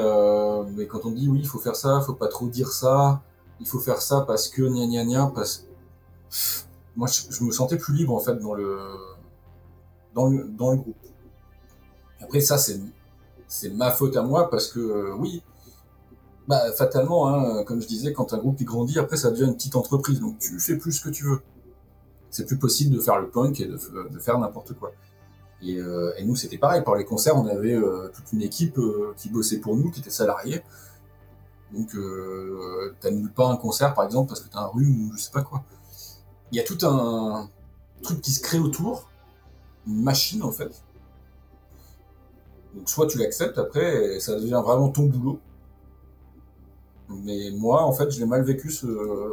mais 0.78 0.88
quand 0.88 1.06
on 1.06 1.12
dit 1.12 1.28
oui, 1.28 1.40
il 1.42 1.48
faut 1.48 1.60
faire 1.60 1.76
ça, 1.76 2.00
faut 2.06 2.14
pas 2.14 2.30
trop 2.30 2.48
dire 2.48 2.72
ça, 2.72 3.22
il 3.60 3.68
faut 3.68 3.80
faire 3.82 4.02
ça 4.02 4.22
parce 4.22 4.48
que 4.48 4.62
parce 5.34 5.66
moi 7.00 7.08
je, 7.08 7.44
me 7.46 7.52
sentais 7.52 7.78
plus 7.78 7.96
libre 7.96 8.14
en 8.14 8.20
fait 8.20 8.36
dans 8.36 8.54
le 8.54 8.78
dans 10.14 10.28
le 10.28 10.44
dans 10.50 10.72
le 10.72 10.78
groupe. 10.78 10.98
Après 12.22 12.42
ça 12.42 12.58
c'est 12.58 12.78
c'est 13.48 13.70
ma 13.70 13.90
faute 13.90 14.18
à 14.18 14.22
moi 14.22 14.50
parce 14.50 14.68
que 14.68 14.80
euh, 14.80 15.16
oui 15.18 15.42
bah 16.50 16.74
fatalement 16.74 17.30
hein, 17.30 17.64
comme 17.64 17.82
je 17.82 17.88
disais 17.88 18.12
quand 18.12 18.34
un 18.34 18.38
groupe 18.38 18.62
grandit 18.64 19.00
après 19.00 19.16
ça 19.16 19.32
devient 19.32 19.46
une 19.46 19.56
petite 19.56 19.78
entreprise. 19.78 20.20
Donc 20.20 20.40
tu 20.40 20.60
fais 20.60 20.76
plus 20.76 20.92
ce 20.92 21.02
que 21.02 21.10
tu 21.10 21.24
veux. 21.24 21.40
C'est 22.32 22.46
plus 22.46 22.58
possible 22.58 22.94
de 22.94 23.00
faire 23.00 23.20
le 23.20 23.30
punk 23.30 23.62
et 23.62 23.66
de, 23.66 23.78
de 24.12 24.20
faire 24.20 24.38
n'importe 24.38 24.74
quoi. 24.74 24.92
Et, 25.62 25.78
euh, 25.78 26.12
et 26.18 26.26
nous 26.26 26.36
c'était 26.36 26.58
pareil. 26.58 26.84
Par 26.84 26.96
les 26.96 27.06
concerts 27.06 27.38
on 27.38 27.48
avait 27.48 27.76
euh, 27.76 28.10
toute 28.14 28.34
une 28.34 28.42
équipe 28.42 28.78
qui 29.16 29.30
bossait 29.30 29.60
pour 29.60 29.78
nous 29.78 29.90
qui 29.90 30.02
était 30.02 30.10
salariée. 30.10 30.62
Donc, 31.72 31.96
t'annules 33.00 33.32
pas 33.32 33.48
un 33.48 33.56
concert, 33.56 33.94
par 33.94 34.04
exemple, 34.04 34.30
parce 34.30 34.42
que 34.42 34.50
t'as 34.50 34.62
un 34.62 34.70
rhume 34.70 35.12
ou 35.12 35.16
je 35.16 35.22
sais 35.22 35.32
pas 35.32 35.44
quoi. 35.44 35.64
Il 36.52 36.58
y 36.58 36.60
a 36.60 36.64
tout 36.64 36.78
un 36.86 37.50
truc 38.02 38.22
qui 38.22 38.32
se 38.32 38.42
crée 38.42 38.60
autour, 38.60 39.10
une 39.88 40.02
machine 40.04 40.44
en 40.44 40.52
fait. 40.52 40.84
Donc, 42.76 42.88
soit 42.90 43.08
tu 43.08 43.18
l'acceptes 43.18 43.58
après, 43.58 44.20
ça 44.20 44.36
devient 44.40 44.62
vraiment 44.64 44.90
ton 44.90 45.04
boulot. 45.04 45.40
Mais 47.10 47.50
moi, 47.52 47.84
en 47.84 47.92
fait, 47.92 48.12
je 48.12 48.20
l'ai 48.20 48.26
mal 48.28 48.44
vécu 48.44 48.70
ce, 48.72 48.86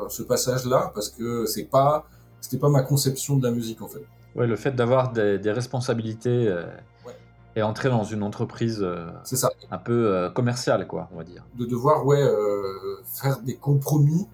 ce 0.08 0.22
passage-là, 0.22 0.90
parce 0.94 1.10
que 1.10 1.44
c'est 1.44 1.64
pas, 1.64 2.06
c'était 2.40 2.56
pas 2.58 2.70
ma 2.70 2.82
conception 2.82 3.36
de 3.36 3.46
la 3.46 3.52
musique 3.52 3.82
en 3.82 3.88
fait. 3.88 4.02
Ouais, 4.34 4.46
le 4.46 4.56
fait 4.56 4.72
d'avoir 4.72 5.12
des, 5.12 5.38
des 5.38 5.52
responsabilités 5.52 6.48
euh, 6.48 6.64
Ouais. 7.06 7.14
et 7.54 7.62
entrer 7.62 7.88
dans 7.90 8.04
une 8.04 8.22
entreprise 8.22 8.78
euh, 8.82 9.06
C'est 9.24 9.36
ça. 9.36 9.50
un 9.70 9.78
peu 9.78 9.92
euh, 10.14 10.30
commerciale, 10.30 10.86
quoi, 10.86 11.08
on 11.12 11.16
va 11.18 11.24
dire. 11.24 11.44
de 11.58 11.66
devoir 11.66 12.04
ouais 12.06 12.22
euh, 12.22 13.02
faire 13.04 13.40
des 13.40 13.56
compromis 13.56 14.26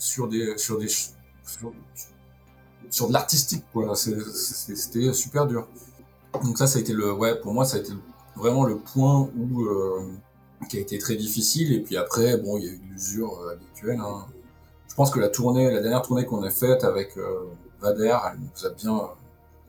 sur 0.00 0.28
des 0.28 0.56
sur 0.56 0.78
des 0.78 0.88
sur, 0.88 1.12
sur 2.90 3.08
de 3.08 3.12
l'artistique 3.12 3.64
quoi. 3.72 3.94
C'était 3.94 5.12
super 5.12 5.46
dur. 5.46 5.68
Donc 6.42 6.58
ça 6.58 6.66
ça 6.66 6.78
a 6.78 6.80
été 6.80 6.92
le 6.92 7.12
ouais 7.12 7.38
pour 7.38 7.52
moi 7.52 7.64
ça 7.64 7.76
a 7.76 7.80
été 7.80 7.92
vraiment 8.34 8.64
le 8.64 8.78
point 8.78 9.30
où 9.36 9.62
euh, 9.62 10.10
qui 10.68 10.78
a 10.78 10.80
été 10.80 10.98
très 10.98 11.16
difficile. 11.16 11.72
Et 11.72 11.80
puis 11.80 11.96
après 11.96 12.38
bon 12.38 12.56
il 12.56 12.64
y 12.64 12.68
a 12.68 12.72
eu 12.72 12.80
l'usure 12.90 13.38
euh, 13.40 13.52
habituelle 13.52 14.00
hein. 14.00 14.26
je 14.88 14.94
pense 14.94 15.10
que 15.10 15.20
la 15.20 15.28
tournée 15.28 15.70
la 15.70 15.80
dernière 15.80 16.02
tournée 16.02 16.24
qu'on 16.24 16.42
a 16.42 16.50
faite 16.50 16.82
avec 16.82 17.16
euh, 17.18 17.44
Vader 17.80 18.16
elle 18.32 18.40
nous 18.40 18.66
a 18.66 18.70
bien 18.70 19.10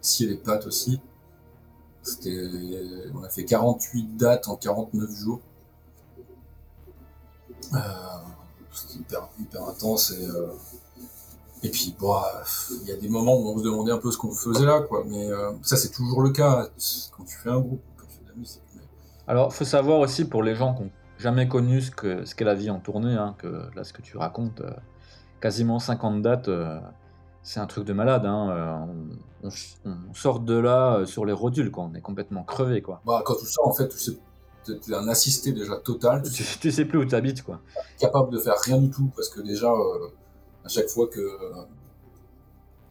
scié 0.01 0.27
les 0.27 0.37
pattes 0.37 0.65
aussi. 0.65 1.01
C'était 2.03 2.49
on 3.13 3.23
a 3.23 3.29
fait 3.29 3.45
48 3.45 4.17
dates 4.17 4.47
en 4.47 4.55
49 4.55 5.11
jours. 5.11 5.41
Euh, 7.73 7.77
hyper, 8.95 9.27
hyper 9.39 9.63
intense 9.67 10.11
et, 10.11 10.25
euh, 10.25 10.47
et 11.63 11.69
puis 11.69 11.95
bon, 11.99 12.15
euh, 12.15 12.19
il 12.83 12.87
y 12.89 12.91
a 12.91 12.97
des 12.97 13.09
moments 13.09 13.37
où 13.37 13.49
on 13.49 13.57
se 13.59 13.63
demandait 13.63 13.91
un 13.91 13.97
peu 13.97 14.11
ce 14.11 14.17
qu'on 14.17 14.31
faisait 14.31 14.65
là, 14.65 14.81
quoi. 14.81 15.03
Mais 15.07 15.29
euh, 15.31 15.51
ça, 15.61 15.77
c'est 15.77 15.89
toujours 15.89 16.21
le 16.21 16.31
cas 16.31 16.67
quand 17.15 17.23
tu 17.23 17.35
fais 17.37 17.49
un 17.49 17.59
groupe, 17.59 17.81
quand 17.97 18.05
tu 18.07 18.15
fais 18.17 18.23
de 18.25 18.29
la 18.29 18.35
musique. 18.35 18.61
Mais- 18.75 18.81
Alors, 19.27 19.53
faut 19.53 19.65
savoir 19.65 19.99
aussi 19.99 20.25
pour 20.25 20.41
les 20.43 20.55
gens 20.55 20.73
qui 20.73 20.83
n'ont 20.83 20.89
jamais 21.19 21.47
connu 21.47 21.81
ce 21.81 21.91
qu'est 21.91 22.25
ce 22.25 22.33
qu'est 22.33 22.45
la 22.45 22.55
vie 22.55 22.69
en 22.71 22.79
tournée, 22.79 23.13
hein, 23.13 23.35
que 23.37 23.69
là, 23.75 23.83
ce 23.83 23.93
que 23.93 24.01
tu 24.01 24.17
racontes, 24.17 24.61
euh, 24.61 24.71
quasiment 25.39 25.77
50 25.79 26.21
dates, 26.23 26.49
c'est 27.43 27.59
un 27.59 27.67
truc 27.67 27.85
de 27.85 27.93
malade. 27.93 28.25
hein, 28.25 28.87
on, 29.43 29.47
on- 29.47 29.91
on 30.09 30.13
sort 30.13 30.39
de 30.39 30.55
là 30.55 31.05
sur 31.05 31.25
les 31.25 31.33
rotules, 31.33 31.71
quoi. 31.71 31.83
On 31.83 31.93
est 31.95 32.01
complètement 32.01 32.43
crevé, 32.43 32.81
quoi. 32.81 33.01
Bah, 33.05 33.21
quand 33.25 33.35
tu 33.35 33.45
sors, 33.45 33.67
en 33.67 33.73
fait, 33.73 33.87
tu 33.89 33.97
sais, 33.97 34.11
t'es 34.65 34.93
un 34.93 35.07
assisté 35.07 35.51
déjà 35.51 35.75
total, 35.77 36.21
tu 36.23 36.31
Tu, 36.31 36.59
tu 36.59 36.71
sais 36.71 36.85
plus 36.85 36.97
où 36.99 37.05
t'habites, 37.05 37.43
quoi. 37.43 37.59
capable 37.99 38.31
de 38.31 38.39
faire 38.39 38.55
rien 38.63 38.77
du 38.77 38.89
tout 38.89 39.09
parce 39.15 39.29
que 39.29 39.41
déjà, 39.41 39.71
euh, 39.71 40.07
à 40.65 40.69
chaque 40.69 40.87
fois 40.87 41.07
que 41.07 41.19
euh, 41.19 41.63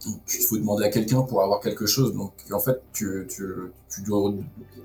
il 0.06 0.44
faut 0.44 0.56
demander 0.56 0.84
à 0.84 0.88
quelqu'un 0.88 1.22
pour 1.22 1.42
avoir 1.42 1.60
quelque 1.60 1.86
chose, 1.86 2.14
donc 2.14 2.32
en 2.50 2.60
fait, 2.60 2.80
tu, 2.92 3.26
tu, 3.28 3.44
tu 3.88 4.02
dois, 4.02 4.32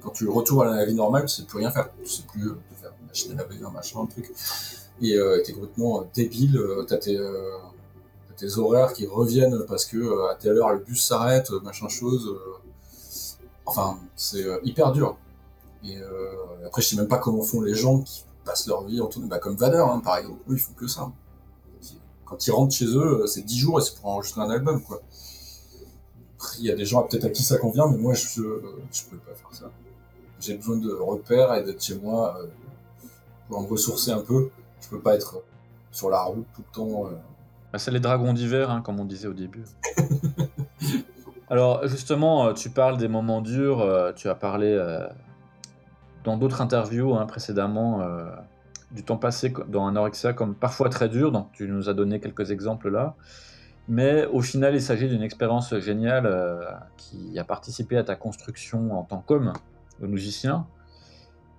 quand 0.02 0.12
tu 0.12 0.28
retournes 0.28 0.68
à 0.68 0.76
la 0.76 0.86
vie 0.86 0.94
normale, 0.96 1.26
tu 1.26 1.36
sais 1.36 1.44
plus 1.44 1.60
rien 1.60 1.72
faire, 1.72 1.90
tu 2.04 2.10
sais 2.10 2.24
plus 2.32 2.50
euh, 2.50 2.56
faire 2.82 2.92
une 3.02 3.08
machine 3.08 3.32
à 3.32 3.36
laver, 3.44 3.64
un 3.64 3.70
machin, 3.72 4.02
un 4.02 4.06
truc, 4.08 4.32
et 5.02 5.16
euh, 5.16 5.42
t'es 5.44 5.54
complètement 5.54 6.02
euh, 6.02 6.06
débile, 6.14 6.60
t'as 6.88 6.98
tes, 6.98 7.18
tes 8.36 8.58
horaires 8.58 8.94
qui 8.94 9.08
reviennent 9.08 9.66
parce 9.68 9.86
que 9.86 9.98
euh, 9.98 10.30
à 10.30 10.36
telle 10.36 10.58
heure 10.58 10.74
le 10.74 10.80
bus 10.80 11.02
s'arrête, 11.04 11.50
machin 11.64 11.88
chose, 11.88 12.28
euh, 12.28 12.70
enfin, 13.66 13.98
c'est 14.16 14.44
euh, 14.44 14.60
hyper 14.64 14.92
dur. 14.92 15.18
Et 15.88 15.98
euh, 15.98 16.66
après, 16.66 16.82
je 16.82 16.90
sais 16.90 16.96
même 16.96 17.08
pas 17.08 17.18
comment 17.18 17.42
font 17.42 17.62
les 17.62 17.76
gens 17.76 18.00
qui 18.00 18.24
passent 18.44 18.68
leur 18.68 18.86
vie 18.86 19.02
en 19.02 19.08
tournée, 19.08 19.28
bah, 19.28 19.40
comme 19.40 19.56
Vader, 19.56 19.86
hein, 19.88 20.02
par 20.04 20.18
exemple. 20.18 20.40
Eux, 20.50 20.54
ils 20.54 20.60
font 20.60 20.74
que 20.74 20.88
ça. 20.88 21.12
Quand 22.26 22.48
ils 22.48 22.52
rentrent 22.52 22.74
chez 22.74 22.86
eux, 22.86 23.22
euh, 23.22 23.28
c'est 23.28 23.44
10 23.44 23.58
jours 23.58 23.80
et 23.80 23.84
c'est 23.84 23.96
pour 23.96 24.10
enregistrer 24.10 24.42
un 24.42 24.50
album, 24.50 24.82
quoi. 24.82 25.02
Il 26.60 26.66
y 26.66 26.72
a 26.72 26.76
des 26.76 26.86
gens 26.86 27.04
peut-être 27.04 27.26
à 27.26 27.30
qui 27.30 27.44
ça 27.44 27.58
convient, 27.58 27.88
mais 27.88 27.98
moi, 27.98 28.14
je, 28.14 28.42
je 28.92 29.04
peux 29.10 29.18
pas 29.18 29.34
faire 29.34 29.50
ça. 29.52 29.72
J'ai 30.40 30.56
besoin 30.56 30.78
de 30.78 30.92
repères 30.92 31.54
et 31.56 31.64
d'être 31.64 31.84
chez 31.84 31.96
moi 31.96 32.38
euh, 32.40 32.48
pour 33.48 33.62
me 33.62 33.68
ressourcer 33.68 34.12
un 34.12 34.22
peu. 34.22 34.50
Je 34.82 34.90
peux 34.90 35.00
pas 35.00 35.16
être 35.16 35.44
sur 35.92 36.10
la 36.10 36.24
route 36.24 36.46
tout 36.56 36.64
le 36.68 36.76
temps. 36.76 37.10
Bah, 37.72 37.80
c'est 37.80 37.92
les 37.92 38.00
dragons 38.00 38.34
d'hiver, 38.34 38.70
hein, 38.70 38.82
comme 38.82 39.00
on 39.00 39.06
disait 39.06 39.28
au 39.28 39.34
début. 39.34 39.66
Alors, 41.50 41.88
justement, 41.88 42.54
tu 42.54 42.70
parles 42.70 42.98
des 42.98 43.08
moments 43.08 43.42
durs, 43.42 44.14
tu 44.16 44.30
as 44.30 44.36
parlé 44.36 44.78
dans 46.26 46.38
d'autres 46.38 46.62
interviews 46.62 47.16
hein, 47.16 47.26
précédemment 47.26 48.02
euh, 48.02 48.26
du 48.92 49.04
temps 49.04 49.18
passé 49.18 49.54
dans 49.68 49.88
Anorexia 49.88 50.34
comme 50.34 50.56
parfois 50.56 50.90
très 50.90 51.08
dur, 51.08 51.32
donc 51.32 51.52
tu 51.54 51.68
nous 51.68 51.88
as 51.88 51.94
donné 51.94 52.20
quelques 52.20 52.52
exemples 52.52 52.90
là. 52.90 53.16
Mais 53.88 54.26
au 54.26 54.42
final, 54.42 54.74
il 54.74 54.82
s'agit 54.82 55.08
d'une 55.08 55.22
expérience 55.22 55.78
géniale 55.78 56.26
euh, 56.26 56.66
qui 56.98 57.38
a 57.38 57.44
participé 57.44 57.98
à 57.98 58.04
ta 58.04 58.16
construction 58.16 58.98
en 58.98 59.04
tant 59.04 59.20
qu'homme, 59.20 59.54
musicien. 60.00 60.66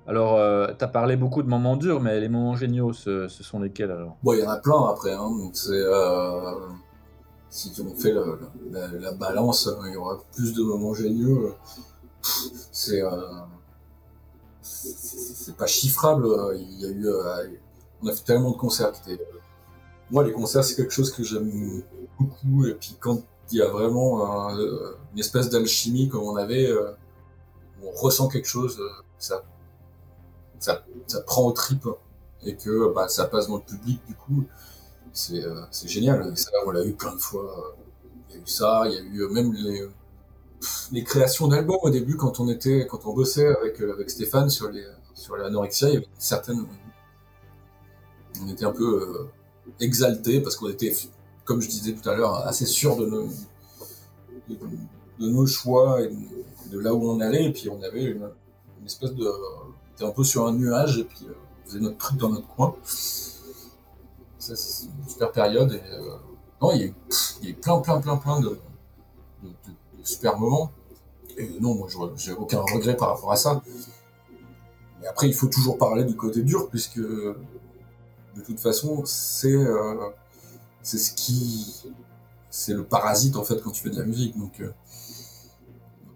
Alors, 0.08 0.34
euh, 0.34 0.66
tu 0.76 0.84
as 0.84 0.88
parlé 0.88 1.16
beaucoup 1.16 1.42
de 1.44 1.48
moments 1.48 1.76
durs, 1.76 2.00
mais 2.00 2.20
les 2.20 2.28
moments 2.28 2.56
géniaux, 2.56 2.92
ce, 2.92 3.28
sont 3.28 3.60
lesquels 3.60 3.92
alors? 3.92 4.16
Bon, 4.24 4.34
il 4.34 4.40
y 4.40 4.46
en 4.46 4.50
a 4.50 4.56
plein 4.56 4.88
après. 4.88 5.12
Hein, 5.12 5.30
c'est, 5.52 5.82
si 7.50 7.72
on 7.80 7.94
fait 7.94 8.12
la, 8.12 9.12
balance, 9.12 9.70
il 9.86 9.92
y 9.92 9.96
aura 9.96 10.18
plus 10.34 10.52
de 10.52 10.62
moments 10.64 10.94
géniaux. 10.94 11.54
C'est 12.72 13.02
c'est 14.66 15.56
pas 15.56 15.66
chiffrable. 15.66 16.26
Il 16.56 16.80
y 16.80 16.86
a 16.86 16.88
eu, 16.88 17.06
euh, 17.06 17.46
on 18.02 18.08
a 18.08 18.12
fait 18.12 18.24
tellement 18.24 18.50
de 18.50 18.56
concerts. 18.56 18.92
Moi, 20.10 20.24
les 20.24 20.32
concerts, 20.32 20.64
c'est 20.64 20.76
quelque 20.76 20.92
chose 20.92 21.12
que 21.12 21.22
j'aime 21.22 21.82
beaucoup. 22.18 22.66
Et 22.66 22.74
puis 22.74 22.96
quand 23.00 23.22
il 23.52 23.58
y 23.58 23.62
a 23.62 23.68
vraiment 23.68 24.50
une 24.50 25.18
espèce 25.18 25.48
d'alchimie 25.48 26.08
comme 26.08 26.22
on 26.22 26.36
avait, 26.36 26.66
euh, 26.66 26.92
on 27.82 27.90
ressent 27.90 28.28
quelque 28.28 28.48
chose, 28.48 28.78
euh, 28.80 28.88
ça, 29.18 29.44
ça, 30.58 30.84
ça 31.06 31.20
prend 31.22 31.46
au 31.46 31.52
tripes 31.52 31.88
et 32.44 32.56
que 32.56 32.92
bah, 32.92 33.08
ça 33.08 33.26
passe 33.26 33.48
dans 33.48 33.56
le 33.56 33.62
public. 33.62 34.00
Du 34.06 34.14
coup, 34.14 34.44
c'est 35.12 35.42
génial. 35.84 36.36
ça, 36.36 36.50
on 36.66 36.70
l'a 36.70 36.84
eu 36.84 36.92
plein 36.92 37.14
de 37.14 37.20
fois. 37.20 37.76
Il 38.28 38.36
y 38.36 38.38
a 38.38 38.42
eu 38.42 38.46
ça, 38.46 38.84
il 38.86 38.94
y 38.94 38.98
a 38.98 39.00
eu 39.00 39.28
même 39.28 39.52
les 39.52 39.88
les 40.92 41.04
créations 41.04 41.48
d'albums 41.48 41.78
au 41.82 41.90
début 41.90 42.16
quand 42.16 42.40
on 42.40 42.48
était 42.48 42.86
quand 42.86 43.06
on 43.06 43.12
bossait 43.12 43.46
avec 43.46 43.80
avec 43.80 44.10
Stéphane 44.10 44.50
sur 44.50 44.70
les 44.70 44.84
sur 45.16 45.36
l'anorexia, 45.36 45.88
il 45.88 45.94
y 45.94 45.96
avait 45.96 46.06
certaines. 46.18 46.66
On 48.42 48.48
était 48.48 48.66
un 48.66 48.72
peu 48.72 49.02
euh, 49.02 49.30
exaltés 49.80 50.40
parce 50.40 50.56
qu'on 50.56 50.68
était, 50.68 50.94
comme 51.44 51.60
je 51.62 51.68
disais 51.68 51.94
tout 51.94 52.08
à 52.08 52.14
l'heure, 52.14 52.46
assez 52.46 52.66
sûr 52.66 52.96
de 52.96 53.06
nos, 53.06 53.28
de, 54.48 54.56
nos 55.18 55.46
choix 55.46 56.02
et 56.02 56.10
de, 56.70 56.78
là 56.78 56.94
où 56.94 57.08
on 57.08 57.20
allait. 57.20 57.46
Et 57.46 57.52
puis 57.52 57.68
on 57.70 57.82
avait 57.82 58.04
une, 58.04 58.28
espèce 58.84 59.14
de. 59.14 59.26
On 59.26 59.94
était 59.94 60.04
un 60.04 60.10
peu 60.10 60.22
sur 60.22 60.46
un 60.46 60.52
nuage 60.52 60.98
et 60.98 61.04
puis 61.04 61.26
euh, 61.26 61.32
on 61.64 61.68
faisait 61.68 61.80
notre 61.80 61.96
truc 61.96 62.18
dans 62.18 62.28
notre 62.28 62.46
coin. 62.48 62.76
c'est 62.84 64.52
une 64.84 65.08
super 65.08 65.32
période. 65.32 65.72
Euh, 65.72 66.16
non, 66.60 66.72
il 66.72 66.94
y, 67.42 67.50
a 67.50 67.54
plein, 67.54 67.78
plein, 67.80 68.00
plein, 68.00 68.16
plein 68.16 68.40
de 68.40 68.58
super 70.06 70.38
moments. 70.38 70.70
Et 71.36 71.48
non, 71.60 71.74
moi, 71.74 71.88
j'ai 72.16 72.32
aucun 72.32 72.60
regret 72.60 72.96
par 72.96 73.10
rapport 73.10 73.32
à 73.32 73.36
ça 73.36 73.60
après, 75.08 75.28
il 75.28 75.34
faut 75.34 75.46
toujours 75.46 75.78
parler 75.78 76.04
du 76.04 76.16
côté 76.16 76.42
dur, 76.42 76.68
puisque 76.68 76.98
de 76.98 77.36
toute 78.44 78.60
façon, 78.60 79.02
c'est 79.04 79.54
euh, 79.54 79.94
ce 80.82 81.12
qui. 81.14 81.92
C'est 82.50 82.72
le 82.72 82.84
parasite, 82.84 83.36
en 83.36 83.44
fait, 83.44 83.60
quand 83.62 83.70
tu 83.70 83.82
fais 83.82 83.90
de 83.90 83.98
la 83.98 84.06
musique. 84.06 84.36
Donc, 84.38 84.60
euh, 84.60 84.72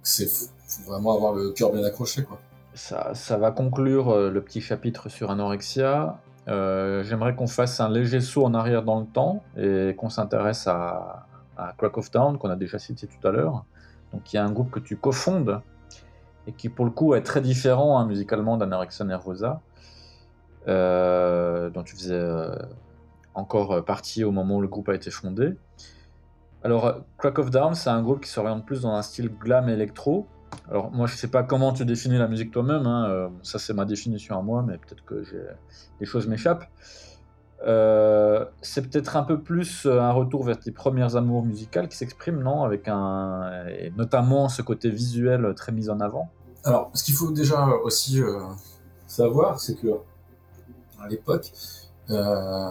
c'est 0.03 0.29
faut 0.29 0.83
vraiment 0.87 1.15
avoir 1.15 1.35
le 1.35 1.51
cœur 1.51 1.73
bien 1.73 1.85
accroché, 1.85 2.25
quoi. 2.25 2.41
Ça, 2.75 3.13
ça 3.15 3.37
va 3.37 3.51
conclure 3.51 4.11
euh, 4.11 4.31
le 4.31 4.41
petit 4.41 4.61
chapitre 4.61 5.09
sur 5.09 5.31
anorexia. 5.31 6.19
J'aimerais 6.47 7.37
qu'on 7.37 7.47
fasse 7.47 7.79
un 7.79 7.89
léger 7.89 8.21
saut 8.21 8.45
en 8.45 8.55
arrière 8.55 8.83
dans 8.83 8.99
le 8.99 9.07
temps 9.07 9.45
et 9.57 9.95
qu'on 9.97 10.09
s'intéresse 10.09 10.67
à, 10.67 11.27
à 11.57 11.75
Crack 11.79 11.97
of 11.97 12.11
Town, 12.11 12.39
qu'on 12.39 12.51
a 12.51 12.57
déjà 12.57 12.79
cité 12.81 13.07
tout 13.07 13.29
à 13.29 13.31
l'heure. 13.31 13.65
Donc, 14.13 14.33
il 14.33 14.37
y 14.37 14.39
a 14.39 14.45
un 14.45 14.51
groupe 14.51 14.71
que 14.71 14.81
tu 14.81 14.97
cofondes 14.97 15.61
et 16.47 16.53
qui 16.53 16.69
pour 16.69 16.85
le 16.85 16.91
coup 16.91 17.15
est 17.15 17.23
très 17.23 17.41
différent 17.41 17.99
hein, 17.99 18.07
musicalement 18.07 18.57
d'Anorexia 18.57 19.05
Nervosa, 19.05 19.61
euh, 20.69 21.71
dont 21.71 21.83
tu 21.83 21.95
faisais 21.95 22.15
euh, 22.15 22.55
encore 23.35 23.85
partie 23.85 24.25
au 24.25 24.33
moment 24.33 24.57
où 24.57 24.61
le 24.61 24.69
groupe 24.69 24.89
a 24.89 24.95
été 24.95 25.11
fondé. 25.11 25.55
Alors, 26.63 27.05
Crack 27.19 27.39
of 27.39 27.51
Dawn, 27.51 27.75
c'est 27.75 27.91
un 27.91 28.03
groupe 28.03 28.21
qui 28.23 28.29
s'oriente 28.29 28.67
plus 28.67 28.83
dans 28.83 28.93
un 28.93 29.03
style 29.03 29.31
glam 29.31 29.69
électro. 29.69 30.27
Alors, 30.69 30.91
moi, 30.91 31.07
je 31.07 31.17
sais 31.17 31.29
pas 31.29 31.43
comment 31.43 31.73
tu 31.73 31.85
définis 31.85 32.19
la 32.19 32.29
musique 32.29 32.51
toi-même, 32.51 32.87
hein, 32.87 33.09
euh, 33.09 33.29
ça 33.43 33.59
c'est 33.59 33.73
ma 33.73 33.85
définition 33.85 34.39
à 34.39 34.43
moi, 34.43 34.63
mais 34.67 34.77
peut-être 34.77 35.05
que 35.05 35.25
des 35.99 36.07
choses 36.07 36.27
m'échappent. 36.27 36.67
C'est 37.63 38.83
peut-être 38.83 39.17
un 39.17 39.23
peu 39.23 39.41
plus 39.41 39.87
un 39.87 40.13
retour 40.13 40.45
vers 40.45 40.59
tes 40.59 40.71
premières 40.71 41.17
amours 41.17 41.45
musicales 41.45 41.89
qui 41.89 41.97
s'expriment, 41.97 42.43
non 42.43 42.63
Avec 42.63 42.89
un. 42.89 43.51
Notamment 43.97 44.49
ce 44.49 44.63
côté 44.63 44.91
visuel 44.91 45.55
très 45.55 45.73
mis 45.73 45.91
en 45.91 46.01
avant? 46.01 46.31
Alors, 46.65 46.91
ce 46.93 47.05
qu'il 47.05 47.15
faut 47.15 47.31
déjà 47.31 47.69
aussi 47.85 48.21
euh, 48.21 48.41
savoir, 49.07 49.61
c'est 49.61 49.77
que 49.77 49.89
à 51.01 51.09
l'époque, 51.09 51.51
euh, 52.11 52.71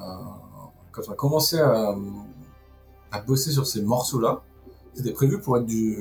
quand 0.91 1.01
on 1.07 1.11
a 1.11 1.15
commencé 1.15 1.59
à, 1.59 1.95
bosser 3.25 3.51
sur 3.51 3.65
ces 3.65 3.81
morceaux-là, 3.81 4.41
c'était 4.93 5.13
prévu 5.13 5.39
pour 5.39 5.57
être 5.57 5.65
du, 5.65 5.97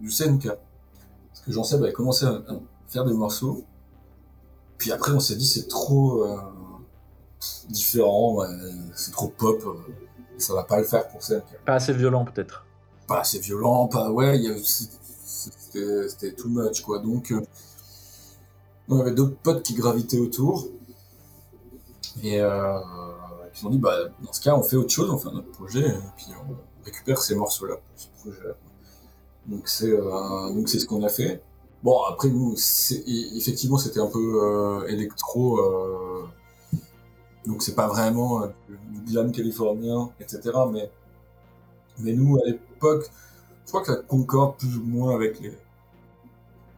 du. 0.00 0.08
Parce 0.08 1.40
que 1.44 1.52
Jean-Seb 1.52 1.82
avait 1.82 1.92
commencé 1.92 2.24
à, 2.24 2.42
faire 2.86 3.04
des 3.04 3.14
morceaux, 3.14 3.64
puis 4.78 4.92
après 4.92 5.10
on 5.10 5.18
s'est 5.18 5.34
dit 5.34 5.46
c'est 5.46 5.66
trop 5.66 6.24
euh, 6.24 6.36
différent, 7.68 8.42
c'est 8.94 9.12
trop 9.12 9.28
pop, 9.28 9.62
ça 10.38 10.54
va 10.54 10.64
pas 10.64 10.78
le 10.78 10.84
faire 10.84 11.08
pour 11.08 11.20
CNK. 11.20 11.64
Pas 11.64 11.74
assez 11.74 11.92
violent 11.92 12.24
peut-être. 12.24 12.64
Pas 13.06 13.20
assez 13.20 13.38
violent, 13.38 13.86
pas 13.88 14.10
ouais, 14.10 14.38
c'était 16.08 16.32
too 16.32 16.48
much, 16.48 16.82
quoi. 16.82 16.98
Donc, 16.98 17.32
euh, 17.32 17.40
on 18.88 19.00
avait 19.00 19.12
d'autres 19.12 19.36
potes 19.36 19.62
qui 19.62 19.74
gravitaient 19.74 20.18
autour. 20.18 20.68
Et 22.22 22.40
euh, 22.40 22.78
ils 23.54 23.66
ont 23.66 23.70
dit, 23.70 23.78
bah, 23.78 23.96
dans 24.22 24.32
ce 24.32 24.40
cas, 24.40 24.54
on 24.54 24.62
fait 24.62 24.76
autre 24.76 24.90
chose, 24.90 25.10
on 25.10 25.18
fait 25.18 25.28
un 25.28 25.36
autre 25.36 25.52
projet, 25.52 25.86
et 25.86 26.12
puis 26.16 26.26
on 26.48 26.84
récupère 26.84 27.18
ces 27.18 27.34
morceaux-là 27.34 27.76
ce 27.96 28.06
projet-là. 28.20 28.54
Donc, 29.46 29.68
c'est 29.68 29.90
euh, 29.90 30.52
donc 30.52 30.68
c'est 30.68 30.78
ce 30.78 30.86
qu'on 30.86 31.02
a 31.02 31.08
fait. 31.08 31.42
Bon, 31.82 32.02
après, 32.02 32.28
nous, 32.28 32.54
effectivement, 33.36 33.76
c'était 33.76 34.00
un 34.00 34.08
peu 34.08 34.42
euh, 34.42 34.86
électro. 34.88 35.60
Donc, 37.46 37.62
c'est 37.62 37.74
pas 37.74 37.86
vraiment 37.86 38.46
du 38.68 39.12
glam 39.12 39.30
californien, 39.30 40.10
etc. 40.20 40.50
Mais, 40.72 42.12
nous, 42.12 42.36
à 42.38 42.46
l'époque, 42.46 43.10
je 43.64 43.68
crois 43.68 43.82
que 43.82 43.86
ça 43.86 43.96
concorde 43.96 44.56
plus 44.56 44.76
ou 44.76 44.84
moins 44.84 45.14
avec 45.14 45.40
les, 45.40 45.56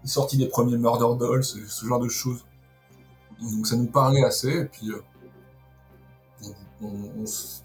sorties 0.04 0.36
des 0.36 0.46
premiers 0.46 0.76
Murder 0.76 1.18
Dolls, 1.18 1.44
ce, 1.44 1.86
genre 1.86 2.00
de 2.00 2.08
choses. 2.08 2.44
Donc 3.40 3.66
ça 3.66 3.76
nous 3.76 3.86
parlait 3.86 4.24
assez, 4.24 4.60
et 4.60 4.64
puis 4.64 4.90
euh, 4.90 5.00
on, 6.82 7.26
se, 7.26 7.62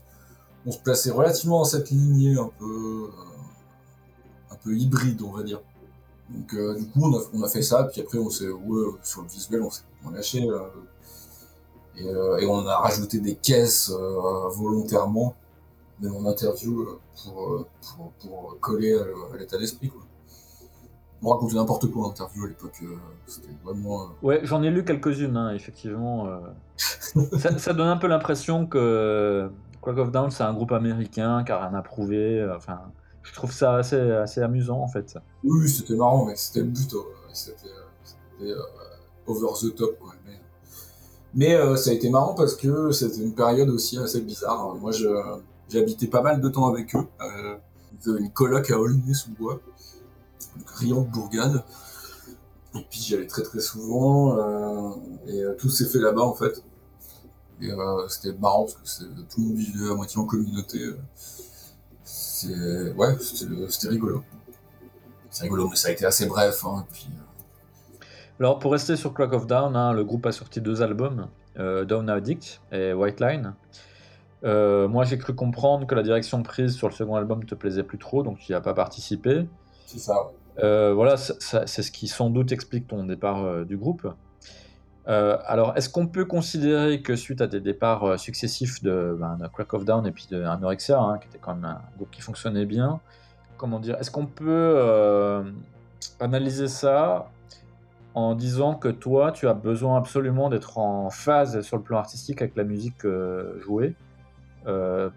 plaçait 0.83 1.09
relativement 1.11 1.59
dans 1.59 1.65
cette 1.65 1.89
lignée 1.89 2.37
un 2.37 2.51
peu, 2.59 3.09
euh, 3.09 4.51
un 4.51 4.55
peu 4.55 4.75
hybride, 4.75 5.21
on 5.21 5.31
va 5.31 5.43
dire. 5.43 5.61
Donc 6.29 6.53
euh, 6.53 6.77
du 6.77 6.85
coup, 6.87 7.01
on 7.33 7.43
a, 7.43 7.49
fait 7.49 7.61
ça, 7.61 7.85
puis 7.85 8.01
après 8.01 8.17
on 8.17 8.29
s'est, 8.29 8.49
sur 9.03 9.21
le 9.21 9.27
visuel, 9.27 9.61
on 9.61 9.69
s'est 9.69 9.83
lâché. 10.11 10.47
Et, 11.97 12.05
et, 12.05 12.45
on 12.47 12.65
a 12.67 12.77
rajouté 12.77 13.19
des 13.19 13.35
caisses 13.35 13.91
volontairement 14.51 15.35
dans 16.01 16.09
mon 16.09 16.25
interview 16.27 16.87
pour, 17.23 17.67
pour, 18.19 18.57
coller 18.59 18.95
à 18.95 19.37
l'état 19.37 19.57
d'esprit. 19.57 19.89
Quoi 19.89 20.01
on 21.23 21.29
racontait 21.29 21.55
n'importe 21.55 21.89
quoi 21.89 22.07
en 22.07 22.09
interview 22.09 22.43
à 22.43 22.47
l'époque. 22.49 22.77
Euh, 22.83 22.95
c'était 23.25 23.53
vraiment. 23.63 24.03
Euh, 24.03 24.07
ouais, 24.21 24.39
j'en 24.43 24.61
ai 24.61 24.69
lu 24.69 24.83
quelques-unes, 24.83 25.37
hein, 25.37 25.53
effectivement. 25.53 26.27
Euh. 26.27 26.39
ça, 27.57 27.73
donne 27.73 27.87
un 27.87 27.97
peu 27.97 28.07
l'impression 28.07 28.67
que 28.67 29.49
Quack 29.81 29.97
of 29.97 30.11
Down, 30.11 30.31
c'est 30.31 30.43
un 30.43 30.53
groupe 30.53 30.73
américain 30.73 31.43
qui 31.45 31.51
a 31.51 31.67
rien 31.67 31.77
à 31.77 31.81
prouver. 31.81 32.45
Enfin, 32.55 32.81
je 33.23 33.33
trouve 33.33 33.51
ça 33.51 33.75
assez, 33.75 33.99
assez 33.99 34.41
amusant 34.41 34.81
en 34.81 34.87
fait. 34.87 35.17
Oui, 35.43 35.69
c'était 35.69 35.95
marrant, 35.95 36.25
mais 36.25 36.35
c'était 36.35 36.59
le 36.59 36.67
but. 36.67 36.93
C'était 37.31 37.69
over 39.25 39.47
the 39.61 39.75
top. 39.75 39.97
Quoi. 39.99 40.13
Mais, 40.25 40.33
ça 41.77 41.89
a 41.89 41.93
été 41.93 42.09
marrant 42.09 42.33
parce 42.33 42.55
que 42.55 42.91
c'était 42.91 43.21
une 43.21 43.33
période 43.33 43.69
aussi 43.69 43.97
assez 43.97 44.21
bizarre. 44.21 44.75
Moi, 44.75 44.91
j'ai 44.91 45.79
habité 45.79 46.07
pas 46.07 46.21
mal 46.21 46.41
de 46.41 46.49
temps 46.49 46.67
avec 46.67 46.95
eux. 46.95 47.07
Euh, 47.21 47.55
une 48.05 48.31
coloc 48.31 48.69
à 48.69 48.77
Aulnay-sous-Bois 48.79 49.61
le 50.55 50.87
de 50.87 51.09
Bourgade. 51.09 51.63
Et 52.75 52.85
puis 52.89 52.99
j'y 52.99 53.15
allais 53.15 53.27
très 53.27 53.43
très 53.43 53.59
souvent, 53.59 54.37
euh, 54.37 54.89
et 55.27 55.41
euh, 55.41 55.55
tout 55.55 55.69
s'est 55.69 55.85
fait 55.85 55.99
là-bas 55.99 56.23
en 56.23 56.33
fait. 56.33 56.63
Et 57.61 57.71
euh, 57.71 58.07
c'était 58.07 58.33
marrant 58.39 58.65
parce 58.65 58.99
que 58.99 59.03
tout 59.03 59.41
le 59.41 59.43
monde 59.43 59.57
vivait 59.57 59.91
à 59.91 59.93
moitié 59.93 60.19
en 60.19 60.25
communauté. 60.25 60.79
Ouais, 62.97 63.15
c'était 63.19 63.87
rigolo. 63.89 64.23
C'est 65.29 65.43
rigolo, 65.43 65.69
mais 65.69 65.75
ça 65.75 65.89
a 65.89 65.91
été 65.91 66.05
assez 66.05 66.25
bref. 66.25 66.65
Hein, 66.65 66.85
Alors 68.39 68.59
pour 68.59 68.71
rester 68.71 68.95
sur 68.95 69.13
Clock 69.13 69.33
of 69.33 69.47
Down, 69.47 69.75
hein, 69.75 69.93
le 69.93 70.03
groupe 70.03 70.25
a 70.25 70.31
sorti 70.31 70.59
deux 70.59 70.81
albums, 70.81 71.27
Down 71.55 72.09
Addict 72.09 72.61
et 72.71 72.91
White 72.93 73.19
Line. 73.21 73.53
moi 74.43 75.03
j'ai 75.03 75.17
cru 75.17 75.33
comprendre 75.35 75.85
que 75.85 75.95
la 75.95 76.01
direction 76.01 76.41
prise 76.41 76.75
sur 76.75 76.87
le 76.87 76.93
second 76.93 77.15
album 77.15 77.45
te 77.45 77.55
plaisait 77.55 77.83
plus 77.83 77.99
trop, 77.99 78.23
donc 78.23 78.39
tu 78.39 78.51
n'y 78.51 78.55
as 78.55 78.61
pas 78.61 78.73
participé. 78.73 79.47
C'est 79.85 79.99
ça. 79.99 80.31
Euh, 80.59 80.93
voilà, 80.93 81.17
c'est 81.17 81.81
ce 81.81 81.91
qui 81.91 82.07
sans 82.07 82.29
doute 82.29 82.51
explique 82.51 82.87
ton 82.87 83.03
départ 83.03 83.43
euh, 83.43 83.65
du 83.65 83.77
groupe. 83.77 84.07
Euh, 85.07 85.37
alors, 85.45 85.75
est-ce 85.75 85.89
qu'on 85.89 86.07
peut 86.07 86.25
considérer 86.25 87.01
que 87.01 87.15
suite 87.15 87.41
à 87.41 87.47
des 87.47 87.59
départs 87.59 88.03
euh, 88.03 88.17
successifs 88.17 88.81
de, 88.81 89.15
ben, 89.19 89.37
de 89.37 89.47
Crack 89.47 89.73
of 89.73 89.83
Down 89.83 90.07
et 90.07 90.11
puis 90.11 90.27
de 90.31 90.41
Anorexia, 90.43 90.99
hein, 90.99 91.17
qui 91.17 91.27
était 91.27 91.39
quand 91.39 91.55
même 91.55 91.65
un 91.65 91.81
groupe 91.97 92.09
qui 92.11 92.21
fonctionnait 92.21 92.65
bien, 92.65 93.01
comment 93.57 93.79
dire, 93.79 93.97
est-ce 93.99 94.11
qu'on 94.11 94.25
peut 94.25 94.45
euh, 94.47 95.43
analyser 96.21 96.69
ça 96.69 97.29
en 98.13 98.35
disant 98.35 98.75
que 98.75 98.89
toi, 98.89 99.31
tu 99.31 99.47
as 99.47 99.53
besoin 99.53 99.97
absolument 99.97 100.49
d'être 100.49 100.77
en 100.77 101.09
phase 101.09 101.61
sur 101.61 101.77
le 101.77 101.83
plan 101.83 101.97
artistique 101.97 102.41
avec 102.41 102.55
la 102.55 102.63
musique 102.63 103.07
jouée 103.59 103.95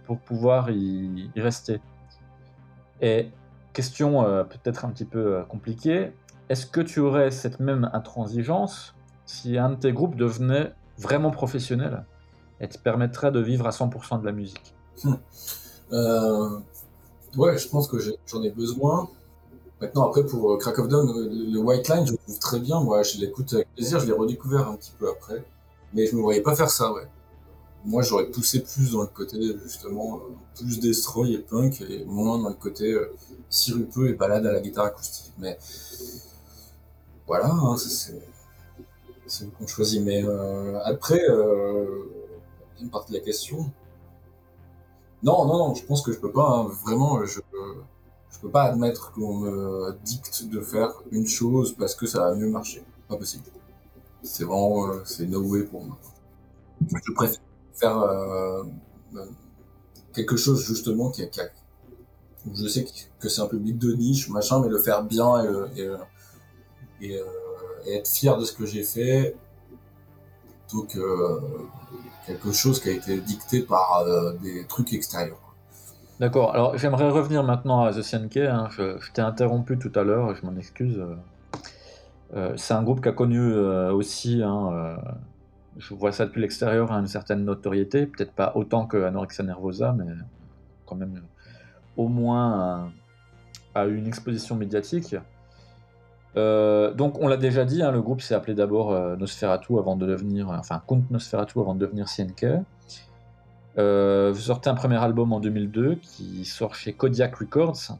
pour 0.07 0.19
pouvoir 0.19 0.71
y, 0.71 1.31
rester. 1.37 1.81
Et 3.01 3.31
question 3.75 4.23
peut-être 4.45 4.87
un 4.87 4.91
petit 4.91 5.05
peu 5.05 5.45
compliquée, 5.49 6.13
est-ce 6.49 6.67
que 6.67 6.81
tu 6.81 7.01
aurais 7.01 7.31
cette 7.31 7.61
même 7.61 7.91
intransigeance 7.93 8.95
si 9.27 9.59
un 9.59 9.71
de 9.71 9.75
tes 9.75 9.93
groupes 9.93 10.17
devenait 10.17 10.73
vraiment 10.99 11.31
professionnel 11.31 12.05
et 12.61 12.69
te 12.69 12.79
permettrait 12.79 13.31
de 13.31 13.41
vivre 13.41 13.67
à 13.67 13.71
100% 13.71 14.21
de 14.21 14.25
la 14.25 14.33
musique? 14.33 14.75
Euh, 15.93 16.59
Ouais, 17.37 17.59
je 17.59 17.69
pense 17.69 17.87
que 17.87 17.99
j'en 18.27 18.43
ai, 18.43 18.51
besoin. 18.51 19.09
Maintenant, 19.81 20.09
après, 20.09 20.25
pour 20.25 20.53
euh, 20.53 20.57
Crack 20.57 20.79
of 20.79 20.89
Dawn, 20.89 21.09
euh, 21.09 21.29
le 21.31 21.59
White 21.59 21.89
Line, 21.89 22.07
je 22.07 22.13
le 22.13 22.19
trouve 22.19 22.39
très 22.39 22.61
bien. 22.61 22.81
Moi, 22.81 23.03
je 23.03 23.19
l'écoute 23.19 23.53
avec 23.53 23.69
plaisir. 23.75 24.01
Je 24.01 24.07
l'ai 24.07 24.13
redécouvert 24.13 24.69
un 24.69 24.77
petit 24.77 24.93
peu 24.99 25.09
après. 25.09 25.45
Mais 25.93 26.07
je 26.07 26.17
me 26.17 26.23
voyais 26.23 26.43
pas 26.43 26.55
faire 26.55 26.71
ça, 26.71 26.93
ouais. 26.93 27.07
Moi, 27.85 28.03
j'aurais 28.03 28.27
poussé 28.27 28.63
plus 28.63 28.93
dans 28.93 29.03
le 29.03 29.07
côté, 29.07 29.39
justement, 29.63 30.21
plus 30.57 30.81
destroy 30.81 31.35
et 31.35 31.39
punk, 31.39 31.83
et 31.83 32.05
moins 32.05 32.39
dans 32.39 32.49
le 32.49 32.55
côté 32.55 32.97
sirupeux 33.49 34.09
et 34.09 34.15
balade 34.15 34.45
à 34.45 34.53
la 34.53 34.61
guitare 34.61 34.87
acoustique. 34.87 35.33
Mais 35.39 35.57
voilà, 37.27 37.51
hein, 37.51 37.77
c'est 37.77 39.45
eux 39.45 39.51
qu'on 39.59 39.67
choisit. 39.67 40.03
Mais 40.03 40.23
euh, 40.25 40.79
après, 40.85 41.23
euh, 41.29 42.05
une 42.81 42.91
partie 42.91 43.13
de 43.13 43.19
la 43.19 43.25
question. 43.25 43.71
Non, 45.23 45.45
non, 45.47 45.59
non, 45.59 45.75
je 45.75 45.85
pense 45.85 46.03
que 46.03 46.13
je 46.13 46.19
peux 46.19 46.31
pas, 46.31 46.49
hein, 46.49 46.71
vraiment, 46.85 47.25
je, 47.25 47.41
je 48.37 48.43
peux 48.43 48.51
pas 48.51 48.65
admettre 48.65 49.13
qu'on 49.13 49.39
me 49.39 49.93
dicte 50.05 50.45
de 50.45 50.61
faire 50.61 50.93
une 51.11 51.27
chose 51.27 51.75
parce 51.77 51.95
que 51.95 52.07
ça 52.07 52.21
va 52.21 52.35
mieux 52.35 52.51
marcher. 52.51 52.85
Pas 53.09 53.17
possible. 53.17 53.45
C'est 54.23 54.45
vraiment, 54.45 54.89
euh, 54.91 55.01
c'est 55.05 55.27
no 55.27 55.41
way 55.41 55.63
pour 55.63 55.85
moi. 55.85 55.97
Je 56.91 57.13
préfère 57.15 57.41
faire 57.73 57.99
euh, 57.99 58.65
quelque 60.13 60.37
chose 60.37 60.63
justement 60.65 61.11
qui, 61.11 61.23
a, 61.23 61.29
je 62.55 62.69
sais 62.69 62.87
que 63.19 63.29
c'est 63.29 63.41
un 63.41 63.47
public 63.47 63.79
de 63.79 63.93
niche, 63.93 64.29
machin, 64.29 64.61
mais 64.61 64.69
le 64.69 64.79
faire 64.79 65.03
bien 65.03 65.43
et, 65.77 65.91
et 67.01 67.21
être 67.87 68.09
fier 68.09 68.37
de 68.37 68.45
ce 68.45 68.53
que 68.53 68.67
j'ai 68.67 68.83
fait 68.83 69.37
plutôt 70.67 70.87
que 70.87 70.99
euh, 70.99 71.41
quelque 72.27 72.53
chose 72.53 72.81
qui 72.81 72.89
a 72.89 72.93
été 72.93 73.21
dicté 73.21 73.63
par 73.63 74.01
euh, 74.01 74.33
des 74.35 74.67
trucs 74.67 74.93
extérieurs. 74.93 75.46
D'accord, 76.19 76.55
alors 76.55 76.79
j'aimerais 76.79 77.11
revenir 77.11 77.43
maintenant 77.43 77.85
à 77.85 77.93
The 77.93 78.03
CNK. 78.03 78.37
Hein. 78.39 78.69
Je, 78.71 79.13
t'ai 79.13 79.23
interrompu 79.23 79.79
tout 79.79 79.93
à 79.95 80.03
l'heure, 80.03 80.35
je 80.35 80.45
m'en 80.47 80.57
excuse. 80.57 81.05
Euh, 82.35 82.55
c'est 82.57 82.75
un 82.75 82.83
groupe 82.83 83.03
qui 83.03 83.09
a 83.09 83.13
connu 83.13 83.55
aussi, 83.55 84.43
hein, 84.43 84.99
je 85.77 85.95
vois 85.95 86.13
ça 86.13 86.27
depuis 86.27 86.41
l'extérieur, 86.41 86.91
une 86.91 87.07
certaine 87.07 87.45
notoriété, 87.45 88.07
peut-être 88.07 88.33
pas 88.33 88.53
autant 88.55 88.87
que 88.87 88.97
Anorexia 88.97 89.45
Nervosa, 89.45 89.95
mais 89.97 90.07
quand 90.87 90.97
même 90.97 91.21
au 91.97 92.09
moins 92.09 92.91
à 93.75 93.85
une 93.85 94.07
exposition 94.07 94.57
médiatique. 94.57 95.17
Euh, 96.37 96.93
donc 96.93 97.19
on 97.21 97.29
l'a 97.29 97.37
déjà 97.37 97.65
dit, 97.65 97.83
hein, 97.83 97.91
le 97.91 98.03
groupe 98.03 98.21
s'est 98.21 98.35
appelé 98.35 98.55
d'abord 98.55 98.93
euh, 98.93 99.17
Nosferatu 99.17 99.79
avant 99.79 99.97
de 99.97 100.07
devenir, 100.07 100.51
enfin 100.51 100.83
Count 100.87 101.03
Nosferatu 101.11 101.61
avant 101.61 101.75
de 101.75 101.81
devenir 101.81 102.07
CNK. 102.07 102.47
Euh, 103.79 104.33
vous 104.33 104.41
sortez 104.41 104.71
un 104.71 104.75
premier 104.75 104.97
album 104.97 105.33
en 105.33 105.41
2002 105.41 105.97
qui 105.97 106.45
sort 106.45 106.75
chez 106.75 106.93
Kodiak 106.93 107.37
Records. 107.37 107.99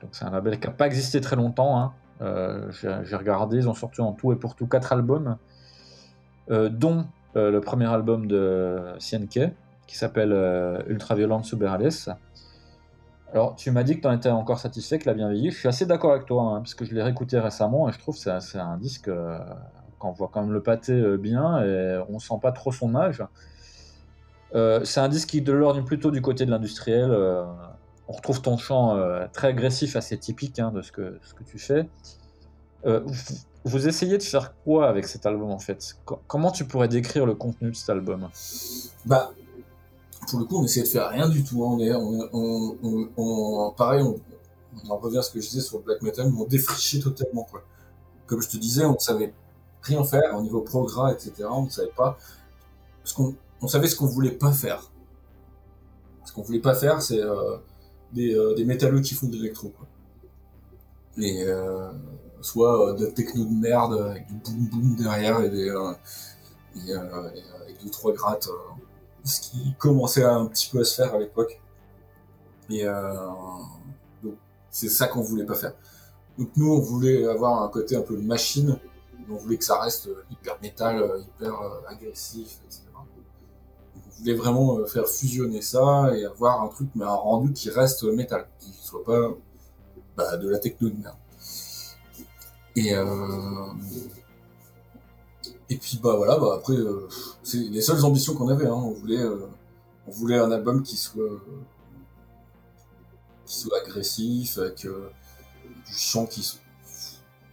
Donc 0.00 0.10
c'est 0.12 0.24
un 0.24 0.30
label 0.30 0.58
qui 0.58 0.66
n'a 0.66 0.72
pas 0.72 0.86
existé 0.86 1.20
très 1.20 1.36
longtemps. 1.36 1.78
Hein. 1.78 1.92
J'ai 2.70 3.16
regardé, 3.16 3.56
ils 3.58 3.68
ont 3.68 3.74
sorti 3.74 4.00
en 4.00 4.12
tout 4.12 4.32
et 4.32 4.36
pour 4.36 4.54
tout 4.54 4.66
quatre 4.66 4.92
albums, 4.92 5.36
dont 6.48 7.06
le 7.34 7.58
premier 7.58 7.86
album 7.86 8.26
de 8.28 8.94
CNK 8.98 9.52
qui 9.88 9.96
s'appelle 9.96 10.32
Ultraviolent 10.86 11.42
Superales. 11.42 11.90
Alors, 13.32 13.56
tu 13.56 13.70
m'as 13.70 13.82
dit 13.82 13.96
que 13.96 14.02
tu 14.02 14.06
en 14.06 14.12
étais 14.12 14.28
encore 14.28 14.58
satisfait, 14.58 14.98
que 14.98 15.06
la 15.06 15.14
bien. 15.14 15.32
Je 15.32 15.50
suis 15.50 15.68
assez 15.68 15.86
d'accord 15.86 16.12
avec 16.12 16.26
toi, 16.26 16.42
hein, 16.42 16.58
parce 16.58 16.74
que 16.74 16.84
je 16.84 16.94
l'ai 16.94 17.02
réécouté 17.02 17.38
récemment 17.38 17.88
et 17.88 17.92
je 17.92 17.98
trouve 17.98 18.14
que 18.14 18.40
c'est 18.40 18.58
un 18.58 18.76
disque 18.76 19.08
euh, 19.08 19.38
qu'on 19.98 20.12
voit 20.12 20.28
quand 20.30 20.42
même 20.42 20.52
le 20.52 20.62
pâté 20.62 20.92
euh, 20.92 21.16
bien 21.16 21.64
et 21.64 21.98
on 22.10 22.18
sent 22.18 22.34
pas 22.42 22.52
trop 22.52 22.72
son 22.72 22.94
âge. 22.94 23.24
Euh, 24.54 24.84
c'est 24.84 25.00
un 25.00 25.08
disque 25.08 25.30
qui 25.30 25.40
de 25.40 25.52
l'ordre 25.52 25.82
plutôt 25.84 26.10
du 26.10 26.20
côté 26.20 26.44
de 26.44 26.50
l'industriel. 26.50 27.10
on 28.08 28.12
retrouve 28.12 28.42
ton 28.42 28.56
chant 28.56 28.98
très 29.32 29.48
agressif, 29.48 29.96
assez 29.96 30.18
typique 30.18 30.58
hein, 30.58 30.70
de 30.72 30.82
ce 30.82 30.92
que, 30.92 31.18
ce 31.22 31.34
que 31.34 31.44
tu 31.44 31.58
fais. 31.58 31.88
Vous, 33.64 33.86
essayez 33.86 34.18
de 34.18 34.22
faire 34.22 34.54
quoi 34.64 34.88
avec 34.88 35.06
cet 35.06 35.24
album 35.24 35.50
en 35.50 35.58
fait? 35.58 35.96
Comment 36.26 36.50
tu 36.50 36.64
pourrais 36.64 36.88
décrire 36.88 37.26
le 37.26 37.34
contenu 37.34 37.70
de 37.70 37.76
cet 37.76 37.90
album? 37.90 38.28
Bah, 39.04 39.32
pour 40.28 40.40
le 40.40 40.44
coup, 40.46 40.58
on 40.58 40.64
essayait 40.64 40.84
de 40.84 40.90
faire 40.90 41.08
rien 41.08 41.28
du 41.28 41.44
tout. 41.44 41.64
Hein. 41.64 41.78
On, 42.32 43.72
pareil, 43.76 44.02
on, 44.02 44.16
on 44.88 44.96
revient 44.96 45.18
à 45.18 45.22
ce 45.22 45.30
que 45.30 45.40
je 45.40 45.48
disais 45.48 45.60
sur 45.60 45.78
le 45.78 45.84
black 45.84 46.02
metal, 46.02 46.32
on 46.36 46.44
défrichait 46.44 47.00
totalement. 47.00 47.46
Quoi. 47.50 47.62
Comme 48.26 48.42
je 48.42 48.48
te 48.48 48.56
disais, 48.56 48.84
on 48.84 48.94
ne 48.94 48.98
savait 48.98 49.32
rien 49.82 50.04
faire 50.04 50.36
au 50.36 50.42
niveau 50.42 50.60
progrès, 50.60 51.12
etc. 51.12 51.32
On 51.50 51.64
ne 51.64 51.70
savait 51.70 51.92
pas. 51.96 52.16
Parce 53.02 53.12
qu'on 53.12 53.34
on 53.62 53.68
savait 53.68 53.86
ce 53.86 53.96
qu'on 53.96 54.06
voulait 54.06 54.32
pas 54.32 54.52
faire. 54.52 54.90
Ce 56.24 56.32
qu'on 56.32 56.42
voulait 56.42 56.60
pas 56.60 56.74
faire, 56.74 57.00
c'est 57.00 57.22
euh, 57.22 57.56
des, 58.12 58.34
euh, 58.34 58.64
métalleux 58.64 59.00
qui 59.00 59.14
font 59.14 59.28
de 59.28 59.36
l'électro. 59.36 59.72
Et 61.18 61.44
euh, 61.44 61.90
soit 62.40 62.90
euh, 62.90 62.94
de 62.94 63.06
la 63.06 63.12
techno 63.12 63.44
de 63.44 63.52
merde 63.52 63.94
avec 64.10 64.26
du 64.26 64.34
boom 64.34 64.68
boom 64.68 64.96
derrière 64.96 65.40
et 65.40 65.50
des 65.50 65.70
avec 65.70 67.82
deux 67.82 67.90
trois 67.90 68.12
grattes 68.12 68.48
ce 69.24 69.40
qui 69.40 69.74
commençait 69.78 70.24
un 70.24 70.46
petit 70.46 70.70
peu 70.70 70.80
à 70.80 70.84
se 70.84 70.94
faire 70.94 71.14
à 71.14 71.18
l'époque. 71.18 71.60
Et 72.70 72.84
c'est 74.70 74.88
ça 74.88 75.06
qu'on 75.06 75.20
voulait 75.20 75.44
pas 75.44 75.54
faire. 75.54 75.74
Donc 76.38 76.48
nous 76.56 76.72
on 76.72 76.80
voulait 76.80 77.26
avoir 77.26 77.62
un 77.62 77.68
côté 77.68 77.94
un 77.94 78.00
peu 78.00 78.16
machine, 78.16 78.78
on 79.30 79.36
voulait 79.36 79.58
que 79.58 79.64
ça 79.64 79.78
reste 79.78 80.08
hyper 80.30 80.58
métal, 80.62 81.04
hyper 81.20 81.54
agressif, 81.86 82.60
etc. 82.64 82.91
Voulait 84.22 84.34
vraiment 84.34 84.78
euh, 84.78 84.86
faire 84.86 85.08
fusionner 85.08 85.62
ça 85.62 86.12
et 86.16 86.24
avoir 86.24 86.62
un 86.62 86.68
truc 86.68 86.88
mais 86.94 87.04
un 87.04 87.10
rendu 87.14 87.52
qui 87.52 87.70
reste 87.70 88.04
métal, 88.04 88.46
qui 88.60 88.72
soit 88.80 89.04
pas 89.04 89.30
bah, 90.16 90.36
de 90.36 90.48
la 90.48 90.58
techno 90.58 90.88
de 90.88 90.96
merde. 90.96 91.16
Et 92.76 92.94
euh, 92.94 93.04
et 95.68 95.76
puis 95.76 95.98
bah 96.02 96.14
voilà, 96.16 96.38
bah 96.38 96.54
après, 96.56 96.74
euh, 96.74 97.08
c'est 97.42 97.58
les 97.58 97.82
seules 97.82 98.04
ambitions 98.04 98.34
qu'on 98.34 98.48
avait. 98.48 98.66
Hein. 98.66 98.74
On 98.74 98.92
voulait, 98.92 99.24
on 100.06 100.10
voulait 100.10 100.38
un 100.38 100.52
album 100.52 100.82
qui 100.82 100.96
soit, 100.96 101.40
qui 103.44 103.58
soit 103.58 103.78
agressif, 103.78 104.58
avec 104.58 104.86
du 104.86 105.92
chant 105.92 106.26
qui 106.26 106.42
soit. 106.42 106.60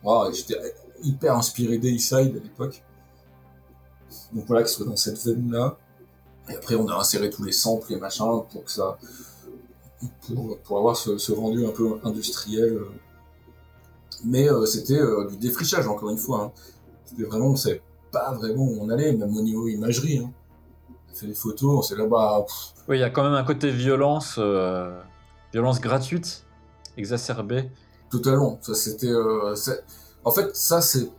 Wow, 0.04 0.32
J'étais 0.34 0.56
hyper 1.04 1.36
inspiré 1.36 1.78
d'A-Side 1.78 2.36
à 2.36 2.44
l'époque. 2.44 2.84
Donc 4.34 4.46
voilà, 4.48 4.64
qui 4.64 4.74
soit 4.74 4.86
dans 4.86 4.96
cette 4.96 5.24
veine-là. 5.24 5.78
Et 6.50 6.56
après, 6.56 6.76
on 6.76 6.88
a 6.88 6.96
inséré 6.96 7.30
tous 7.30 7.44
les 7.44 7.52
samples 7.52 7.94
et 7.94 7.98
machins 7.98 8.44
pour 8.52 8.64
que 8.66 8.72
ça, 8.72 8.98
pour, 10.28 10.58
pour 10.60 10.78
avoir 10.78 10.96
ce, 10.96 11.18
ce, 11.18 11.32
rendu 11.32 11.66
un 11.66 11.72
peu 11.72 12.00
industriel. 12.04 12.80
Mais 14.26 14.48
c'était 14.66 15.00
du 15.30 15.38
défrichage 15.38 15.88
encore 15.88 16.10
une 16.10 16.18
fois. 16.18 16.44
Hein. 16.44 16.52
C'était 17.06 17.24
vraiment, 17.24 17.48
on 17.48 17.56
savait 17.56 17.82
pas 18.12 18.32
vraiment 18.34 18.64
où 18.64 18.78
on 18.82 18.90
allait, 18.90 19.14
même 19.14 19.36
au 19.36 19.42
niveau 19.42 19.68
imagerie. 19.68 20.20
Hein. 20.20 20.32
On 20.90 21.12
a 21.12 21.16
fait 21.16 21.28
des 21.28 21.34
photos, 21.34 21.78
on 21.78 21.82
s'est 21.82 21.96
là-bas. 21.96 22.46
Oui, 22.88 22.98
il 22.98 23.02
y 23.02 23.04
a 23.04 23.10
quand 23.10 23.24
même 23.24 23.34
un 23.34 23.44
côté 23.44 23.72
violence, 23.72 24.36
euh, 24.38 25.00
violence 25.52 25.80
gratuite, 25.80 26.46
exacerbée. 26.98 27.70
Totalement. 28.10 28.60
Ça, 28.62 28.74
c'était. 28.74 29.12
Euh, 29.12 29.56
en 30.24 30.32
fait, 30.32 30.56
ça, 30.56 30.82
c'est. 30.82 31.10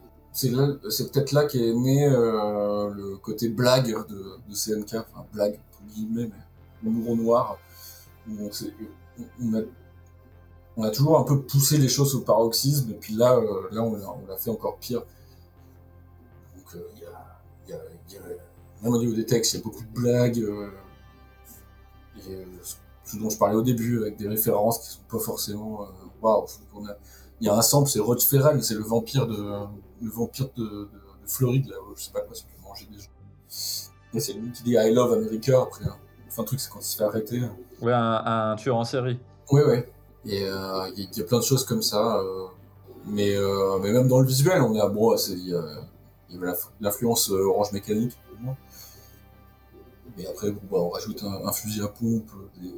C'est, 0.41 1.13
peut-être 1.13 1.33
là 1.33 1.45
qu'est 1.45 1.75
né 1.75 2.07
euh, 2.07 2.89
le 2.95 3.19
côté 3.19 3.51
blague 3.51 3.95
de, 4.09 4.55
CNK, 4.55 4.95
enfin 4.95 5.27
blague, 5.35 5.59
entre 5.69 5.93
guillemets, 5.93 6.31
mais 6.33 6.43
l'humour 6.83 7.15
noir, 7.15 7.59
on, 8.27 8.49
a, 10.83 10.91
toujours 10.91 11.19
un 11.19 11.25
peu 11.25 11.43
poussé 11.43 11.77
les 11.77 11.91
choses 11.91 12.15
au 12.15 12.21
paroxysme, 12.21 12.91
et 12.91 12.95
puis 12.95 13.13
là, 13.13 13.37
euh, 13.37 13.69
là 13.71 13.83
on, 13.83 13.93
l'a 14.27 14.39
fait 14.39 14.49
encore 14.49 14.79
pire 14.79 15.03
il 16.75 17.75
y, 18.15 18.19
même 18.83 18.95
au 18.95 18.99
niveau 18.99 19.15
des 19.15 19.27
textes, 19.27 19.53
il 19.53 19.57
y 19.59 19.61
a 19.61 19.63
beaucoup 19.63 19.83
de 19.83 19.93
blagues. 19.93 20.39
Euh, 20.39 20.71
et, 22.27 22.47
ce 23.05 23.17
dont 23.19 23.29
je 23.29 23.37
parlais 23.37 23.57
au 23.57 23.63
début, 23.63 24.01
avec 24.01 24.17
des 24.17 24.29
références 24.29 24.79
qui 24.79 24.95
sont 24.95 25.03
pas 25.11 25.19
forcément. 25.19 25.87
Waouh! 26.23 26.47
Il 27.41 27.47
y 27.47 27.51
a 27.51 27.57
un 27.57 27.63
sample, 27.63 27.89
c'est 27.89 28.01
Rod 28.01 28.21
Ferrell, 28.23 28.63
c'est 28.63 28.75
le 28.75 28.83
vampire 28.83 29.27
de 29.27 29.37
le 30.03 30.11
vampire 30.11 30.49
de, 30.57 30.63
de, 30.65 30.89
Floride, 31.27 31.69
là, 31.69 31.77
je 31.97 32.03
sais 32.03 32.11
pas 32.13 32.21
quoi, 32.23 32.35
c'est 32.35 32.45
pour 32.47 32.69
manger 32.71 32.87
des 32.91 32.99
gens. 32.99 33.11
C'est 33.49 34.33
lui 34.33 34.51
qui 34.51 34.63
dit 34.65 34.73
I 34.77 34.93
love 34.93 35.13
America 35.13 35.63
après. 35.63 35.85
hein. 35.85 35.97
Enfin, 36.29 36.43
le 36.43 36.47
truc, 36.47 36.59
c'est 36.61 36.71
quand 36.71 36.81
il 36.81 36.85
se 36.85 36.97
fait 36.97 37.05
arrêter. 37.05 37.41
Ouais, 37.81 37.93
un, 37.93 38.51
un 38.53 38.57
tueur 38.57 38.77
en 38.77 38.85
série. 38.85 39.19
Ouais, 39.53 39.65
ouais. 39.65 39.93
Et 40.27 40.45
euh, 40.45 40.89
il 40.97 41.03
y, 41.05 41.07
a- 41.07 41.09
il 41.13 41.19
y 41.19 41.21
a 41.21 41.25
plein 41.25 41.39
de 41.39 41.45
choses 41.45 41.65
comme 41.65 41.83
ça. 41.83 42.19
euh, 42.19 42.47
mais, 43.07 43.35
euh, 43.37 43.79
mais 43.81 43.93
même 43.93 44.09
dans 44.09 44.21
le 44.21 44.27
visuel, 44.27 44.61
on 44.63 44.75
est 44.75 44.81
à 44.81 44.89
bon, 44.89 45.17
c'est- 45.17 45.33
il 45.33 45.49
y 45.49 45.55
avait 45.55 46.47
l'inf- 46.47 46.71
l'influence 46.81 47.31
orange 47.31 47.73
mécanique. 47.73 48.17
Mais 50.17 50.27
après, 50.27 50.51
bon, 50.51 50.61
bah, 50.71 50.79
on 50.79 50.89
rajoute 50.91 51.23
un, 51.23 51.47
un 51.47 51.53
fusil 51.53 51.81
à 51.83 51.89
pompe, 51.89 52.31
des, 52.61 52.75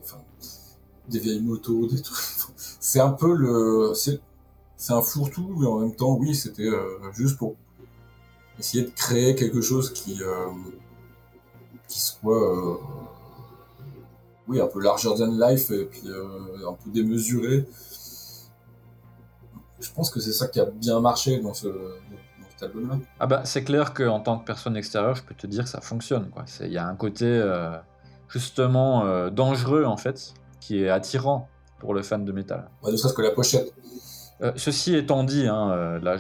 des 1.08 1.18
vieilles 1.18 1.40
motos, 1.42 1.86
des 1.86 2.00
trucs. 2.02 2.18
C'est 2.80 3.00
un 3.00 3.12
peu 3.12 3.32
le. 3.34 3.92
C'est 4.83 4.95
un 4.95 5.01
fourre-tout, 5.01 5.55
mais 5.59 5.66
en 5.68 5.78
même 5.78 5.95
temps, 5.95 6.16
oui, 6.18 6.35
c'était 6.35 6.66
euh, 6.66 6.99
juste 7.12 7.39
pour 7.39 7.55
essayer 8.59 8.83
de 8.83 8.91
créer 8.91 9.37
quelque 9.37 9.61
chose 9.61 9.93
qui, 9.93 10.20
euh, 10.20 10.49
qui 11.87 12.01
soit. 12.01 12.43
euh, 12.43 12.74
oui, 14.49 14.61
un 14.61 14.66
peu 14.66 14.83
larger 14.83 15.11
than 15.16 15.39
life 15.39 15.70
et 15.70 15.85
puis 15.85 16.03
un 16.09 16.72
peu 16.72 16.91
démesuré. 16.91 17.64
Je 19.78 19.89
pense 19.93 20.11
que 20.11 20.18
c'est 20.18 20.33
ça 20.33 20.49
qui 20.49 20.59
a 20.59 20.64
bien 20.64 20.99
marché 20.99 21.39
dans, 21.39 21.55
ce. 21.55 21.68
Ah 23.20 23.26
bah 23.26 23.43
c'est 23.45 23.62
clair 23.62 23.95
qu'en 23.95 24.18
tant 24.18 24.39
que 24.39 24.45
personne 24.45 24.76
extérieure, 24.76 25.14
je 25.14 25.22
peux 25.22 25.35
te 25.35 25.47
dire 25.47 25.64
que 25.64 25.70
ça 25.70 25.80
fonctionne. 25.80 26.28
Il 26.61 26.72
y 26.72 26.78
a 26.78 26.87
un 26.87 26.97
côté 26.97 27.24
euh, 27.26 27.76
justement 28.28 29.05
euh, 29.05 29.30
dangereux 29.30 29.85
en 29.85 29.97
fait, 29.97 30.35
qui 30.59 30.83
est 30.83 30.89
attirant 30.89 31.49
pour 31.78 31.95
le 31.95 32.03
fan 32.03 32.24
de 32.24 32.33
métal. 32.33 32.68
Ouais, 32.83 32.91
ne 32.91 32.97
serait-ce 32.97 33.14
que 33.14 33.22
la 33.22 33.30
pochette. 33.30 33.72
Euh, 34.43 34.53
ceci 34.57 34.97
étant 34.97 35.22
dit, 35.24 35.47
hein, 35.47 35.70
euh, 35.70 36.01
là 36.01 36.16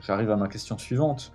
j'arrive 0.00 0.30
à 0.30 0.36
ma 0.36 0.48
question 0.48 0.78
suivante. 0.78 1.32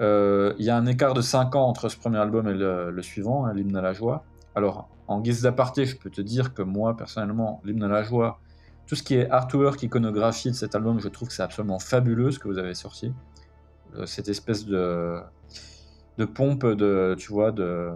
Euh, 0.00 0.54
Il 0.58 0.64
y 0.64 0.70
a 0.70 0.76
un 0.76 0.86
écart 0.86 1.14
de 1.14 1.22
5 1.22 1.54
ans 1.54 1.66
entre 1.66 1.88
ce 1.88 1.96
premier 1.96 2.18
album 2.18 2.46
et 2.48 2.54
le, 2.54 3.02
suivant, 3.02 3.46
hein, 3.46 3.54
l'hymne 3.54 3.76
à 3.76 3.80
la 3.80 3.94
joie. 3.94 4.24
Alors, 4.54 4.88
en 5.08 5.20
guise 5.20 5.42
d'aparté, 5.42 5.86
je 5.86 5.96
peux 5.96 6.10
te 6.10 6.20
dire 6.20 6.52
que 6.52 6.62
moi, 6.62 6.96
personnellement, 6.96 7.60
l'hymne 7.64 7.84
à 7.84 7.88
la 7.88 8.02
joie, 8.02 8.40
tout 8.86 8.96
ce 8.96 9.02
qui 9.02 9.14
est 9.14 9.30
artwork, 9.30 9.82
iconographie 9.82 10.50
de 10.50 10.56
cet 10.56 10.74
album, 10.74 11.00
je 11.00 11.08
trouve 11.08 11.28
que 11.28 11.34
c'est 11.34 11.42
absolument 11.42 11.78
fabuleux 11.78 12.30
ce 12.30 12.38
que 12.38 12.48
vous 12.48 12.58
avez 12.58 12.74
sorti. 12.74 13.12
Cette 14.04 14.28
espèce 14.28 14.66
de, 14.66 15.22
pompe 16.34 16.66
de, 16.66 17.14
tu 17.18 17.32
vois, 17.32 17.50
de 17.50 17.92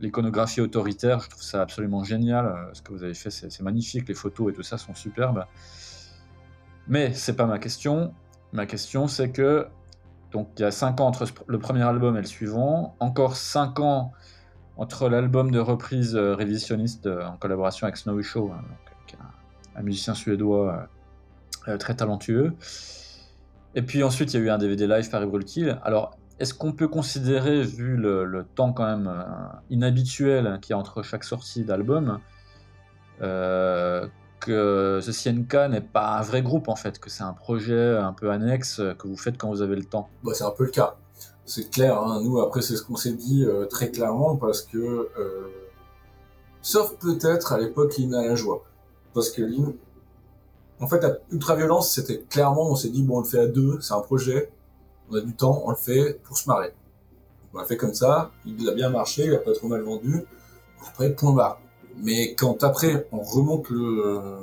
l'iconographie 0.00 0.60
autoritaire, 0.60 1.20
je 1.20 1.30
trouve 1.30 1.42
ça 1.42 1.62
absolument 1.62 2.04
génial. 2.04 2.68
Ce 2.74 2.82
que 2.82 2.92
vous 2.92 3.02
avez 3.02 3.14
fait, 3.14 3.30
c'est 3.30 3.62
magnifique. 3.62 4.08
Les 4.08 4.14
photos 4.14 4.52
et 4.52 4.54
tout 4.54 4.62
ça 4.62 4.76
sont 4.76 4.94
superbes. 4.94 5.44
Mais 6.88 7.12
c'est 7.12 7.36
pas 7.36 7.46
ma 7.46 7.58
question. 7.58 8.14
Ma 8.52 8.66
question, 8.66 9.08
c'est 9.08 9.30
que 9.30 9.66
donc 10.32 10.48
il 10.58 10.62
y 10.62 10.64
a 10.64 10.70
5 10.70 11.00
ans 11.00 11.06
entre 11.06 11.26
le 11.46 11.58
premier 11.58 11.82
album 11.82 12.16
et 12.16 12.20
le 12.20 12.26
suivant, 12.26 12.96
encore 13.00 13.36
5 13.36 13.80
ans 13.80 14.12
entre 14.78 15.08
l'album 15.08 15.50
de 15.50 15.58
reprise 15.58 16.14
euh, 16.14 16.34
révisionniste 16.34 17.06
euh, 17.06 17.26
en 17.26 17.36
collaboration 17.36 17.86
avec 17.86 17.96
Snowy 17.96 18.22
Show, 18.22 18.52
hein, 18.54 18.62
donc, 18.62 19.18
un, 19.74 19.82
musicien 19.82 20.14
suédois 20.14 20.88
euh, 21.66 21.76
très 21.76 21.94
talentueux. 21.94 22.54
Et 23.74 23.82
puis 23.82 24.02
ensuite, 24.02 24.32
il 24.32 24.40
y 24.40 24.42
a 24.42 24.46
eu 24.46 24.50
un 24.50 24.58
DVD 24.58 24.86
live 24.86 25.10
par 25.10 25.22
Kill. 25.44 25.78
Alors, 25.82 26.16
est-ce 26.38 26.54
qu'on 26.54 26.72
peut 26.72 26.88
considérer, 26.88 27.62
vu 27.62 27.96
le, 27.96 28.46
temps 28.54 28.72
quand 28.72 28.86
même 28.86 29.12
inhabituel 29.70 30.58
qu'il 30.62 30.72
y 30.72 30.74
a 30.74 30.78
entre 30.78 31.02
chaque 31.02 31.24
sortie 31.24 31.64
d'album, 31.64 32.20
que 34.38 35.00
The 35.00 35.12
CNK 35.12 35.70
n'est 35.70 35.80
pas 35.80 36.18
un 36.18 36.22
vrai 36.22 36.42
groupe 36.42 36.68
en 36.68 36.76
fait, 36.76 36.98
que 36.98 37.10
c'est 37.10 37.22
un 37.22 37.32
projet 37.32 37.96
un 37.96 38.12
peu 38.12 38.30
annexe 38.30 38.80
euh, 38.80 38.94
que 38.94 39.06
vous 39.06 39.16
faites 39.16 39.36
quand 39.38 39.48
vous 39.48 39.62
avez 39.62 39.76
le 39.76 39.84
temps 39.84 40.08
Bah, 40.22 40.32
c'est 40.34 40.44
un 40.44 40.50
peu 40.50 40.64
le 40.64 40.70
cas. 40.70 40.96
C'est 41.44 41.70
clair, 41.70 41.98
hein. 41.98 42.20
nous 42.22 42.40
après 42.40 42.60
c'est 42.60 42.76
ce 42.76 42.82
qu'on 42.82 42.96
s'est 42.96 43.12
dit 43.12 43.44
euh, 43.44 43.64
très 43.66 43.90
clairement 43.90 44.36
parce 44.36 44.62
que, 44.62 44.76
euh, 45.18 45.48
sauf 46.60 46.96
peut-être 46.98 47.52
à 47.52 47.58
l'époque 47.58 47.94
à 47.98 48.22
la 48.22 48.34
joie. 48.34 48.64
Parce 49.14 49.30
que 49.30 49.42
l'hymne, 49.42 49.74
en 50.80 50.86
fait 50.86 51.02
à 51.04 51.18
Ultraviolence 51.32 51.92
c'était 51.92 52.20
clairement, 52.28 52.70
on 52.70 52.76
s'est 52.76 52.90
dit 52.90 53.02
bon 53.02 53.18
on 53.18 53.20
le 53.20 53.26
fait 53.26 53.40
à 53.40 53.46
deux, 53.46 53.80
c'est 53.80 53.94
un 53.94 54.00
projet, 54.00 54.50
on 55.10 55.16
a 55.16 55.20
du 55.20 55.34
temps, 55.34 55.62
on 55.64 55.70
le 55.70 55.76
fait 55.76 56.20
pour 56.24 56.36
se 56.36 56.48
marrer. 56.48 56.74
On 57.54 57.58
l'a 57.58 57.64
fait 57.64 57.78
comme 57.78 57.94
ça, 57.94 58.30
il 58.44 58.68
a 58.68 58.74
bien 58.74 58.90
marché, 58.90 59.24
il 59.24 59.34
a 59.34 59.38
pas 59.38 59.54
trop 59.54 59.68
mal 59.68 59.80
vendu, 59.80 60.24
après 60.86 61.10
point 61.14 61.32
barre. 61.32 61.60
Mais 62.02 62.34
quand 62.34 62.62
après 62.62 63.08
on 63.12 63.20
remonte 63.20 63.70
le, 63.70 64.38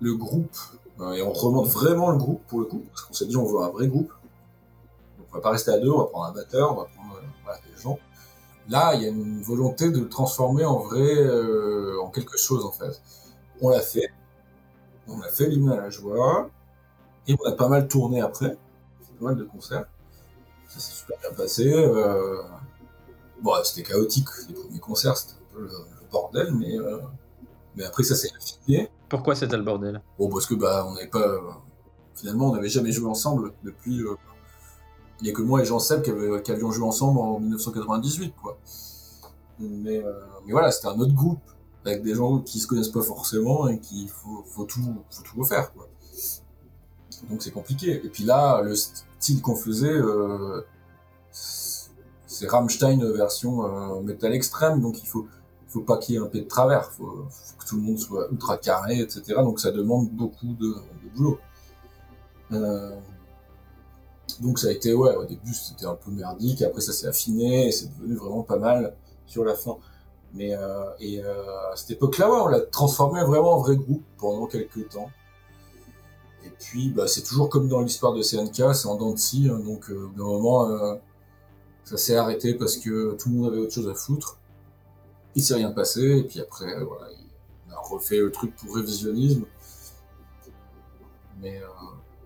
le 0.00 0.14
groupe, 0.14 0.56
euh, 1.00 1.12
et 1.12 1.22
on 1.22 1.32
remonte 1.32 1.68
vraiment 1.68 2.10
le 2.10 2.18
groupe 2.18 2.42
pour 2.46 2.60
le 2.60 2.66
coup, 2.66 2.84
parce 2.90 3.02
qu'on 3.02 3.14
s'est 3.14 3.26
dit 3.26 3.36
on 3.36 3.44
veut 3.44 3.60
un 3.60 3.70
vrai 3.70 3.88
groupe, 3.88 4.12
donc 5.18 5.26
on 5.32 5.36
va 5.36 5.40
pas 5.40 5.50
rester 5.50 5.70
à 5.70 5.78
deux, 5.78 5.90
on 5.90 5.98
va 5.98 6.04
prendre 6.06 6.26
un 6.26 6.32
batteur, 6.32 6.72
on 6.72 6.80
va 6.82 6.84
prendre 6.84 7.16
euh, 7.16 7.52
des 7.74 7.80
gens. 7.80 7.98
Là, 8.68 8.94
il 8.94 9.02
y 9.02 9.06
a 9.06 9.08
une 9.08 9.42
volonté 9.42 9.90
de 9.90 10.00
le 10.00 10.08
transformer 10.08 10.64
en 10.64 10.78
vrai, 10.78 11.16
euh, 11.16 12.00
en 12.00 12.10
quelque 12.10 12.38
chose 12.38 12.64
en 12.64 12.72
fait. 12.72 13.00
On 13.60 13.70
l'a 13.70 13.80
fait. 13.80 14.10
On 15.08 15.20
a 15.20 15.28
fait 15.28 15.48
l'hymne 15.48 15.70
à 15.70 15.76
la 15.76 15.90
joie. 15.90 16.48
Et 17.26 17.36
on 17.40 17.48
a 17.48 17.52
pas 17.52 17.68
mal 17.68 17.88
tourné 17.88 18.20
après. 18.20 18.56
Pas 19.18 19.26
mal 19.26 19.36
de 19.36 19.44
concerts. 19.44 19.86
Ça 20.68 20.80
s'est 20.80 20.92
super 20.92 21.18
bien 21.20 21.32
passé. 21.32 21.72
Euh... 21.72 22.40
Bon, 23.40 23.52
c'était 23.64 23.88
chaotique. 23.88 24.28
Les 24.48 24.54
premiers 24.54 24.78
concerts, 24.78 25.16
c'était 25.16 25.34
un 25.34 25.54
peu 25.54 25.62
le 25.62 25.70
bordel, 26.12 26.52
mais, 26.54 26.78
euh, 26.78 26.98
mais 27.76 27.84
après 27.84 28.02
ça 28.04 28.14
s'est 28.14 28.30
affiné. 28.36 28.90
Pourquoi 29.08 29.34
c'était 29.34 29.56
le 29.56 29.62
bordel? 29.62 30.00
Bon, 30.18 30.28
parce 30.30 30.46
que 30.46 30.54
bah, 30.54 30.86
on 30.88 30.94
n'avait 30.94 31.08
pas. 31.08 31.26
euh, 31.26 31.40
Finalement, 32.14 32.50
on 32.50 32.54
n'avait 32.54 32.68
jamais 32.68 32.92
joué 32.92 33.08
ensemble 33.08 33.52
depuis. 33.64 34.00
euh, 34.02 34.14
Il 35.20 35.24
n'y 35.24 35.30
a 35.30 35.32
que 35.32 35.42
moi 35.42 35.62
et 35.62 35.64
Jean 35.64 35.78
Seb 35.78 36.02
qui, 36.02 36.10
qui 36.44 36.52
avions 36.52 36.70
joué 36.70 36.86
ensemble 36.86 37.18
en 37.20 37.40
1998, 37.40 38.34
quoi. 38.40 38.58
Mais, 39.58 40.02
mais 40.46 40.52
voilà, 40.52 40.70
c'était 40.70 40.88
un 40.88 40.98
autre 40.98 41.14
groupe 41.14 41.40
avec 41.84 42.02
des 42.02 42.14
gens 42.14 42.38
qui 42.40 42.60
se 42.60 42.66
connaissent 42.66 42.88
pas 42.90 43.02
forcément 43.02 43.68
et 43.68 43.78
qu'il 43.80 44.08
faut, 44.08 44.44
faut 44.46 44.64
tout, 44.64 44.80
faut 45.10 45.22
tout 45.22 45.38
refaire, 45.40 45.72
quoi. 45.72 45.88
Donc 47.30 47.42
c'est 47.42 47.50
compliqué. 47.52 48.04
Et 48.04 48.08
puis 48.08 48.24
là, 48.24 48.60
le 48.62 48.74
style 48.74 49.40
qu'on 49.42 49.54
faisait, 49.56 49.98
c'est 51.30 52.48
Rammstein 52.48 53.04
version 53.12 53.64
euh, 53.64 54.00
métal 54.02 54.32
extrême, 54.34 54.80
donc 54.80 55.02
il 55.02 55.06
faut, 55.06 55.26
faut 55.72 55.80
pas 55.80 55.96
qu'il 55.96 56.14
y 56.14 56.18
ait 56.18 56.20
un 56.20 56.26
pied 56.26 56.42
de 56.42 56.48
travers, 56.48 56.90
faut, 56.90 57.26
faut 57.30 57.56
que 57.58 57.66
tout 57.66 57.76
le 57.76 57.82
monde 57.82 57.98
soit 57.98 58.28
ultra 58.30 58.58
carré, 58.58 59.00
etc. 59.00 59.22
Donc 59.38 59.58
ça 59.58 59.70
demande 59.70 60.10
beaucoup 60.10 60.54
de, 60.60 60.74
boulot. 61.14 61.38
Euh, 62.52 62.94
donc 64.40 64.58
ça 64.58 64.68
a 64.68 64.70
été, 64.70 64.92
ouais, 64.92 65.14
au 65.16 65.24
début 65.24 65.54
c'était 65.54 65.86
un 65.86 65.94
peu 65.94 66.10
merdique, 66.10 66.62
après 66.62 66.80
ça 66.80 66.92
s'est 66.92 67.06
affiné 67.06 67.68
et 67.68 67.72
c'est 67.72 67.88
devenu 67.96 68.16
vraiment 68.16 68.42
pas 68.42 68.58
mal 68.58 68.94
sur 69.26 69.44
la 69.44 69.54
fin. 69.54 69.76
Mais 70.34 70.54
euh, 70.54 70.84
et 71.00 71.22
euh, 71.22 71.72
à 71.72 71.76
cette 71.76 71.92
époque-là, 71.92 72.30
ouais, 72.30 72.40
on 72.44 72.48
l'a 72.48 72.60
transformé 72.60 73.22
vraiment 73.24 73.54
en 73.54 73.58
vrai 73.60 73.76
groupe 73.76 74.02
pendant 74.18 74.46
quelques 74.46 74.88
temps. 74.90 75.10
Et 76.44 76.50
puis, 76.58 76.90
bah, 76.90 77.06
c'est 77.06 77.22
toujours 77.22 77.48
comme 77.48 77.68
dans 77.68 77.80
l'histoire 77.80 78.14
de 78.14 78.22
CNK, 78.22 78.74
c'est 78.74 78.88
en 78.88 78.96
dents 78.96 79.12
de 79.12 79.18
scie, 79.18 79.48
hein, 79.50 79.60
donc 79.60 79.90
euh, 79.90 80.04
au 80.04 80.08
bout 80.08 80.18
d'un 80.18 80.24
moment, 80.24 80.98
ça 81.84 81.96
s'est 81.96 82.16
arrêté 82.16 82.54
parce 82.54 82.76
que 82.76 83.16
tout 83.16 83.28
le 83.28 83.36
monde 83.36 83.52
avait 83.52 83.58
autre 83.58 83.72
chose 83.72 83.88
à 83.88 83.94
foutre. 83.94 84.38
Il 85.34 85.42
s'est 85.42 85.54
rien 85.54 85.70
passé, 85.70 86.18
et 86.18 86.24
puis 86.24 86.40
après, 86.40 86.66
euh, 86.66 86.84
voilà, 86.84 87.06
il 87.10 87.72
a 87.72 87.78
refait 87.78 88.18
le 88.18 88.30
truc 88.30 88.54
pour 88.56 88.74
révisionnisme. 88.76 89.44
Mais 91.40 91.58
euh, 91.58 91.66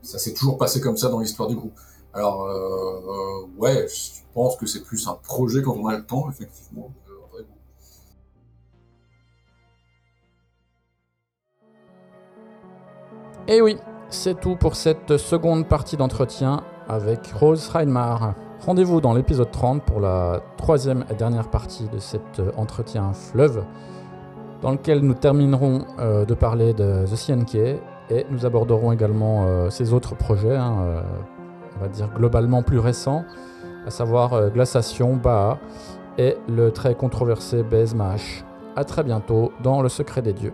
ça 0.03 0.19
s'est 0.19 0.35
toujours 0.35 0.59
passé 0.59 0.81
comme 0.81 0.97
ça 0.97 1.09
dans 1.09 1.21
l'histoire 1.21 1.49
du 1.49 1.57
groupe. 1.57 1.79
Alors, 2.13 2.45
euh, 2.45 3.47
ouais, 3.59 3.87
je 3.89 4.23
pense 4.35 4.57
que 4.57 4.67
c'est 4.67 4.83
plus 4.83 5.07
un 5.07 5.15
projet 5.15 5.63
quand 5.63 5.77
on 5.77 5.87
a 5.87 5.97
le 5.97 6.05
temps, 6.05 6.29
effectivement. 6.31 6.93
Et 13.49 13.61
oui, 13.61 13.77
c'est 14.11 14.41
tout 14.41 14.57
pour 14.57 14.75
cette 14.75 15.19
seconde 15.19 15.69
partie 15.69 15.97
d'entretien 15.97 16.65
avec 16.89 17.29
Rose 17.29 17.69
Reinmar. 17.69 18.35
Rendez-vous 18.65 19.01
dans 19.01 19.13
l'épisode 19.13 19.51
30 19.51 19.83
pour 19.83 20.01
la 20.01 20.41
troisième 20.57 21.05
et 21.11 21.15
dernière 21.15 21.49
partie 21.49 21.89
de 21.89 21.99
cet 21.99 22.41
euh, 22.41 22.51
entretien 22.57 23.13
fleuve, 23.13 23.65
dans 24.63 24.73
lequel 24.73 25.01
nous 25.01 25.15
terminerons 25.15 25.85
euh, 25.99 26.25
de 26.25 26.35
parler 26.35 26.73
de 26.73 27.05
The 27.07 27.17
CNK 27.17 27.55
et 28.11 28.27
nous 28.31 28.47
aborderons 28.47 28.93
également 28.93 29.45
euh, 29.47 29.71
ses 29.71 29.93
autres 29.93 30.15
projets, 30.15 30.57
hein, 30.57 30.77
euh, 30.81 31.03
on 31.77 31.83
va 31.83 31.89
dire 31.89 32.09
globalement 32.15 32.63
plus 32.63 32.79
récents, 32.79 33.25
à 33.87 33.91
savoir 33.91 34.51
Glaciation, 34.51 35.17
Baha 35.17 35.59
et 36.19 36.37
le 36.49 36.73
très 36.73 36.95
controversé 36.95 37.63
Baze 37.63 37.95
Mash. 37.95 38.45
A 38.75 38.85
très 38.85 39.05
bientôt 39.05 39.53
dans 39.63 39.83
Le 39.83 39.89
Secret 39.89 40.23
des 40.23 40.33
Dieux. 40.33 40.53